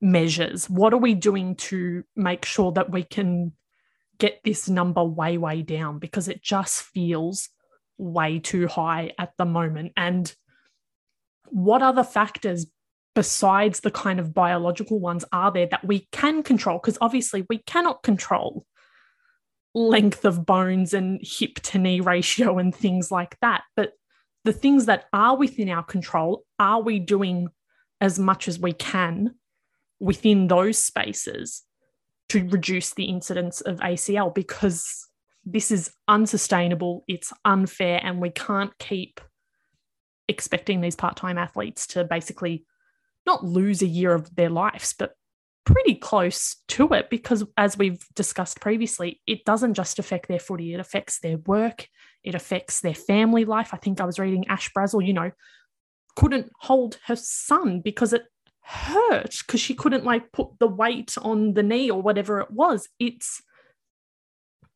measures? 0.00 0.70
What 0.70 0.94
are 0.94 0.98
we 0.98 1.14
doing 1.14 1.56
to 1.56 2.04
make 2.16 2.44
sure 2.44 2.72
that 2.72 2.90
we 2.90 3.02
can 3.02 3.52
get 4.18 4.40
this 4.44 4.68
number 4.68 5.04
way, 5.04 5.36
way 5.36 5.62
down? 5.62 5.98
Because 5.98 6.28
it 6.28 6.42
just 6.42 6.82
feels 6.82 7.50
way 7.98 8.38
too 8.38 8.66
high 8.66 9.12
at 9.18 9.32
the 9.38 9.44
moment. 9.44 9.92
And 9.96 10.34
what 11.48 11.82
other 11.82 12.04
factors 12.04 12.66
besides 13.14 13.80
the 13.80 13.90
kind 13.90 14.18
of 14.18 14.32
biological 14.32 14.98
ones 14.98 15.24
are 15.32 15.52
there 15.52 15.66
that 15.66 15.84
we 15.84 16.08
can 16.12 16.42
control? 16.42 16.78
Because 16.78 16.98
obviously 17.00 17.46
we 17.48 17.58
cannot 17.58 18.02
control 18.02 18.66
length 19.74 20.24
of 20.24 20.44
bones 20.44 20.92
and 20.92 21.20
hip 21.22 21.54
to 21.56 21.78
knee 21.78 22.00
ratio 22.00 22.58
and 22.58 22.74
things 22.74 23.10
like 23.10 23.36
that. 23.40 23.62
But 23.76 23.92
the 24.44 24.52
things 24.52 24.86
that 24.86 25.06
are 25.12 25.36
within 25.36 25.68
our 25.68 25.82
control, 25.82 26.44
are 26.58 26.82
we 26.82 26.98
doing 26.98 27.48
as 28.00 28.18
much 28.18 28.48
as 28.48 28.58
we 28.58 28.72
can 28.72 29.34
within 30.00 30.48
those 30.48 30.78
spaces 30.78 31.62
to 32.30 32.46
reduce 32.48 32.94
the 32.94 33.04
incidence 33.04 33.60
of 33.60 33.78
ACL? 33.78 34.34
Because 34.34 35.06
this 35.44 35.70
is 35.70 35.92
unsustainable, 36.08 37.04
it's 37.08 37.32
unfair, 37.44 38.00
and 38.02 38.20
we 38.20 38.30
can't 38.30 38.76
keep 38.78 39.20
expecting 40.28 40.80
these 40.80 40.96
part 40.96 41.16
time 41.16 41.38
athletes 41.38 41.86
to 41.88 42.04
basically 42.04 42.64
not 43.26 43.44
lose 43.44 43.82
a 43.82 43.86
year 43.86 44.12
of 44.12 44.34
their 44.34 44.50
lives, 44.50 44.94
but 44.98 45.14
pretty 45.64 45.94
close 45.94 46.56
to 46.68 46.92
it 46.92 47.08
because, 47.10 47.44
as 47.56 47.78
we've 47.78 48.04
discussed 48.14 48.60
previously, 48.60 49.20
it 49.26 49.44
doesn't 49.44 49.74
just 49.74 49.98
affect 49.98 50.28
their 50.28 50.38
footy, 50.38 50.74
it 50.74 50.80
affects 50.80 51.20
their 51.20 51.38
work, 51.38 51.88
it 52.24 52.34
affects 52.34 52.80
their 52.80 52.94
family 52.94 53.44
life. 53.44 53.70
I 53.72 53.76
think 53.76 54.00
I 54.00 54.04
was 54.04 54.18
reading 54.18 54.48
Ash 54.48 54.70
Brazill, 54.72 55.06
you 55.06 55.12
know, 55.12 55.30
couldn't 56.16 56.50
hold 56.60 56.98
her 57.06 57.16
son 57.16 57.80
because 57.80 58.12
it 58.12 58.22
hurt 58.60 59.36
because 59.46 59.60
she 59.60 59.74
couldn't 59.74 60.04
like 60.04 60.32
put 60.32 60.48
the 60.58 60.68
weight 60.68 61.14
on 61.20 61.54
the 61.54 61.62
knee 61.62 61.90
or 61.90 62.00
whatever 62.00 62.40
it 62.40 62.50
was. 62.50 62.88
It's 62.98 63.42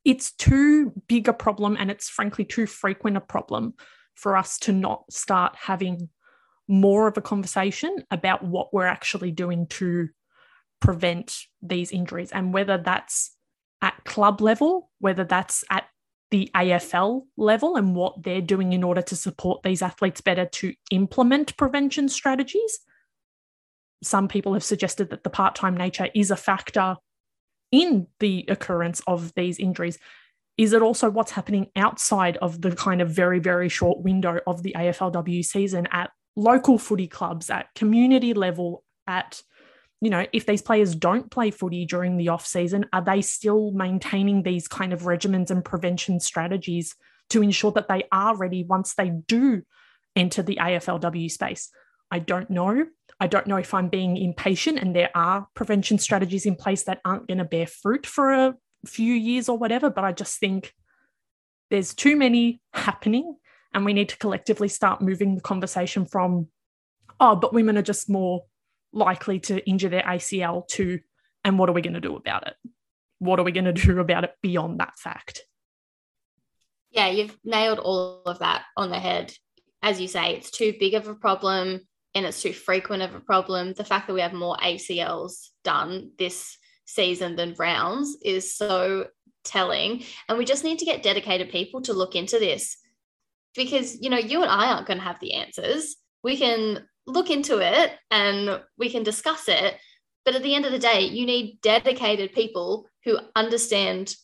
it's 0.07 0.31
too 0.31 0.92
big 1.09 1.27
a 1.27 1.33
problem 1.33 1.77
and 1.79 1.90
it's 1.90 2.09
frankly 2.09 2.45
too 2.45 2.64
frequent 2.64 3.16
a 3.16 3.21
problem 3.21 3.75
for 4.14 4.37
us 4.37 4.57
to 4.61 4.73
not 4.73 5.03
start 5.12 5.57
having 5.57 6.09
more 6.69 7.09
of 7.09 7.19
a 7.19 7.21
conversation 7.21 8.05
about 8.12 8.45
what 8.45 8.73
we're 8.73 8.87
actually 8.87 9.33
doing 9.33 9.66
to 9.66 10.09
prevent 10.81 11.37
these 11.61 11.90
injuries 11.90 12.31
and 12.31 12.55
whether 12.55 12.79
that's 12.79 13.37
at 13.83 14.05
club 14.05 14.40
level, 14.40 14.90
whether 15.01 15.25
that's 15.25 15.64
at 15.71 15.88
the 16.31 16.51
AFL 16.55 17.23
level 17.37 17.77
and 17.77 17.97
what 17.97 18.23
they're 18.23 18.40
doing 18.40 18.73
in 18.73 18.85
order 18.85 19.03
to 19.03 19.16
support 19.16 19.64
these 19.64 19.83
athletes 19.83 20.21
better 20.21 20.47
to 20.47 20.73
implement 20.92 21.57
prevention 21.57 22.09
strategies. 22.09 22.79
Some 24.05 24.29
people 24.29 24.55
have 24.55 24.64
suggested 24.64 25.11
that 25.11 25.25
the 25.25 25.31
part 25.31 25.57
time 25.57 25.77
nature 25.77 26.09
is 26.14 26.31
a 26.31 26.37
factor 26.37 26.97
in 27.72 28.07
the 28.20 28.44
occurrence 28.48 29.02
of 29.07 29.35
these 29.35 29.59
injuries. 29.59 29.98
Is 30.57 30.72
it 30.72 30.83
also 30.83 31.11
what's 31.11 31.33
happening 31.33 31.66
outside 31.76 32.38
of 32.38 32.62
the 32.62 32.74
kind 32.74 33.02
of 33.02 33.11
very, 33.11 33.38
very 33.38 33.68
short 33.68 34.00
window 34.00 34.40
of 34.46 34.62
the 34.62 34.74
AFLW 34.76 35.44
season 35.44 35.87
at 35.90 36.11
local 36.35 36.79
footy 36.79 37.09
clubs, 37.09 37.50
at 37.50 37.74
community 37.74 38.35
level, 38.35 38.85
at 39.07 39.42
you 40.00 40.11
know, 40.11 40.26
if 40.33 40.44
these 40.44 40.62
players 40.62 40.94
don't 40.94 41.31
play 41.31 41.50
footy 41.50 41.87
during 41.87 42.16
the 42.16 42.29
off 42.29 42.46
season, 42.46 42.85
are 42.92 43.02
they 43.02 43.22
still 43.22 43.70
maintaining 43.72 44.42
these 44.42 44.68
kind 44.68 44.92
of 44.92 45.02
regimens 45.02 45.50
and 45.50 45.64
prevention 45.64 46.20
strategies 46.20 46.94
to 47.31 47.42
ensure 47.42 47.72
that 47.72 47.88
they 47.88 48.05
are 48.12 48.37
ready 48.37 48.62
once 48.62 48.94
they 48.94 49.09
do 49.09 49.62
enter 50.14 50.42
the 50.42 50.59
AFLW 50.61 51.31
space? 51.31 51.70
I 52.11 52.18
don't 52.18 52.50
know. 52.50 52.87
I 53.18 53.26
don't 53.26 53.46
know 53.46 53.57
if 53.57 53.72
I'm 53.72 53.88
being 53.88 54.16
impatient 54.16 54.79
and 54.79 54.94
there 54.94 55.11
are 55.14 55.48
prevention 55.55 55.98
strategies 55.98 56.44
in 56.44 56.55
place 56.55 56.83
that 56.85 57.00
aren't 57.05 57.26
going 57.29 57.38
to 57.38 57.44
bear 57.44 57.66
fruit 57.66 58.07
for 58.07 58.33
a 58.33 58.55
few 58.85 59.14
years 59.14 59.48
or 59.48 59.57
whatever, 59.57 59.88
but 59.88 60.05
I 60.05 60.12
just 60.12 60.38
think 60.38 60.74
there's 61.70 61.94
too 61.94 62.16
many 62.16 62.61
happening 62.74 63.37
and 63.72 63.85
we 63.85 63.94
need 63.94 64.11
to 64.11 64.18
collectively 64.18 64.68
start 64.68 65.00
moving 65.00 65.35
the 65.35 65.40
conversation 65.40 66.07
from, 66.07 66.48
oh, 67.18 67.37
but 67.37 67.55
women 67.55 67.79
are 67.79 67.83
just 67.83 68.11
more 68.11 68.44
likely 68.92 69.40
to 69.40 69.66
injure 69.68 69.88
their 69.88 70.02
ACL 70.02 70.66
to, 70.68 71.00
and 71.44 71.59
what 71.59 71.68
are 71.68 71.72
we 71.74 71.83
going 71.83 71.94
to 71.94 72.00
do 72.00 72.16
about 72.16 72.46
it? 72.46 72.55
What 73.18 73.40
are 73.40 73.44
we 73.44 73.52
going 73.52 73.64
to 73.72 73.72
do 73.72 73.98
about 73.98 74.24
it 74.24 74.35
beyond 74.42 74.81
that 74.81 74.98
fact? 74.98 75.42
Yeah, 76.90 77.09
you've 77.09 77.37
nailed 77.44 77.79
all 77.79 78.22
of 78.24 78.38
that 78.38 78.64
on 78.76 78.90
the 78.90 78.98
head. 78.98 79.33
As 79.83 80.00
you 80.00 80.09
say, 80.09 80.35
it's 80.35 80.50
too 80.50 80.74
big 80.79 80.94
of 80.94 81.09
a 81.09 81.14
problem 81.14 81.81
and 82.14 82.25
it's 82.25 82.42
too 82.42 82.53
frequent 82.53 83.03
of 83.03 83.14
a 83.14 83.21
problem. 83.21 83.75
The 83.75 83.85
fact 83.85 84.07
that 84.07 84.14
we 84.14 84.21
have 84.21 84.33
more 84.33 84.57
ACLs 84.57 85.49
done 85.64 86.12
this 86.19 86.57
season 86.87 87.37
than 87.37 87.55
rounds 87.59 88.16
is 88.23 88.55
so 88.55 89.09
telling. 89.45 90.05
And 90.29 90.38
we 90.38 90.45
just 90.45 90.64
need 90.64 90.79
to 90.81 90.85
get 90.85 91.03
dedicated 91.03 91.51
people 91.51 91.83
to 91.83 91.92
look 91.92 92.14
into 92.14 92.38
this 92.38 92.77
because, 93.55 94.01
you 94.01 94.11
know, 94.11 94.19
you 94.19 94.42
and 94.42 94.51
I 94.51 94.73
aren't 94.73 94.87
going 94.87 94.99
to 94.99 95.05
have 95.05 95.21
the 95.21 95.35
answers. 95.35 95.97
We 96.23 96.37
can 96.37 96.87
look 97.07 97.31
into 97.31 97.59
it 97.59 97.92
and 98.11 98.61
we 98.79 98.90
can 98.90 99.03
discuss 99.03 99.49
it. 99.49 99.77
But 100.25 100.35
at 100.35 100.42
the 100.42 100.55
end 100.55 100.66
of 100.66 100.73
the 100.73 100.79
day, 100.79 101.03
you 101.03 101.25
need 101.25 101.61
dedicated 101.62 102.33
people 102.33 102.87
who 103.05 103.19
understand 103.37 104.14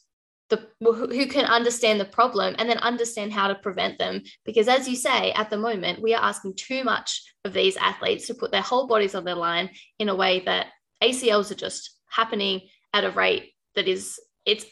the 0.53 0.93
who 0.93 1.27
can 1.27 1.45
understand 1.45 1.99
the 1.99 2.05
problem 2.05 2.55
and 2.59 2.69
then 2.69 2.79
understand 2.79 3.33
how 3.33 3.49
to 3.49 3.55
prevent 3.55 3.99
them. 3.99 4.23
Because 4.45 4.69
as 4.69 4.89
you 4.89 4.97
say, 4.97 5.33
at 5.33 5.51
the 5.51 5.57
moment, 5.57 6.03
we 6.03 6.15
are 6.15 6.23
asking 6.23 6.55
too 6.55 6.85
much 6.85 7.23
of 7.45 7.53
these 7.53 7.77
athletes 7.77 8.27
to 8.27 8.35
put 8.35 8.53
their 8.53 8.63
whole 8.63 8.87
bodies 8.87 9.15
on 9.15 9.25
the 9.25 9.35
line 9.35 9.71
in 9.99 10.09
a 10.09 10.15
way 10.15 10.41
that 10.41 10.67
ACLs 11.03 11.51
are 11.51 11.57
just 11.57 11.97
happening 12.09 12.61
at 12.93 13.05
a 13.05 13.11
rate 13.11 13.53
that 13.75 13.89
is 13.89 14.21
it's 14.45 14.67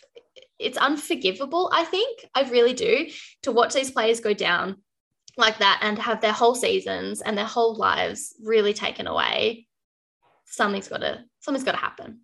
it's 0.58 0.76
unforgivable. 0.78 1.70
I 1.72 1.84
think 1.84 2.24
I 2.34 2.48
really 2.50 2.74
do 2.74 3.08
to 3.42 3.52
watch 3.52 3.72
these 3.72 3.90
players 3.90 4.20
go 4.20 4.34
down 4.34 4.76
like 5.38 5.58
that 5.58 5.80
and 5.82 5.98
have 5.98 6.20
their 6.20 6.32
whole 6.32 6.54
seasons 6.54 7.22
and 7.22 7.36
their 7.36 7.46
whole 7.46 7.74
lives 7.76 8.34
really 8.42 8.74
taken 8.74 9.06
away 9.06 9.66
something's 10.50 10.88
got 10.88 10.98
to 10.98 11.24
something's 11.38 11.64
got 11.64 11.72
to 11.72 11.78
happen 11.78 12.20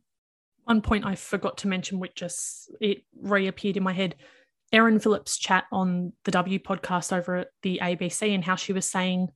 one 0.66 0.82
point 0.82 1.04
i 1.06 1.14
forgot 1.14 1.58
to 1.58 1.68
mention 1.68 1.98
which 1.98 2.14
just 2.14 2.70
it 2.80 2.98
reappeared 3.20 3.76
in 3.76 3.82
my 3.82 3.92
head 3.92 4.14
erin 4.72 4.98
phillips 4.98 5.38
chat 5.38 5.64
on 5.72 6.12
the 6.24 6.30
w 6.30 6.58
podcast 6.58 7.16
over 7.16 7.36
at 7.36 7.48
the 7.62 7.80
abc 7.82 8.22
and 8.34 8.44
how 8.44 8.54
she 8.54 8.72
was 8.72 8.88
saying 8.88 9.28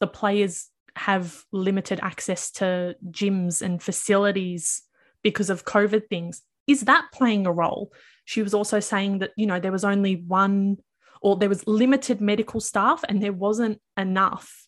the 0.00 0.06
players 0.06 0.70
have 0.96 1.44
limited 1.52 1.98
access 2.02 2.50
to 2.50 2.94
gyms 3.10 3.62
and 3.62 3.82
facilities 3.82 4.82
because 5.22 5.50
of 5.50 5.64
covid 5.64 6.08
things. 6.08 6.42
Is 6.66 6.82
that 6.82 7.06
playing 7.12 7.46
a 7.46 7.52
role? 7.52 7.92
She 8.24 8.42
was 8.42 8.54
also 8.54 8.80
saying 8.80 9.18
that 9.18 9.30
you 9.36 9.46
know 9.46 9.58
there 9.58 9.72
was 9.72 9.84
only 9.84 10.16
one 10.26 10.76
or 11.20 11.36
there 11.36 11.48
was 11.48 11.66
limited 11.66 12.20
medical 12.20 12.60
staff 12.60 13.04
and 13.08 13.22
there 13.22 13.32
wasn't 13.32 13.80
enough 13.96 14.66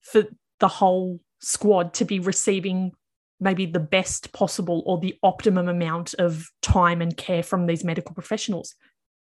for 0.00 0.24
the 0.60 0.68
whole 0.68 1.20
squad 1.40 1.94
to 1.94 2.04
be 2.04 2.20
receiving 2.20 2.92
maybe 3.40 3.66
the 3.66 3.80
best 3.80 4.32
possible 4.32 4.82
or 4.86 4.98
the 4.98 5.14
optimum 5.22 5.68
amount 5.68 6.14
of 6.18 6.48
time 6.62 7.00
and 7.00 7.16
care 7.16 7.42
from 7.42 7.66
these 7.66 7.84
medical 7.84 8.14
professionals. 8.14 8.74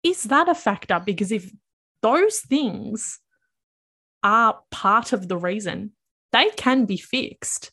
Is 0.03 0.23
that 0.23 0.47
a 0.47 0.55
factor? 0.55 1.01
Because 1.03 1.31
if 1.31 1.51
those 2.01 2.39
things 2.39 3.19
are 4.23 4.59
part 4.71 5.13
of 5.13 5.27
the 5.27 5.37
reason, 5.37 5.91
they 6.31 6.49
can 6.57 6.85
be 6.85 6.97
fixed. 6.97 7.71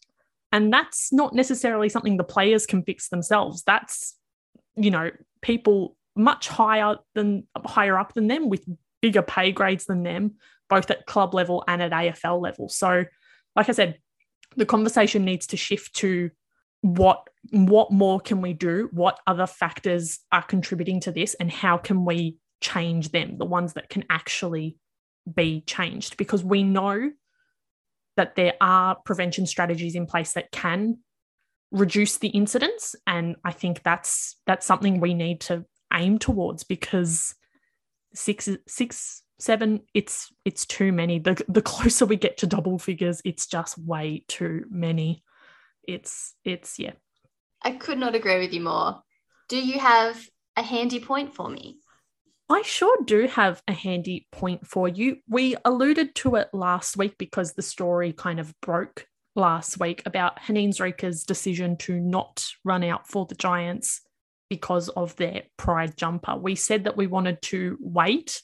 And 0.50 0.72
that's 0.72 1.12
not 1.12 1.34
necessarily 1.34 1.88
something 1.88 2.16
the 2.16 2.24
players 2.24 2.66
can 2.66 2.82
fix 2.82 3.08
themselves. 3.08 3.62
That's, 3.62 4.16
you 4.76 4.90
know, 4.90 5.10
people 5.40 5.96
much 6.14 6.48
higher 6.48 6.96
than 7.14 7.46
higher 7.64 7.98
up 7.98 8.12
than 8.14 8.26
them 8.26 8.48
with 8.50 8.66
bigger 9.00 9.22
pay 9.22 9.52
grades 9.52 9.86
than 9.86 10.02
them, 10.02 10.34
both 10.68 10.90
at 10.90 11.06
club 11.06 11.34
level 11.34 11.64
and 11.66 11.82
at 11.82 11.92
AFL 11.92 12.40
level. 12.40 12.68
So, 12.68 13.04
like 13.56 13.68
I 13.68 13.72
said, 13.72 13.98
the 14.56 14.66
conversation 14.66 15.24
needs 15.24 15.46
to 15.48 15.56
shift 15.56 15.94
to 15.96 16.30
what 16.82 17.28
what 17.50 17.90
more 17.90 18.20
can 18.20 18.40
we 18.40 18.52
do? 18.52 18.88
What 18.92 19.18
other 19.26 19.46
factors 19.46 20.20
are 20.30 20.42
contributing 20.42 21.00
to 21.00 21.12
this, 21.12 21.34
and 21.34 21.50
how 21.50 21.76
can 21.76 22.04
we 22.04 22.36
change 22.60 23.10
them? 23.10 23.38
The 23.38 23.44
ones 23.44 23.74
that 23.74 23.88
can 23.88 24.04
actually 24.10 24.76
be 25.32 25.62
changed, 25.66 26.16
because 26.16 26.44
we 26.44 26.62
know 26.62 27.10
that 28.16 28.36
there 28.36 28.54
are 28.60 28.96
prevention 29.04 29.46
strategies 29.46 29.94
in 29.94 30.06
place 30.06 30.32
that 30.32 30.50
can 30.50 30.98
reduce 31.70 32.18
the 32.18 32.28
incidence 32.28 32.94
and 33.06 33.34
i 33.46 33.50
think 33.50 33.82
that's 33.82 34.36
that's 34.46 34.66
something 34.66 35.00
we 35.00 35.14
need 35.14 35.40
to 35.40 35.64
aim 35.94 36.18
towards 36.18 36.64
because 36.64 37.34
six 38.14 38.46
six 38.68 39.21
seven 39.38 39.80
it's 39.94 40.32
it's 40.44 40.66
too 40.66 40.92
many. 40.92 41.18
The 41.18 41.42
the 41.48 41.62
closer 41.62 42.06
we 42.06 42.16
get 42.16 42.38
to 42.38 42.46
double 42.46 42.78
figures 42.78 43.20
it's 43.24 43.46
just 43.46 43.78
way 43.78 44.24
too 44.28 44.64
many. 44.70 45.22
It's 45.86 46.34
it's 46.44 46.78
yeah. 46.78 46.92
I 47.62 47.72
could 47.72 47.98
not 47.98 48.14
agree 48.14 48.40
with 48.40 48.52
you 48.52 48.60
more. 48.60 49.02
Do 49.48 49.58
you 49.58 49.78
have 49.78 50.20
a 50.56 50.62
handy 50.62 51.00
point 51.00 51.34
for 51.34 51.48
me? 51.48 51.78
I 52.48 52.62
sure 52.62 52.98
do 53.04 53.26
have 53.28 53.62
a 53.66 53.72
handy 53.72 54.26
point 54.30 54.66
for 54.66 54.88
you. 54.88 55.18
We 55.28 55.56
alluded 55.64 56.14
to 56.16 56.36
it 56.36 56.48
last 56.52 56.96
week 56.96 57.16
because 57.18 57.52
the 57.52 57.62
story 57.62 58.12
kind 58.12 58.40
of 58.40 58.52
broke 58.60 59.06
last 59.34 59.80
week 59.80 60.02
about 60.04 60.40
Haneen 60.40 60.70
Zreika's 60.70 61.24
decision 61.24 61.76
to 61.78 61.98
not 61.98 62.46
run 62.64 62.84
out 62.84 63.08
for 63.08 63.24
the 63.26 63.34
Giants 63.34 64.02
because 64.50 64.90
of 64.90 65.16
their 65.16 65.44
pride 65.56 65.96
jumper. 65.96 66.36
We 66.36 66.54
said 66.54 66.84
that 66.84 66.96
we 66.96 67.06
wanted 67.06 67.40
to 67.42 67.78
wait 67.80 68.42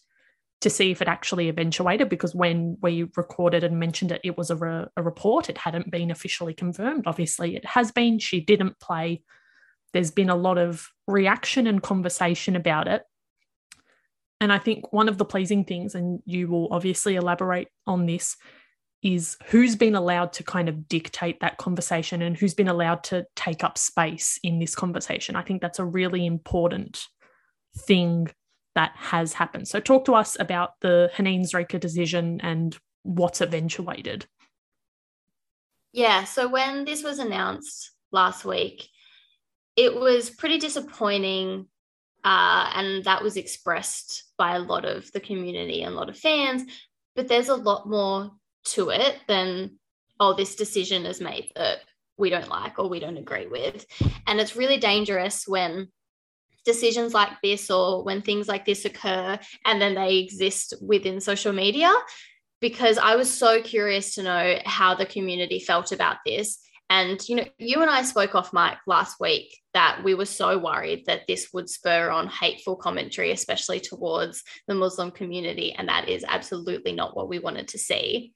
to 0.61 0.70
see 0.70 0.90
if 0.90 1.00
it 1.00 1.09
actually 1.09 1.48
eventuated 1.48 2.09
because 2.09 2.34
when 2.34 2.76
we 2.82 3.06
recorded 3.16 3.62
and 3.62 3.78
mentioned 3.78 4.11
it, 4.11 4.20
it 4.24 4.36
was 4.36 4.50
a, 4.50 4.56
re- 4.56 4.86
a 4.96 5.02
report. 5.02 5.48
It 5.48 5.59
hadn't 5.59 5.90
been 5.90 6.11
officially 6.11 6.52
confirmed. 6.52 7.04
Obviously, 7.06 7.54
it 7.54 7.64
has 7.64 7.92
been. 7.92 8.18
She 8.18 8.40
didn't 8.40 8.80
play. 8.80 9.22
There's 9.92 10.11
been 10.11 10.30
a 10.30 10.36
lot 10.36 10.59
of 10.59 10.88
reaction 11.06 11.66
and 11.66 11.82
conversation 11.82 12.56
about 12.56 12.88
it. 12.88 13.02
And 14.40 14.52
I 14.52 14.59
think 14.59 14.92
one 14.92 15.09
of 15.09 15.18
the 15.18 15.24
pleasing 15.24 15.64
things, 15.64 15.94
and 15.94 16.20
you 16.24 16.48
will 16.48 16.68
obviously 16.72 17.16
elaborate 17.16 17.68
on 17.86 18.06
this, 18.06 18.36
is 19.02 19.36
who's 19.46 19.76
been 19.76 19.94
allowed 19.94 20.32
to 20.34 20.42
kind 20.42 20.68
of 20.68 20.88
dictate 20.88 21.40
that 21.40 21.56
conversation 21.56 22.20
and 22.20 22.36
who's 22.36 22.54
been 22.54 22.68
allowed 22.68 23.04
to 23.04 23.24
take 23.36 23.62
up 23.62 23.78
space 23.78 24.40
in 24.42 24.59
this 24.59 24.74
conversation. 24.74 25.36
I 25.36 25.42
think 25.42 25.62
that's 25.62 25.78
a 25.78 25.84
really 25.84 26.26
important 26.26 27.06
thing 27.76 28.28
that 28.79 28.93
has 28.95 29.33
happened. 29.33 29.66
So, 29.66 29.81
talk 29.81 30.05
to 30.05 30.14
us 30.14 30.37
about 30.39 30.79
the 30.83 31.11
Haneen 31.16 31.41
Zreika 31.41 31.81
decision 31.81 32.41
and 32.45 32.79
what's 33.03 33.41
eventuated. 33.41 34.26
Yeah, 35.93 36.22
so 36.22 36.47
when 36.47 36.85
this 36.85 37.03
was 37.03 37.18
announced 37.18 37.91
last 38.12 38.45
week, 38.45 38.89
it 39.74 39.93
was 39.93 40.31
pretty 40.31 40.59
disappointing 40.59 41.66
uh, 42.22 42.70
and 42.74 43.03
that 43.05 43.22
was 43.22 43.37
expressed 43.37 44.24
by 44.37 44.55
a 44.55 44.61
lot 44.61 44.85
of 44.85 45.11
the 45.11 45.20
community 45.20 45.83
and 45.83 45.95
a 45.95 45.97
lot 45.97 46.09
of 46.09 46.16
fans. 46.16 46.62
But 47.16 47.26
there's 47.26 47.49
a 47.49 47.57
lot 47.57 47.89
more 47.89 48.31
to 48.74 48.91
it 48.91 49.16
than, 49.26 49.79
oh, 50.20 50.35
this 50.35 50.55
decision 50.55 51.05
is 51.05 51.20
made 51.20 51.51
that 51.57 51.79
we 52.16 52.31
don't 52.31 52.49
like 52.49 52.79
or 52.79 52.89
we 52.89 53.01
don't 53.01 53.16
agree 53.16 53.49
with. 53.49 53.85
And 54.29 54.39
it's 54.39 54.55
really 54.55 54.79
dangerous 54.79 55.49
when 55.49 55.89
decisions 56.64 57.14
like 57.14 57.30
this 57.42 57.70
or 57.70 58.04
when 58.04 58.22
things 58.22 58.48
like 58.48 58.64
this 58.64 58.84
occur 58.84 59.38
and 59.64 59.80
then 59.80 59.94
they 59.94 60.16
exist 60.16 60.74
within 60.80 61.20
social 61.20 61.52
media. 61.52 61.92
Because 62.61 62.98
I 62.98 63.14
was 63.14 63.30
so 63.30 63.62
curious 63.62 64.16
to 64.16 64.22
know 64.24 64.59
how 64.64 64.94
the 64.94 65.06
community 65.06 65.61
felt 65.61 65.92
about 65.92 66.16
this. 66.26 66.59
And 66.90 67.20
you 67.28 67.36
know, 67.36 67.44
you 67.59 67.82
and 67.82 67.90
I 67.90 68.02
spoke 68.02 68.34
off 68.34 68.52
mic 68.52 68.78
last 68.86 69.20
week 69.20 69.56
that 69.74 70.00
we 70.02 70.14
were 70.14 70.24
so 70.24 70.59
worried 70.59 71.04
that 71.06 71.26
this 71.28 71.50
would 71.52 71.68
spur 71.68 72.11
on 72.11 72.28
hateful 72.28 72.76
commentary, 72.76 73.30
especially 73.30 73.78
towards 73.78 74.42
the 74.66 74.74
Muslim 74.74 75.11
community, 75.11 75.72
and 75.72 75.88
that 75.88 76.09
is 76.09 76.24
absolutely 76.26 76.92
not 76.92 77.14
what 77.14 77.28
we 77.28 77.38
wanted 77.38 77.68
to 77.68 77.78
see. 77.78 78.32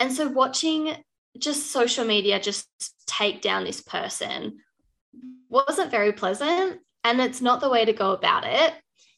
And 0.00 0.12
so, 0.12 0.28
watching 0.28 0.96
just 1.38 1.70
social 1.70 2.04
media 2.04 2.40
just 2.40 2.66
take 3.06 3.40
down 3.40 3.64
this 3.64 3.80
person 3.80 4.58
wasn't 5.48 5.90
very 5.90 6.12
pleasant, 6.12 6.80
and 7.04 7.20
it's 7.20 7.40
not 7.40 7.60
the 7.60 7.70
way 7.70 7.84
to 7.84 7.92
go 7.92 8.12
about 8.12 8.44
it 8.44 8.74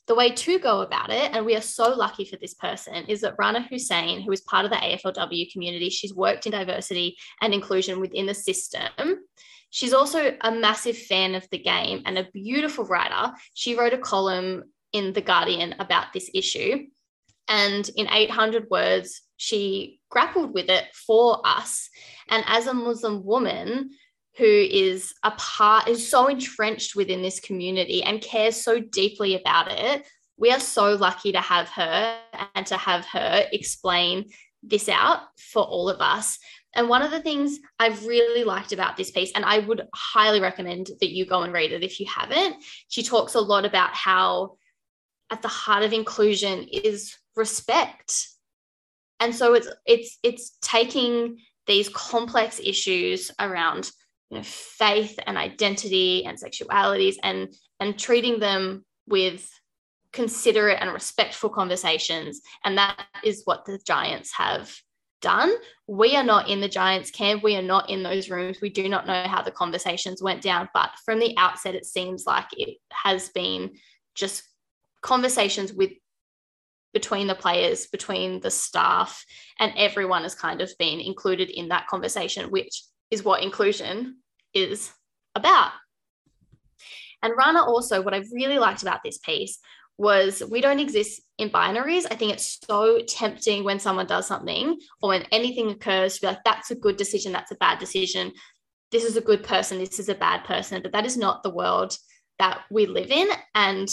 the 0.09 0.15
way 0.15 0.31
to 0.31 0.59
go 0.59 0.81
about 0.81 1.11
it, 1.11 1.31
and 1.33 1.47
we 1.47 1.55
are 1.55 1.61
so 1.61 1.95
lucky 1.95 2.25
for 2.25 2.37
this 2.37 2.55
person, 2.55 3.05
is 3.07 3.21
that 3.21 3.37
Rana 3.39 3.63
Hussein, 3.63 4.21
who 4.21 4.33
is 4.33 4.41
part 4.41 4.65
of 4.65 4.71
the 4.71 4.77
AFLW 4.77 5.53
community, 5.53 5.91
she's 5.91 6.15
worked 6.15 6.45
in 6.45 6.53
diversity 6.53 7.17
and 7.41 7.55
inclusion 7.55 8.01
within 8.01 8.27
the 8.27 8.35
system. 8.35 8.91
She's 9.71 9.93
also 9.93 10.37
a 10.41 10.51
massive 10.51 10.99
fan 10.99 11.35
of 11.35 11.49
the 11.51 11.59
game 11.59 12.03
and 12.05 12.19
a 12.19 12.29
beautiful 12.33 12.85
writer. 12.85 13.33
She 13.55 13.77
wrote 13.77 13.95
a 13.95 13.99
column 13.99 14.65
in 14.93 15.13
The 15.13 15.23
Guardian 15.23 15.77
about 15.79 16.13
this 16.13 16.31
issue. 16.35 16.87
And 17.49 17.89
in 17.97 18.09
800 18.11 18.67
words, 18.71 19.23
she 19.37 20.01
grappled 20.11 20.53
with 20.53 20.69
it 20.69 20.85
for 20.95 21.41
us. 21.45 21.89
And 22.29 22.45
as 22.47 22.67
a 22.67 22.75
Muslim 22.75 23.25
woman, 23.25 23.91
who 24.37 24.45
is 24.45 25.15
a 25.23 25.31
part 25.33 25.89
is 25.89 26.09
so 26.09 26.29
entrenched 26.29 26.97
within 26.97 27.23
this 27.23 27.41
community 27.41 28.03
and 28.03 28.21
cares 28.21 28.57
so 28.57 28.81
deeply 28.81 29.35
about 29.35 29.71
it 29.71 30.07
we 30.37 30.51
are 30.51 30.61
so 30.61 30.95
lucky 30.95 31.33
to 31.33 31.41
have 31.41 31.69
her 31.69 32.19
and 32.55 32.67
to 32.67 32.77
have 32.77 33.05
her 33.07 33.45
explain 33.53 34.31
this 34.63 34.89
out 34.89 35.21
for 35.37 35.63
all 35.63 35.89
of 35.89 36.01
us 36.01 36.39
and 36.75 36.89
one 36.89 37.03
of 37.03 37.11
the 37.11 37.21
things 37.21 37.59
I've 37.79 38.07
really 38.07 38.45
liked 38.45 38.73
about 38.73 38.97
this 38.97 39.11
piece, 39.11 39.33
and 39.35 39.45
I 39.45 39.59
would 39.59 39.87
highly 39.95 40.41
recommend 40.41 40.89
that 41.01 41.11
you 41.11 41.27
go 41.27 41.43
and 41.43 41.53
read 41.53 41.73
it 41.73 41.85
if 41.85 42.01
you 42.01 42.07
haven't, 42.07 42.57
she 42.89 43.03
talks 43.03 43.35
a 43.35 43.41
lot 43.41 43.65
about 43.65 43.95
how 43.95 44.57
at 45.31 45.43
the 45.43 45.49
heart 45.49 45.83
of 45.83 45.93
inclusion 45.93 46.67
is 46.73 47.17
respect. 47.37 48.29
And 49.21 49.35
so 49.35 49.55
it's 49.55 49.69
it's 49.87 50.19
it's 50.23 50.57
taking 50.63 51.39
these 51.67 51.89
complex 51.91 52.59
issues 52.59 53.31
around 53.39 53.91
you 54.33 54.39
know, 54.39 54.45
faith 54.45 55.19
and 55.27 55.37
identity 55.37 56.25
and 56.25 56.39
sexualities 56.39 57.17
and 57.23 57.55
and 57.81 57.99
treating 57.99 58.41
them 58.41 58.83
with 59.07 59.49
considerate 60.13 60.79
and 60.81 60.93
respectful 60.93 61.51
conversations. 61.51 62.41
And 62.65 62.79
that 62.79 63.05
is 63.23 63.43
what 63.45 63.67
the 63.67 63.79
giants 63.87 64.33
have 64.33 64.75
done. 65.21 65.53
We 65.87 66.17
are 66.17 66.25
not 66.25 66.49
in 66.49 66.61
the 66.61 66.69
giants 66.69 67.11
camp. 67.11 67.43
We 67.43 67.57
are 67.57 67.63
not 67.63 67.91
in 67.91 68.03
those 68.03 68.31
rooms. 68.31 68.61
We 68.63 68.71
do 68.71 68.89
not 68.89 69.07
know 69.07 69.25
how 69.27 69.43
the 69.43 69.51
conversations 69.51 70.23
went 70.23 70.41
down 70.41 70.71
but 70.73 70.91
from 71.05 71.19
the 71.19 71.37
outset 71.37 71.75
it 71.75 71.85
seems 71.85 72.25
like 72.27 72.47
it 72.53 72.79
has 72.91 73.29
been 73.29 73.73
just 74.15 74.45
conversations 75.03 75.75
with 75.75 75.91
between 76.95 77.27
the 77.27 77.35
players 77.35 77.87
between 77.87 78.41
the 78.41 78.51
staff 78.51 79.25
and 79.59 79.73
everyone 79.77 80.23
has 80.23 80.35
kind 80.35 80.61
of 80.61 80.71
been 80.79 81.01
included 81.01 81.51
in 81.51 81.69
that 81.69 81.87
conversation 81.87 82.51
which 82.51 82.85
is 83.11 83.25
what 83.25 83.43
inclusion 83.43 84.17
is 84.55 84.93
about. 85.35 85.73
And 87.23 87.35
Rana 87.37 87.63
also, 87.63 88.03
what 88.03 88.15
I 88.15 88.25
really 88.33 88.59
liked 88.59 88.83
about 88.83 89.01
this 89.05 89.19
piece 89.19 89.59
was 89.99 90.43
we 90.51 90.61
don't 90.61 90.81
exist 90.81 91.23
in 91.39 91.51
binaries. 91.51 92.07
I 92.11 92.17
think 92.17 92.33
it's 92.33 92.59
so 92.67 93.01
tempting 93.07 93.63
when 93.63 93.79
someone 93.79 94.07
does 94.07 94.27
something 94.27 94.79
or 95.01 95.11
when 95.11 95.27
anything 95.31 95.71
occurs 95.71 96.15
to 96.15 96.21
be 96.23 96.27
like, 96.29 96.45
that's 96.45 96.71
a 96.71 96.77
good 96.77 96.97
decision, 96.97 97.33
that's 97.33 97.53
a 97.53 97.57
bad 97.57 97.79
decision. 97.79 98.33
This 98.91 99.05
is 99.05 99.17
a 99.17 99.21
good 99.21 99.45
person, 99.45 99.79
this 99.79 99.99
is 99.99 100.09
a 100.09 100.15
bad 100.15 100.45
person. 100.45 100.83
But 100.83 100.93
that 100.93 101.07
is 101.07 101.17
not 101.17 101.43
the 101.43 101.51
world 101.51 101.97
that 102.39 102.63
we 102.71 102.87
live 102.87 103.11
in. 103.11 103.29
And 103.55 103.89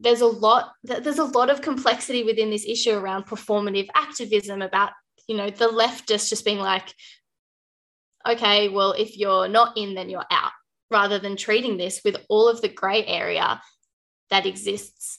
there's 0.00 0.20
a 0.20 0.26
lot 0.26 0.72
there's 0.82 1.18
a 1.18 1.24
lot 1.24 1.48
of 1.48 1.62
complexity 1.62 2.24
within 2.24 2.50
this 2.50 2.66
issue 2.66 2.92
around 2.92 3.24
performative 3.24 3.88
activism 3.94 4.60
about 4.60 4.90
you 5.28 5.36
know 5.36 5.48
the 5.48 5.68
leftists 5.68 6.28
just 6.28 6.44
being 6.44 6.58
like 6.58 6.92
okay, 8.26 8.68
well, 8.68 8.92
if 8.92 9.16
you're 9.16 9.48
not 9.48 9.76
in, 9.76 9.94
then 9.94 10.08
you're 10.08 10.24
out, 10.30 10.52
rather 10.90 11.18
than 11.18 11.36
treating 11.36 11.76
this 11.76 12.00
with 12.04 12.16
all 12.28 12.48
of 12.48 12.60
the 12.60 12.68
gray 12.68 13.04
area 13.06 13.60
that 14.30 14.46
exists. 14.46 15.18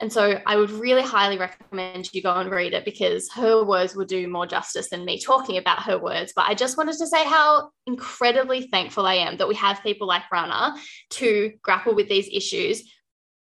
And 0.00 0.12
so 0.12 0.40
I 0.46 0.56
would 0.56 0.70
really 0.70 1.02
highly 1.02 1.38
recommend 1.38 2.12
you 2.12 2.22
go 2.22 2.34
and 2.34 2.50
read 2.50 2.72
it 2.72 2.84
because 2.84 3.30
her 3.34 3.64
words 3.64 3.94
will 3.94 4.04
do 4.04 4.26
more 4.26 4.46
justice 4.46 4.90
than 4.90 5.04
me 5.04 5.20
talking 5.20 5.58
about 5.58 5.84
her 5.84 5.96
words. 5.96 6.32
But 6.34 6.46
I 6.48 6.54
just 6.54 6.76
wanted 6.76 6.98
to 6.98 7.06
say 7.06 7.24
how 7.24 7.70
incredibly 7.86 8.62
thankful 8.62 9.06
I 9.06 9.14
am 9.14 9.36
that 9.36 9.46
we 9.46 9.54
have 9.54 9.82
people 9.82 10.08
like 10.08 10.30
Rana 10.32 10.74
to 11.10 11.52
grapple 11.62 11.94
with 11.94 12.08
these 12.08 12.28
issues 12.32 12.82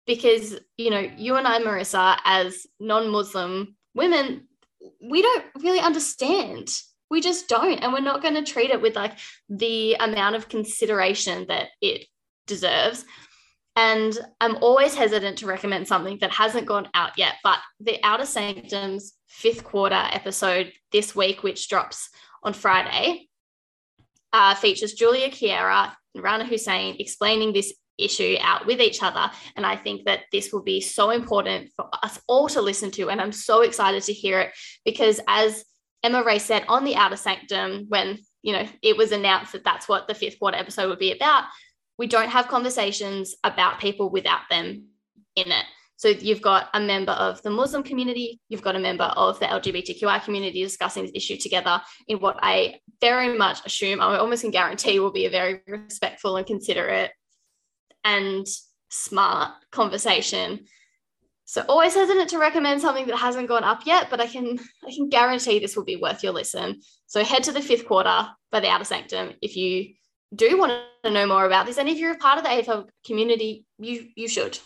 because, 0.07 0.57
you 0.77 0.91
know, 0.91 0.99
you 1.17 1.35
and 1.35 1.45
I, 1.45 1.59
Marissa, 1.59 2.17
as 2.23 2.65
non 2.79 3.09
Muslim 3.09 3.75
women, 3.93 4.47
we 5.01 5.21
don't 5.21 5.45
really 5.61 5.79
understand 5.79 6.69
we 7.15 7.21
just 7.21 7.47
don't 7.47 7.79
and 7.79 7.93
we're 7.93 8.01
not 8.01 8.21
going 8.21 8.33
to 8.33 8.43
treat 8.43 8.71
it 8.71 8.81
with 8.81 8.93
like 8.93 9.13
the 9.47 9.93
amount 10.01 10.35
of 10.35 10.49
consideration 10.49 11.45
that 11.47 11.69
it 11.81 12.05
deserves. 12.45 13.05
And 13.77 14.17
i'm 14.41 14.57
always 14.57 14.95
hesitant 14.95 15.37
to 15.39 15.45
recommend 15.47 15.87
something 15.87 16.17
that 16.19 16.31
hasn't 16.31 16.67
gone 16.67 16.89
out 16.93 17.17
yet 17.17 17.35
but 17.41 17.59
the 17.79 17.97
outer 18.03 18.25
sanctums 18.25 19.13
fifth 19.27 19.63
quarter 19.63 20.01
episode 20.19 20.71
this 20.91 21.15
week 21.15 21.43
which 21.43 21.67
drops 21.67 22.09
on 22.43 22.53
friday 22.53 23.27
uh, 24.31 24.55
features 24.55 24.93
julia 24.93 25.29
kiera 25.29 25.91
and 26.13 26.23
rana 26.23 26.45
hussein 26.45 26.95
explaining 26.99 27.51
this 27.51 27.73
issue 27.97 28.35
out 28.41 28.65
with 28.65 28.81
each 28.81 29.01
other. 29.03 29.31
And 29.55 29.65
i 29.65 29.75
think 29.75 30.05
that 30.05 30.21
this 30.31 30.51
will 30.51 30.63
be 30.63 30.81
so 30.81 31.09
important 31.09 31.71
for 31.75 31.89
us 32.03 32.19
all 32.27 32.47
to 32.49 32.61
listen 32.61 32.91
to 32.91 33.09
and 33.09 33.21
i'm 33.21 33.31
so 33.31 33.61
excited 33.61 34.03
to 34.03 34.13
hear 34.13 34.39
it 34.41 34.51
because 34.83 35.19
as 35.27 35.65
Emma 36.03 36.23
Ray 36.23 36.39
said 36.39 36.65
on 36.67 36.83
the 36.83 36.95
Outer 36.95 37.15
Sanctum 37.15 37.85
when 37.89 38.19
you 38.41 38.53
know 38.53 38.67
it 38.81 38.97
was 38.97 39.11
announced 39.11 39.53
that 39.53 39.63
that's 39.63 39.87
what 39.87 40.07
the 40.07 40.13
fifth 40.13 40.39
quarter 40.39 40.57
episode 40.57 40.89
would 40.89 40.99
be 40.99 41.11
about. 41.11 41.45
We 41.97 42.07
don't 42.07 42.29
have 42.29 42.47
conversations 42.47 43.35
about 43.43 43.79
people 43.79 44.09
without 44.09 44.41
them 44.49 44.87
in 45.35 45.51
it. 45.51 45.65
So 45.97 46.09
you've 46.09 46.41
got 46.41 46.69
a 46.73 46.79
member 46.79 47.13
of 47.13 47.41
the 47.41 47.49
Muslim 47.49 47.81
community, 47.81 48.41
you've 48.49 48.61
got 48.61 48.75
a 48.75 48.79
member 48.79 49.05
of 49.05 49.39
the 49.39 49.45
LGBTQI 49.45 50.23
community 50.23 50.61
discussing 50.61 51.03
this 51.03 51.13
issue 51.15 51.37
together 51.37 51.81
in 52.07 52.19
what 52.19 52.37
I 52.41 52.81
very 52.99 53.37
much 53.37 53.65
assume, 53.65 54.01
I 54.01 54.17
almost 54.17 54.41
can 54.41 54.51
guarantee 54.51 54.99
will 54.99 55.11
be 55.11 55.25
a 55.25 55.29
very 55.29 55.61
respectful 55.67 56.35
and 56.35 56.45
considerate 56.45 57.11
and 58.03 58.45
smart 58.89 59.51
conversation 59.71 60.65
So 61.45 61.63
always 61.69 61.93
hesitant 61.93 62.29
to 62.31 62.39
recommend 62.39 62.81
something 62.81 63.05
that 63.05 63.17
hasn't 63.17 63.47
gone 63.47 63.63
up 63.63 63.85
yet, 63.85 64.09
but 64.09 64.19
I 64.19 64.27
can 64.27 64.59
I 64.85 64.91
can 64.91 65.09
guarantee 65.09 65.59
this 65.59 65.75
will 65.75 65.85
be 65.85 65.95
worth 65.95 66.23
your 66.23 66.33
listen. 66.33 66.81
So 67.05 67.23
head 67.23 67.43
to 67.43 67.51
the 67.51 67.61
fifth 67.61 67.85
quarter 67.85 68.27
by 68.51 68.59
the 68.59 68.69
Outer 68.69 68.83
Sanctum 68.83 69.33
if 69.41 69.55
you 69.55 69.93
do 70.33 70.57
want 70.57 70.73
to 71.03 71.11
know 71.11 71.27
more 71.27 71.45
about 71.45 71.65
this, 71.65 71.77
and 71.77 71.87
if 71.87 71.97
you're 71.97 72.13
a 72.13 72.17
part 72.17 72.37
of 72.37 72.43
the 72.43 72.49
AFL 72.49 72.87
community, 73.05 73.65
you 73.77 74.07
you 74.15 74.27
should. 74.27 74.57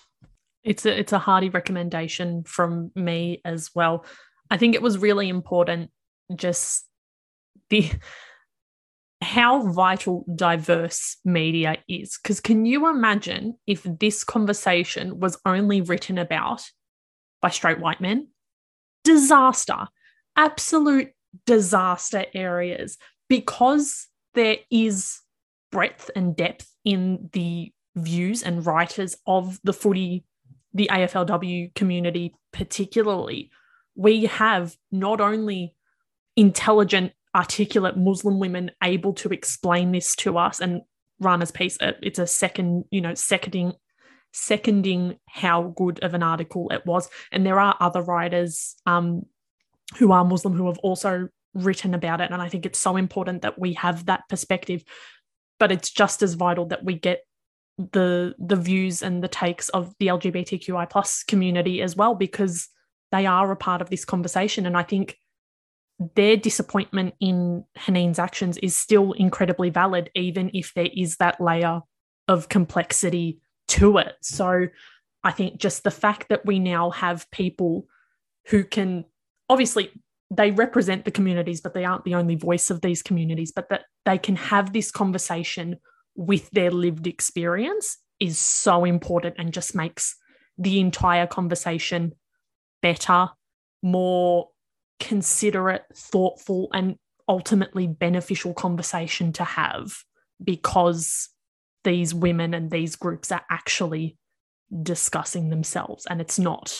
It's 0.63 0.85
a 0.85 0.97
it's 0.97 1.13
a 1.13 1.19
hearty 1.19 1.49
recommendation 1.49 2.43
from 2.43 2.91
me 2.95 3.41
as 3.43 3.71
well. 3.75 4.05
I 4.49 4.57
think 4.57 4.73
it 4.73 4.81
was 4.81 4.97
really 4.97 5.29
important 5.29 5.91
just 6.35 6.85
the 7.69 7.91
how 9.21 9.71
vital 9.71 10.25
diverse 10.33 11.17
media 11.25 11.77
is. 11.87 12.17
Because 12.21 12.39
can 12.39 12.65
you 12.65 12.89
imagine 12.89 13.55
if 13.67 13.83
this 13.83 14.23
conversation 14.23 15.19
was 15.19 15.37
only 15.45 15.81
written 15.81 16.17
about 16.17 16.63
by 17.41 17.49
straight 17.49 17.79
white 17.79 17.99
men? 17.99 18.27
Disaster, 19.03 19.87
absolute 20.35 21.09
disaster 21.45 22.25
areas, 22.33 22.97
because 23.27 24.07
there 24.35 24.57
is 24.71 25.19
breadth 25.71 26.09
and 26.15 26.35
depth 26.35 26.73
in 26.85 27.29
the 27.33 27.71
views 27.95 28.41
and 28.41 28.65
writers 28.65 29.17
of 29.27 29.59
the 29.63 29.73
footy, 29.73 30.23
the 30.73 30.89
AFLW 30.91 31.73
community, 31.75 32.35
particularly. 32.53 33.51
We 33.95 34.25
have 34.27 34.75
not 34.91 35.19
only 35.19 35.75
intelligent 36.37 37.11
articulate 37.35 37.97
Muslim 37.97 38.39
women 38.39 38.71
able 38.83 39.13
to 39.13 39.29
explain 39.29 39.91
this 39.91 40.15
to 40.17 40.37
us. 40.37 40.59
And 40.59 40.81
Rana's 41.19 41.51
piece, 41.51 41.77
it's 41.81 42.19
a 42.19 42.27
second, 42.27 42.85
you 42.91 43.01
know, 43.01 43.13
seconding 43.13 43.73
seconding 44.31 45.17
how 45.27 45.73
good 45.75 46.03
of 46.03 46.13
an 46.13 46.23
article 46.23 46.69
it 46.71 46.85
was. 46.85 47.09
And 47.31 47.45
there 47.45 47.59
are 47.59 47.75
other 47.79 48.01
writers 48.01 48.75
um, 48.85 49.23
who 49.97 50.11
are 50.11 50.23
Muslim 50.23 50.53
who 50.53 50.67
have 50.67 50.77
also 50.79 51.29
written 51.53 51.93
about 51.93 52.21
it. 52.21 52.31
And 52.31 52.41
I 52.41 52.49
think 52.49 52.65
it's 52.65 52.79
so 52.79 52.95
important 52.95 53.41
that 53.41 53.59
we 53.59 53.73
have 53.73 54.05
that 54.05 54.27
perspective. 54.29 54.83
But 55.59 55.71
it's 55.71 55.91
just 55.91 56.21
as 56.21 56.35
vital 56.35 56.65
that 56.67 56.85
we 56.85 56.93
get 56.93 57.21
the 57.77 58.35
the 58.37 58.55
views 58.55 59.01
and 59.01 59.23
the 59.23 59.27
takes 59.27 59.69
of 59.69 59.93
the 59.99 60.07
LGBTQI 60.07 60.89
plus 60.89 61.23
community 61.23 61.81
as 61.81 61.95
well, 61.95 62.13
because 62.15 62.69
they 63.11 63.25
are 63.25 63.51
a 63.51 63.57
part 63.57 63.81
of 63.81 63.89
this 63.89 64.05
conversation. 64.05 64.65
And 64.65 64.77
I 64.77 64.83
think 64.83 65.17
their 66.15 66.37
disappointment 66.37 67.13
in 67.19 67.65
Haneen's 67.75 68.19
actions 68.19 68.57
is 68.57 68.77
still 68.77 69.11
incredibly 69.13 69.69
valid, 69.69 70.09
even 70.15 70.49
if 70.53 70.73
there 70.73 70.89
is 70.95 71.17
that 71.17 71.41
layer 71.41 71.81
of 72.27 72.47
complexity 72.47 73.39
to 73.67 73.97
it. 73.97 74.15
So 74.21 74.67
I 75.23 75.31
think 75.31 75.59
just 75.59 75.83
the 75.83 75.91
fact 75.91 76.29
that 76.29 76.45
we 76.45 76.59
now 76.59 76.91
have 76.91 77.29
people 77.31 77.85
who 78.47 78.63
can 78.63 79.05
obviously 79.49 79.91
they 80.31 80.51
represent 80.51 81.05
the 81.05 81.11
communities, 81.11 81.59
but 81.59 81.73
they 81.73 81.83
aren't 81.83 82.03
the 82.03 82.13
only 82.13 82.35
voice 82.35 82.69
of 82.69 82.81
these 82.81 83.01
communities, 83.01 83.51
but 83.51 83.67
that 83.69 83.85
they 84.05 84.17
can 84.17 84.35
have 84.35 84.73
this 84.73 84.91
conversation 84.91 85.77
with 86.15 86.49
their 86.51 86.69
lived 86.69 87.07
experience 87.07 87.97
is 88.19 88.37
so 88.37 88.85
important 88.85 89.35
and 89.39 89.53
just 89.53 89.73
makes 89.73 90.15
the 90.57 90.79
entire 90.79 91.25
conversation 91.25 92.13
better, 92.81 93.29
more 93.81 94.49
considerate, 94.99 95.83
thoughtful, 95.93 96.69
and 96.73 96.97
ultimately 97.27 97.87
beneficial 97.87 98.53
conversation 98.53 99.31
to 99.33 99.43
have 99.43 100.03
because 100.43 101.29
these 101.83 102.13
women 102.13 102.53
and 102.53 102.71
these 102.71 102.95
groups 102.95 103.31
are 103.31 103.43
actually 103.49 104.17
discussing 104.83 105.49
themselves. 105.49 106.05
And 106.09 106.21
it's 106.21 106.39
not 106.39 106.73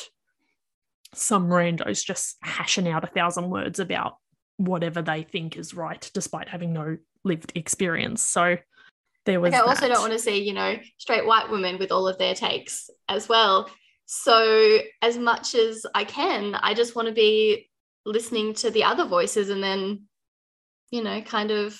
some 1.13 1.47
randos 1.47 2.05
just 2.05 2.37
hashing 2.41 2.87
out 2.87 3.03
a 3.03 3.07
thousand 3.07 3.49
words 3.49 3.79
about 3.79 4.17
whatever 4.57 5.01
they 5.01 5.23
think 5.23 5.57
is 5.57 5.73
right 5.73 6.09
despite 6.13 6.49
having 6.49 6.73
no 6.73 6.97
lived 7.23 7.51
experience. 7.55 8.21
So 8.21 8.57
there 9.25 9.39
was 9.39 9.53
like 9.53 9.61
I 9.61 9.65
also 9.65 9.81
that. 9.81 9.93
don't 9.93 10.01
want 10.01 10.13
to 10.13 10.19
see 10.19 10.43
you 10.43 10.53
know 10.53 10.77
straight 10.97 11.25
white 11.25 11.49
women 11.49 11.79
with 11.79 11.91
all 11.91 12.07
of 12.07 12.17
their 12.17 12.35
takes 12.35 12.89
as 13.07 13.29
well. 13.29 13.69
So 14.05 14.79
as 15.01 15.17
much 15.17 15.55
as 15.55 15.85
I 15.95 16.03
can 16.03 16.55
I 16.55 16.73
just 16.73 16.95
want 16.95 17.07
to 17.07 17.13
be 17.13 17.68
listening 18.05 18.53
to 18.53 18.71
the 18.71 18.83
other 18.83 19.05
voices 19.05 19.49
and 19.49 19.63
then 19.63 20.03
you 20.91 21.03
know 21.03 21.21
kind 21.21 21.51
of 21.51 21.79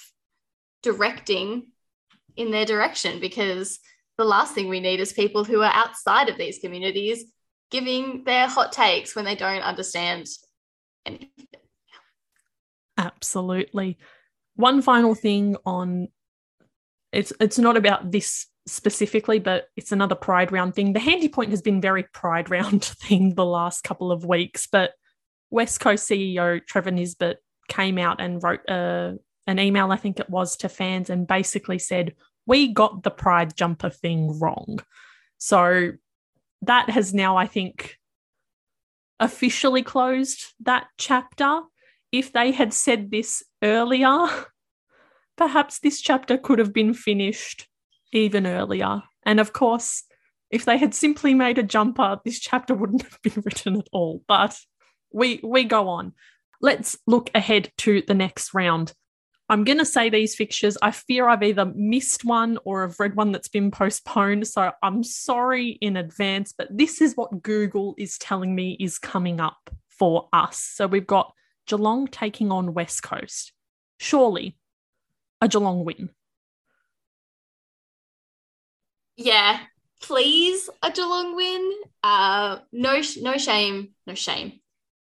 directing 0.84 1.67
in 2.36 2.51
their 2.51 2.65
direction 2.65 3.20
because 3.20 3.80
the 4.17 4.26
last 4.26 4.53
thing 4.53 4.70
we 4.70 4.80
need 4.80 4.99
is 4.99 5.13
people 5.13 5.43
who 5.43 5.61
are 5.61 5.74
outside 5.74 6.30
of 6.30 6.38
these 6.38 6.59
communities 6.59 7.26
giving 7.72 8.24
their 8.24 8.47
hot 8.47 8.72
takes 8.72 9.15
when 9.15 9.26
they 9.26 9.36
don't 9.36 9.61
understand 9.61 10.28
anything 11.05 11.30
absolutely 12.97 13.97
one 14.55 14.82
final 14.82 15.15
thing 15.15 15.55
on 15.65 16.07
it's 17.11 17.34
it's 17.39 17.57
not 17.57 17.78
about 17.78 18.11
this 18.11 18.45
specifically, 18.70 19.39
but 19.39 19.67
it's 19.76 19.91
another 19.91 20.15
Pride 20.15 20.51
Round 20.51 20.74
thing. 20.74 20.93
The 20.93 20.99
Handy 20.99 21.28
Point 21.28 21.49
has 21.51 21.61
been 21.61 21.82
very 21.82 22.03
Pride 22.03 22.49
Round 22.49 22.84
thing 22.86 23.36
the 23.36 23.45
last 23.45 23.84
couple 23.84 24.11
of 24.11 24.26
weeks, 24.26 24.67
but 24.72 24.91
West 25.49 25.79
Coast 25.79 26.09
CEO 26.09 26.65
Trevor 26.65 26.91
Nisbett 26.91 27.35
came 27.67 27.97
out 27.97 28.21
and 28.21 28.41
wrote 28.41 28.67
uh, 28.69 29.13
an 29.47 29.59
email, 29.59 29.91
I 29.91 29.97
think 29.97 30.19
it 30.19 30.29
was, 30.29 30.57
to 30.57 30.69
fans 30.69 31.09
and 31.09 31.27
basically 31.27 31.79
said, 31.79 32.15
We 32.45 32.73
got 32.73 33.03
the 33.03 33.11
pride 33.11 33.55
jumper 33.55 33.89
thing 33.89 34.39
wrong. 34.39 34.79
So 35.37 35.93
that 36.61 36.89
has 36.89 37.13
now, 37.13 37.37
I 37.37 37.47
think, 37.47 37.97
officially 39.19 39.83
closed 39.83 40.43
that 40.61 40.87
chapter. 40.97 41.61
If 42.11 42.33
they 42.33 42.51
had 42.51 42.73
said 42.73 43.11
this 43.11 43.43
earlier, 43.63 44.27
perhaps 45.37 45.79
this 45.79 46.01
chapter 46.01 46.37
could 46.37 46.59
have 46.59 46.73
been 46.73 46.93
finished 46.93 47.67
even 48.11 48.47
earlier. 48.47 49.03
And 49.23 49.39
of 49.39 49.53
course, 49.53 50.03
if 50.49 50.65
they 50.65 50.77
had 50.77 50.95
simply 50.95 51.33
made 51.33 51.57
a 51.57 51.63
jumper, 51.63 52.19
this 52.25 52.39
chapter 52.39 52.73
wouldn't 52.73 53.03
have 53.09 53.21
been 53.21 53.41
written 53.45 53.77
at 53.77 53.87
all. 53.91 54.23
But 54.27 54.59
we 55.12 55.39
we 55.43 55.64
go 55.64 55.89
on. 55.89 56.14
Let's 56.62 56.97
look 57.07 57.30
ahead 57.34 57.72
to 57.80 58.03
the 58.07 58.14
next 58.14 58.53
round. 58.53 58.93
I'm 59.51 59.64
going 59.64 59.80
to 59.80 59.86
say 59.86 60.10
these 60.10 60.36
fixtures. 60.36 60.78
I 60.80 60.91
fear 60.91 61.28
I've 61.28 61.41
either 61.41 61.66
missed 61.66 62.24
one 62.24 62.60
or 62.66 62.84
I've 62.84 62.99
read 62.99 63.16
one 63.16 63.32
that's 63.32 63.47
been 63.47 63.72
postponed. 63.72 64.47
So 64.47 64.72
I'm 64.84 65.03
sorry 65.03 65.70
in 65.82 65.97
advance, 65.97 66.53
but 66.55 66.68
this 66.70 67.01
is 67.01 67.18
what 67.18 67.41
Google 67.41 67.95
is 67.97 68.20
telling 68.20 68.53
me 68.53 68.78
is 68.80 68.99
coming 68.99 69.41
up 69.41 69.72
for 69.88 70.30
us. 70.32 70.60
So 70.60 70.86
we've 70.86 71.07
got 71.07 71.34
Geelong 71.66 72.07
taking 72.07 72.51
on 72.51 72.76
West 72.76 73.01
Coast. 73.01 73.51
Surely 73.97 74.55
a 75.41 75.47
Geelong 75.47 75.84
win. 75.84 76.10
Yeah, 79.16 79.60
please 79.99 80.70
a 80.84 80.91
Geelong 80.91 81.36
win. 81.36 81.72
Uh, 82.03 82.60
no, 82.72 83.01
no 83.20 83.38
shame, 83.38 83.89
no 84.05 84.14
shame 84.14 84.60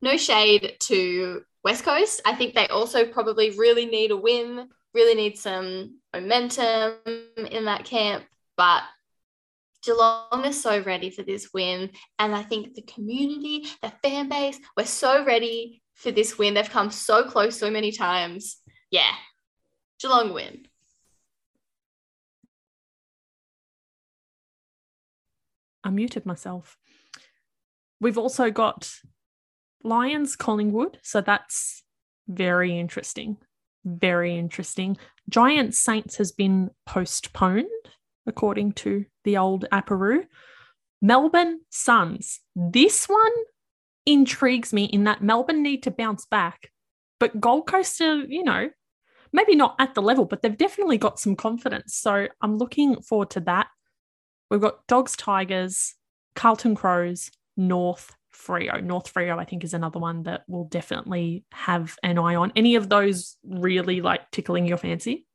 no 0.04 0.18
shade 0.18 0.76
to 0.82 1.44
West 1.64 1.86
Coast. 1.86 2.22
I 2.26 2.36
think 2.36 2.54
they 2.54 2.68
also 2.68 3.06
probably 3.06 3.52
really 3.52 3.86
need 3.86 4.12
a 4.12 4.18
win, 4.18 4.68
really 4.94 5.16
need 5.16 5.38
some 5.38 6.00
momentum 6.14 6.96
in 7.50 7.66
that 7.66 7.86
camp. 7.86 8.26
But 8.58 8.84
Geelong 9.84 10.44
is 10.46 10.62
so 10.62 10.82
ready 10.84 11.10
for 11.10 11.24
this 11.24 11.52
win. 11.54 11.90
And 12.20 12.36
I 12.36 12.44
think 12.44 12.74
the 12.74 12.82
community, 12.82 13.66
the 13.82 13.92
fan 14.04 14.28
base, 14.28 14.60
we're 14.76 14.86
so 14.86 15.26
ready 15.26 15.82
for 15.94 16.12
this 16.12 16.38
win. 16.38 16.54
They've 16.54 16.70
come 16.70 16.92
so 16.92 17.24
close 17.24 17.58
so 17.58 17.72
many 17.72 17.92
times. 17.94 18.58
Yeah, 18.92 19.12
Geelong 20.02 20.34
win. 20.34 20.68
I 25.82 25.90
muted 25.90 26.26
myself. 26.26 26.78
We've 28.00 28.18
also 28.18 28.52
got 28.52 28.90
Lions 29.84 30.36
Collingwood. 30.36 31.00
So 31.04 31.22
that's 31.22 31.84
very 32.28 32.78
interesting. 32.78 33.38
Very 33.86 34.38
interesting. 34.38 34.98
Giants 35.30 35.78
Saints 35.78 36.18
has 36.18 36.32
been 36.32 36.70
postponed, 36.86 37.68
according 38.26 38.74
to 38.74 39.06
the 39.24 39.38
old 39.38 39.66
Aparoo. 39.72 40.26
Melbourne 41.02 41.60
Suns. 41.70 42.40
This 42.56 43.06
one 43.10 43.32
intrigues 44.06 44.72
me 44.72 44.86
in 44.86 45.04
that 45.04 45.22
Melbourne 45.22 45.62
need 45.62 45.84
to 45.84 45.92
bounce 45.92 46.26
back, 46.26 46.72
but 47.20 47.40
Gold 47.42 47.68
Coast 47.68 48.00
are, 48.02 48.24
you 48.24 48.44
know, 48.44 48.70
maybe 49.34 49.56
not 49.56 49.76
at 49.80 49.96
the 49.96 50.02
level, 50.02 50.26
but 50.26 50.42
they've 50.42 50.58
definitely 50.58 50.98
got 50.98 51.20
some 51.20 51.36
confidence. 51.36 51.96
So 51.96 52.28
I'm 52.42 52.58
looking 52.58 53.02
forward 53.02 53.32
to 53.32 53.42
that. 53.42 53.68
We've 54.50 54.62
got 54.62 54.86
Dogs, 54.88 55.18
Tigers, 55.18 55.96
Carlton 56.36 56.76
Crows, 56.76 57.32
North, 57.58 58.16
Freo. 58.34 58.84
North 58.84 59.14
Freo, 59.14 59.38
I 59.40 59.46
think, 59.46 59.64
is 59.64 59.74
another 59.74 60.00
one 60.00 60.24
that 60.24 60.44
we'll 60.48 60.66
definitely 60.66 61.46
have 61.52 61.98
an 62.04 62.18
eye 62.18 62.36
on. 62.36 62.52
Any 62.56 62.76
of 62.76 62.90
those 62.90 63.38
really 63.44 64.02
like 64.02 64.30
tickling 64.32 64.68
your 64.68 64.78
fancy? 64.78 65.26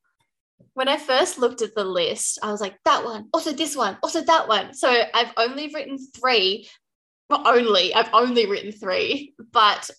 When 0.74 0.88
I 0.88 0.96
first 0.96 1.38
looked 1.38 1.62
at 1.62 1.74
the 1.74 1.84
list, 1.84 2.38
I 2.42 2.52
was 2.52 2.60
like, 2.60 2.76
that 2.84 3.04
one, 3.04 3.28
also 3.32 3.52
this 3.52 3.76
one, 3.76 3.98
also 4.02 4.22
that 4.22 4.48
one. 4.48 4.74
So 4.74 4.88
I've 4.88 5.32
only 5.36 5.70
written 5.74 5.98
three, 5.98 6.68
well, 7.28 7.46
only 7.46 7.94
I've 7.94 8.12
only 8.12 8.46
written 8.46 8.72
three, 8.72 9.34
but 9.52 9.90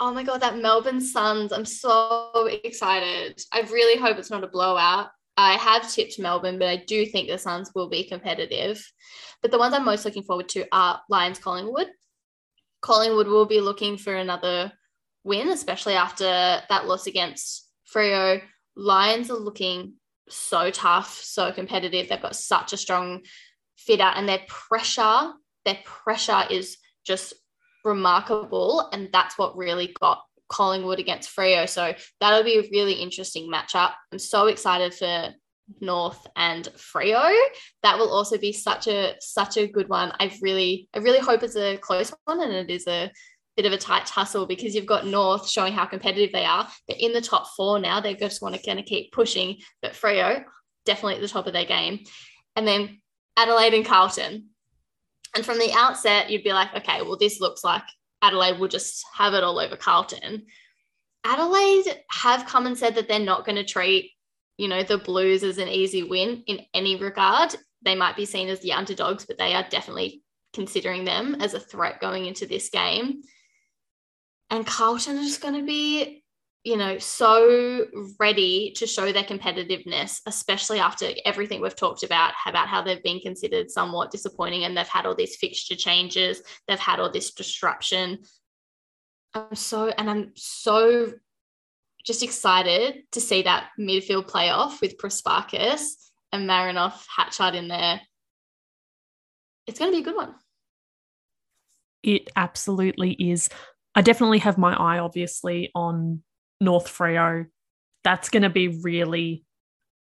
oh 0.00 0.12
my 0.12 0.22
god, 0.22 0.40
that 0.42 0.58
Melbourne 0.58 1.00
Suns! 1.00 1.52
I'm 1.52 1.64
so 1.64 2.48
excited. 2.64 3.40
I 3.52 3.60
really 3.62 3.98
hope 4.00 4.18
it's 4.18 4.30
not 4.30 4.44
a 4.44 4.48
blowout. 4.48 5.08
I 5.36 5.54
have 5.54 5.90
tipped 5.90 6.18
Melbourne, 6.18 6.58
but 6.58 6.68
I 6.68 6.76
do 6.76 7.06
think 7.06 7.28
the 7.28 7.38
Suns 7.38 7.70
will 7.74 7.88
be 7.88 8.04
competitive. 8.04 8.84
But 9.40 9.50
the 9.50 9.58
ones 9.58 9.74
I'm 9.74 9.84
most 9.84 10.04
looking 10.04 10.24
forward 10.24 10.48
to 10.50 10.66
are 10.72 11.00
Lions 11.08 11.38
Collingwood. 11.38 11.88
Collingwood 12.82 13.28
will 13.28 13.46
be 13.46 13.60
looking 13.60 13.96
for 13.96 14.14
another 14.14 14.72
win, 15.24 15.48
especially 15.48 15.94
after 15.94 16.24
that 16.24 16.86
loss 16.86 17.06
against 17.06 17.68
Freo. 17.92 18.42
Lions 18.76 19.30
are 19.30 19.38
looking 19.38 19.94
so 20.28 20.70
tough, 20.70 21.20
so 21.22 21.52
competitive. 21.52 22.08
They've 22.08 22.20
got 22.20 22.36
such 22.36 22.72
a 22.72 22.76
strong 22.76 23.22
fit 23.76 24.00
out, 24.00 24.16
and 24.16 24.28
their 24.28 24.42
pressure, 24.48 25.32
their 25.64 25.78
pressure 25.84 26.42
is 26.50 26.76
just 27.04 27.34
remarkable. 27.84 28.88
And 28.92 29.08
that's 29.12 29.38
what 29.38 29.56
really 29.56 29.94
got 30.00 30.22
Collingwood 30.48 30.98
against 30.98 31.34
Freo. 31.34 31.68
So 31.68 31.94
that'll 32.20 32.44
be 32.44 32.58
a 32.58 32.68
really 32.70 32.94
interesting 32.94 33.50
matchup. 33.50 33.92
I'm 34.12 34.18
so 34.18 34.46
excited 34.46 34.94
for 34.94 35.34
North 35.80 36.26
and 36.36 36.68
Freo. 36.76 37.32
That 37.82 37.98
will 37.98 38.10
also 38.10 38.38
be 38.38 38.52
such 38.52 38.86
a 38.86 39.14
such 39.20 39.56
a 39.56 39.66
good 39.66 39.88
one. 39.88 40.12
I've 40.18 40.40
really 40.42 40.88
I 40.94 40.98
really 40.98 41.20
hope 41.20 41.42
it's 41.42 41.56
a 41.56 41.76
close 41.76 42.12
one 42.24 42.42
and 42.42 42.52
it 42.52 42.70
is 42.70 42.86
a 42.86 43.10
bit 43.56 43.66
of 43.66 43.72
a 43.72 43.78
tight 43.78 44.06
tussle 44.06 44.46
because 44.46 44.74
you've 44.74 44.86
got 44.86 45.06
North 45.06 45.48
showing 45.48 45.72
how 45.72 45.84
competitive 45.84 46.32
they 46.32 46.44
are. 46.44 46.68
They're 46.88 46.96
in 46.98 47.12
the 47.12 47.20
top 47.20 47.48
four 47.56 47.78
now. 47.78 48.00
They 48.00 48.14
just 48.14 48.42
want 48.42 48.54
to 48.54 48.62
kind 48.62 48.78
of 48.78 48.86
keep 48.86 49.12
pushing. 49.12 49.58
But 49.82 49.92
Freo, 49.92 50.44
definitely 50.86 51.16
at 51.16 51.20
the 51.20 51.28
top 51.28 51.46
of 51.46 51.52
their 51.52 51.66
game. 51.66 52.00
And 52.56 52.66
then 52.66 53.00
Adelaide 53.36 53.74
and 53.74 53.84
Carlton. 53.84 54.48
And 55.34 55.44
from 55.44 55.58
the 55.58 55.72
outset, 55.72 56.30
you'd 56.30 56.44
be 56.44 56.52
like, 56.52 56.74
okay, 56.76 57.02
well, 57.02 57.16
this 57.16 57.40
looks 57.40 57.64
like 57.64 57.84
Adelaide 58.20 58.58
will 58.58 58.68
just 58.68 59.04
have 59.14 59.34
it 59.34 59.44
all 59.44 59.58
over 59.58 59.76
Carlton. 59.76 60.46
Adelaide 61.24 62.02
have 62.10 62.46
come 62.46 62.66
and 62.66 62.76
said 62.76 62.94
that 62.96 63.08
they're 63.08 63.18
not 63.18 63.46
going 63.46 63.56
to 63.56 63.64
treat, 63.64 64.10
you 64.56 64.68
know, 64.68 64.82
the 64.82 64.98
Blues 64.98 65.42
as 65.42 65.58
an 65.58 65.68
easy 65.68 66.02
win 66.02 66.42
in 66.46 66.60
any 66.74 66.96
regard. 66.96 67.54
They 67.82 67.94
might 67.94 68.16
be 68.16 68.24
seen 68.24 68.48
as 68.48 68.60
the 68.60 68.72
underdogs, 68.72 69.24
but 69.24 69.38
they 69.38 69.54
are 69.54 69.66
definitely 69.68 70.22
considering 70.52 71.04
them 71.04 71.36
as 71.40 71.54
a 71.54 71.60
threat 71.60 72.00
going 72.00 72.26
into 72.26 72.46
this 72.46 72.68
game. 72.68 73.22
And 74.50 74.66
Carlton 74.66 75.16
is 75.16 75.38
going 75.38 75.54
to 75.54 75.64
be, 75.64 76.22
you 76.62 76.76
know, 76.76 76.98
so 76.98 77.86
ready 78.20 78.72
to 78.76 78.86
show 78.86 79.10
their 79.10 79.24
competitiveness, 79.24 80.20
especially 80.26 80.78
after 80.78 81.08
everything 81.24 81.60
we've 81.60 81.74
talked 81.74 82.02
about, 82.02 82.34
about 82.46 82.68
how 82.68 82.82
they've 82.82 83.02
been 83.02 83.20
considered 83.20 83.70
somewhat 83.70 84.10
disappointing 84.10 84.64
and 84.64 84.76
they've 84.76 84.86
had 84.86 85.06
all 85.06 85.14
these 85.14 85.36
fixture 85.36 85.74
changes, 85.74 86.42
they've 86.68 86.78
had 86.78 87.00
all 87.00 87.10
this 87.10 87.32
disruption. 87.32 88.18
I'm 89.34 89.54
so, 89.54 89.88
and 89.88 90.10
I'm 90.10 90.32
so 90.36 91.14
just 92.04 92.22
excited 92.22 93.02
to 93.12 93.20
see 93.20 93.42
that 93.42 93.68
midfield 93.78 94.28
playoff 94.28 94.80
with 94.80 94.98
Prespakis 94.98 95.94
and 96.32 96.48
Marinoff 96.48 97.04
Hatchard 97.14 97.54
in 97.54 97.68
there. 97.68 98.00
It's 99.66 99.78
going 99.78 99.92
to 99.92 99.96
be 99.96 100.02
a 100.02 100.04
good 100.04 100.16
one. 100.16 100.34
It 102.02 102.30
absolutely 102.34 103.12
is. 103.12 103.48
I 103.94 104.02
definitely 104.02 104.38
have 104.38 104.58
my 104.58 104.74
eye, 104.74 104.98
obviously, 104.98 105.70
on 105.74 106.22
North 106.60 106.88
Freo. 106.88 107.46
That's 108.02 108.28
going 108.28 108.42
to 108.42 108.50
be 108.50 108.68
really 108.68 109.44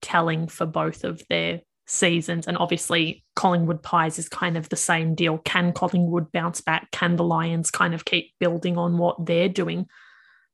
telling 0.02 0.48
for 0.48 0.66
both 0.66 1.04
of 1.04 1.22
their 1.30 1.62
seasons. 1.86 2.46
And 2.46 2.58
obviously, 2.58 3.24
Collingwood 3.34 3.82
Pies 3.82 4.18
is 4.18 4.28
kind 4.28 4.58
of 4.58 4.68
the 4.68 4.76
same 4.76 5.14
deal. 5.14 5.38
Can 5.38 5.72
Collingwood 5.72 6.30
bounce 6.32 6.60
back? 6.60 6.90
Can 6.90 7.16
the 7.16 7.24
Lions 7.24 7.70
kind 7.70 7.94
of 7.94 8.04
keep 8.04 8.32
building 8.38 8.76
on 8.76 8.98
what 8.98 9.24
they're 9.24 9.48
doing? 9.48 9.86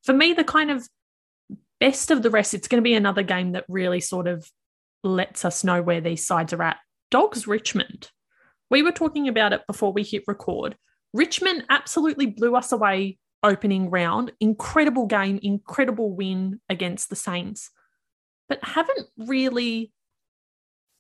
For 0.05 0.13
me, 0.13 0.35
the 0.35 0.45
kind 0.45 0.71
of 0.71 0.87
best 1.85 2.11
of 2.11 2.23
the 2.23 2.31
rest, 2.31 2.55
it's 2.55 2.67
going 2.67 2.83
to 2.83 2.89
be 2.89 2.95
another 2.95 3.23
game 3.23 3.53
that 3.53 3.67
really 3.69 4.01
sort 4.01 4.27
of 4.27 4.51
lets 5.03 5.45
us 5.45 5.63
know 5.65 5.83
where 5.83 6.01
these 6.01 6.27
sides 6.27 6.55
are 6.55 6.63
at. 6.63 6.79
Dogs 7.11 7.47
Richmond. 7.47 8.11
We 8.71 8.83
were 8.83 8.91
talking 8.91 9.29
about 9.29 9.53
it 9.53 9.61
before 9.67 9.93
we 9.93 10.03
hit 10.03 10.25
record. 10.27 10.77
Richmond 11.13 11.65
absolutely 11.69 12.25
blew 12.25 12.57
us 12.57 12.73
away 12.73 13.19
opening 13.43 13.91
round. 13.91 14.33
Incredible 14.41 15.05
game, 15.05 15.39
incredible 15.43 16.11
win 16.11 16.59
against 16.71 17.11
the 17.11 17.17
Saints, 17.17 17.71
but 18.49 18.65
haven't 18.65 19.07
really, 19.19 19.93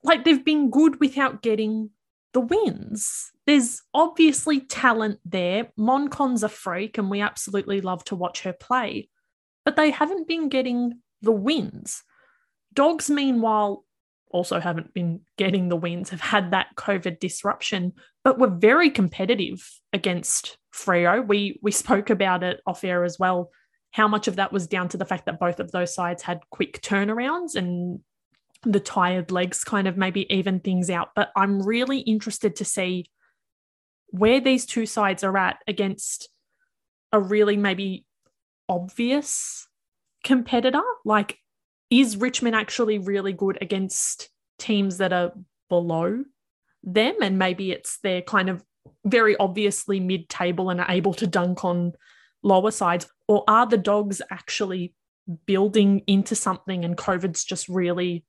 like, 0.02 0.24
they've 0.24 0.44
been 0.44 0.68
good 0.68 1.00
without 1.00 1.40
getting 1.40 1.90
the 2.34 2.40
wins. 2.40 3.32
There's 3.46 3.80
obviously 3.94 4.60
talent 4.60 5.18
there. 5.24 5.72
Moncon's 5.78 6.42
a 6.42 6.48
freak, 6.50 6.98
and 6.98 7.08
we 7.08 7.22
absolutely 7.22 7.80
love 7.80 8.04
to 8.04 8.16
watch 8.16 8.42
her 8.42 8.52
play, 8.52 9.08
but 9.64 9.76
they 9.76 9.90
haven't 9.90 10.28
been 10.28 10.48
getting 10.48 11.00
the 11.22 11.32
wins. 11.32 12.02
Dogs, 12.72 13.08
meanwhile, 13.08 13.84
also 14.30 14.58
haven't 14.58 14.92
been 14.92 15.20
getting 15.38 15.68
the 15.68 15.76
wins, 15.76 16.10
have 16.10 16.20
had 16.20 16.50
that 16.50 16.74
COVID 16.76 17.20
disruption, 17.20 17.92
but 18.24 18.38
were 18.38 18.48
very 18.48 18.90
competitive 18.90 19.80
against 19.92 20.58
Freo. 20.74 21.26
We 21.26 21.58
we 21.62 21.70
spoke 21.70 22.10
about 22.10 22.42
it 22.42 22.60
off 22.66 22.84
air 22.84 23.04
as 23.04 23.18
well. 23.18 23.50
How 23.92 24.08
much 24.08 24.26
of 24.26 24.36
that 24.36 24.52
was 24.52 24.66
down 24.66 24.88
to 24.88 24.96
the 24.96 25.04
fact 25.04 25.26
that 25.26 25.38
both 25.38 25.60
of 25.60 25.70
those 25.70 25.94
sides 25.94 26.22
had 26.22 26.40
quick 26.50 26.82
turnarounds 26.82 27.54
and 27.54 28.00
the 28.64 28.80
tired 28.80 29.30
legs 29.30 29.62
kind 29.62 29.86
of 29.86 29.96
maybe 29.96 30.26
even 30.34 30.58
things 30.58 30.90
out. 30.90 31.10
But 31.14 31.30
I'm 31.36 31.62
really 31.62 32.00
interested 32.00 32.56
to 32.56 32.64
see 32.64 33.06
where 34.08 34.40
these 34.40 34.66
two 34.66 34.86
sides 34.86 35.22
are 35.22 35.36
at 35.36 35.58
against 35.68 36.28
a 37.12 37.20
really 37.20 37.56
maybe 37.56 38.04
obvious 38.68 39.68
competitor. 40.22 40.82
Like 41.04 41.38
is 41.90 42.16
Richmond 42.16 42.56
actually 42.56 42.98
really 42.98 43.32
good 43.32 43.58
against 43.60 44.30
teams 44.58 44.98
that 44.98 45.12
are 45.12 45.32
below 45.68 46.24
them? 46.82 47.14
And 47.22 47.38
maybe 47.38 47.70
it's 47.70 47.98
they're 48.02 48.22
kind 48.22 48.48
of 48.48 48.64
very 49.04 49.36
obviously 49.36 50.00
mid 50.00 50.28
table 50.28 50.70
and 50.70 50.80
are 50.80 50.90
able 50.90 51.14
to 51.14 51.26
dunk 51.26 51.64
on 51.64 51.92
lower 52.42 52.70
sides? 52.70 53.06
Or 53.28 53.44
are 53.48 53.66
the 53.66 53.78
dogs 53.78 54.20
actually 54.30 54.94
building 55.46 56.02
into 56.06 56.34
something 56.34 56.84
and 56.84 56.96
COVID's 56.96 57.44
just 57.44 57.68
really 57.68 58.24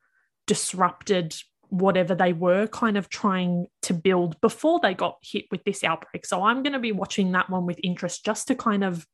disrupted 0.48 1.36
whatever 1.70 2.14
they 2.14 2.32
were 2.32 2.68
kind 2.68 2.96
of 2.96 3.10
trying 3.10 3.66
to 3.82 3.94
build 3.94 4.40
before 4.40 4.80
they 4.80 4.94
got 4.94 5.18
hit 5.22 5.46
with 5.52 5.64
this 5.64 5.84
outbreak? 5.84 6.26
So 6.26 6.44
I'm 6.44 6.64
going 6.64 6.74
to 6.74 6.80
be 6.80 6.92
watching 6.92 7.32
that 7.34 7.50
one 7.50 7.66
with 7.66 7.80
interest 7.84 8.24
just 8.26 8.48
to 8.48 8.56
kind 8.56 8.84
of 8.84 9.06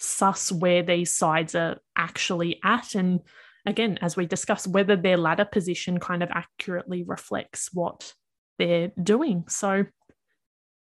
suss 0.00 0.50
where 0.50 0.82
these 0.82 1.12
sides 1.12 1.54
are 1.54 1.78
actually 1.96 2.58
at 2.64 2.94
and 2.94 3.20
again, 3.66 3.98
as 4.02 4.16
we 4.16 4.26
discuss 4.26 4.66
whether 4.66 4.96
their 4.96 5.16
ladder 5.16 5.44
position 5.44 5.98
kind 6.00 6.22
of 6.22 6.30
accurately 6.30 7.02
reflects 7.02 7.70
what 7.72 8.14
they're 8.58 8.92
doing. 9.02 9.44
So 9.48 9.84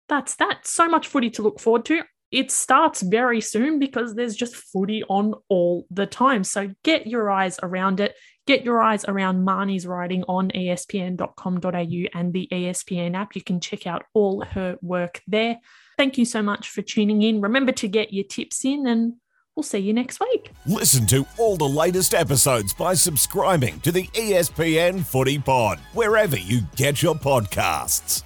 that's 0.08 0.36
that. 0.36 0.66
So 0.66 0.88
much 0.88 1.08
footy 1.08 1.30
to 1.30 1.42
look 1.42 1.60
forward 1.60 1.84
to. 1.86 2.02
It 2.30 2.50
starts 2.50 3.02
very 3.02 3.42
soon 3.42 3.78
because 3.78 4.14
there's 4.14 4.34
just 4.34 4.56
footy 4.56 5.02
on 5.04 5.34
all 5.48 5.86
the 5.90 6.06
time. 6.06 6.44
So 6.44 6.74
get 6.82 7.06
your 7.06 7.30
eyes 7.30 7.58
around 7.62 8.00
it. 8.00 8.14
Get 8.46 8.64
your 8.64 8.80
eyes 8.80 9.04
around 9.06 9.46
Marnie's 9.46 9.86
writing 9.86 10.24
on 10.26 10.50
espn.com.au 10.50 12.18
and 12.18 12.32
the 12.32 12.48
ESPN 12.50 13.14
app. 13.14 13.36
You 13.36 13.42
can 13.42 13.60
check 13.60 13.86
out 13.86 14.04
all 14.14 14.44
her 14.44 14.78
work 14.80 15.20
there. 15.26 15.58
Thank 15.96 16.18
you 16.18 16.24
so 16.24 16.42
much 16.42 16.68
for 16.68 16.82
tuning 16.82 17.22
in. 17.22 17.40
Remember 17.40 17.72
to 17.72 17.88
get 17.88 18.12
your 18.12 18.24
tips 18.24 18.64
in 18.64 18.86
and 18.86 19.14
We'll 19.54 19.62
see 19.62 19.80
you 19.80 19.92
next 19.92 20.18
week. 20.18 20.50
Listen 20.66 21.06
to 21.08 21.26
all 21.38 21.56
the 21.56 21.68
latest 21.68 22.14
episodes 22.14 22.72
by 22.72 22.94
subscribing 22.94 23.80
to 23.80 23.92
the 23.92 24.04
ESPN 24.14 25.04
Footy 25.04 25.38
Pod, 25.38 25.78
wherever 25.92 26.38
you 26.38 26.62
get 26.76 27.02
your 27.02 27.14
podcasts. 27.14 28.22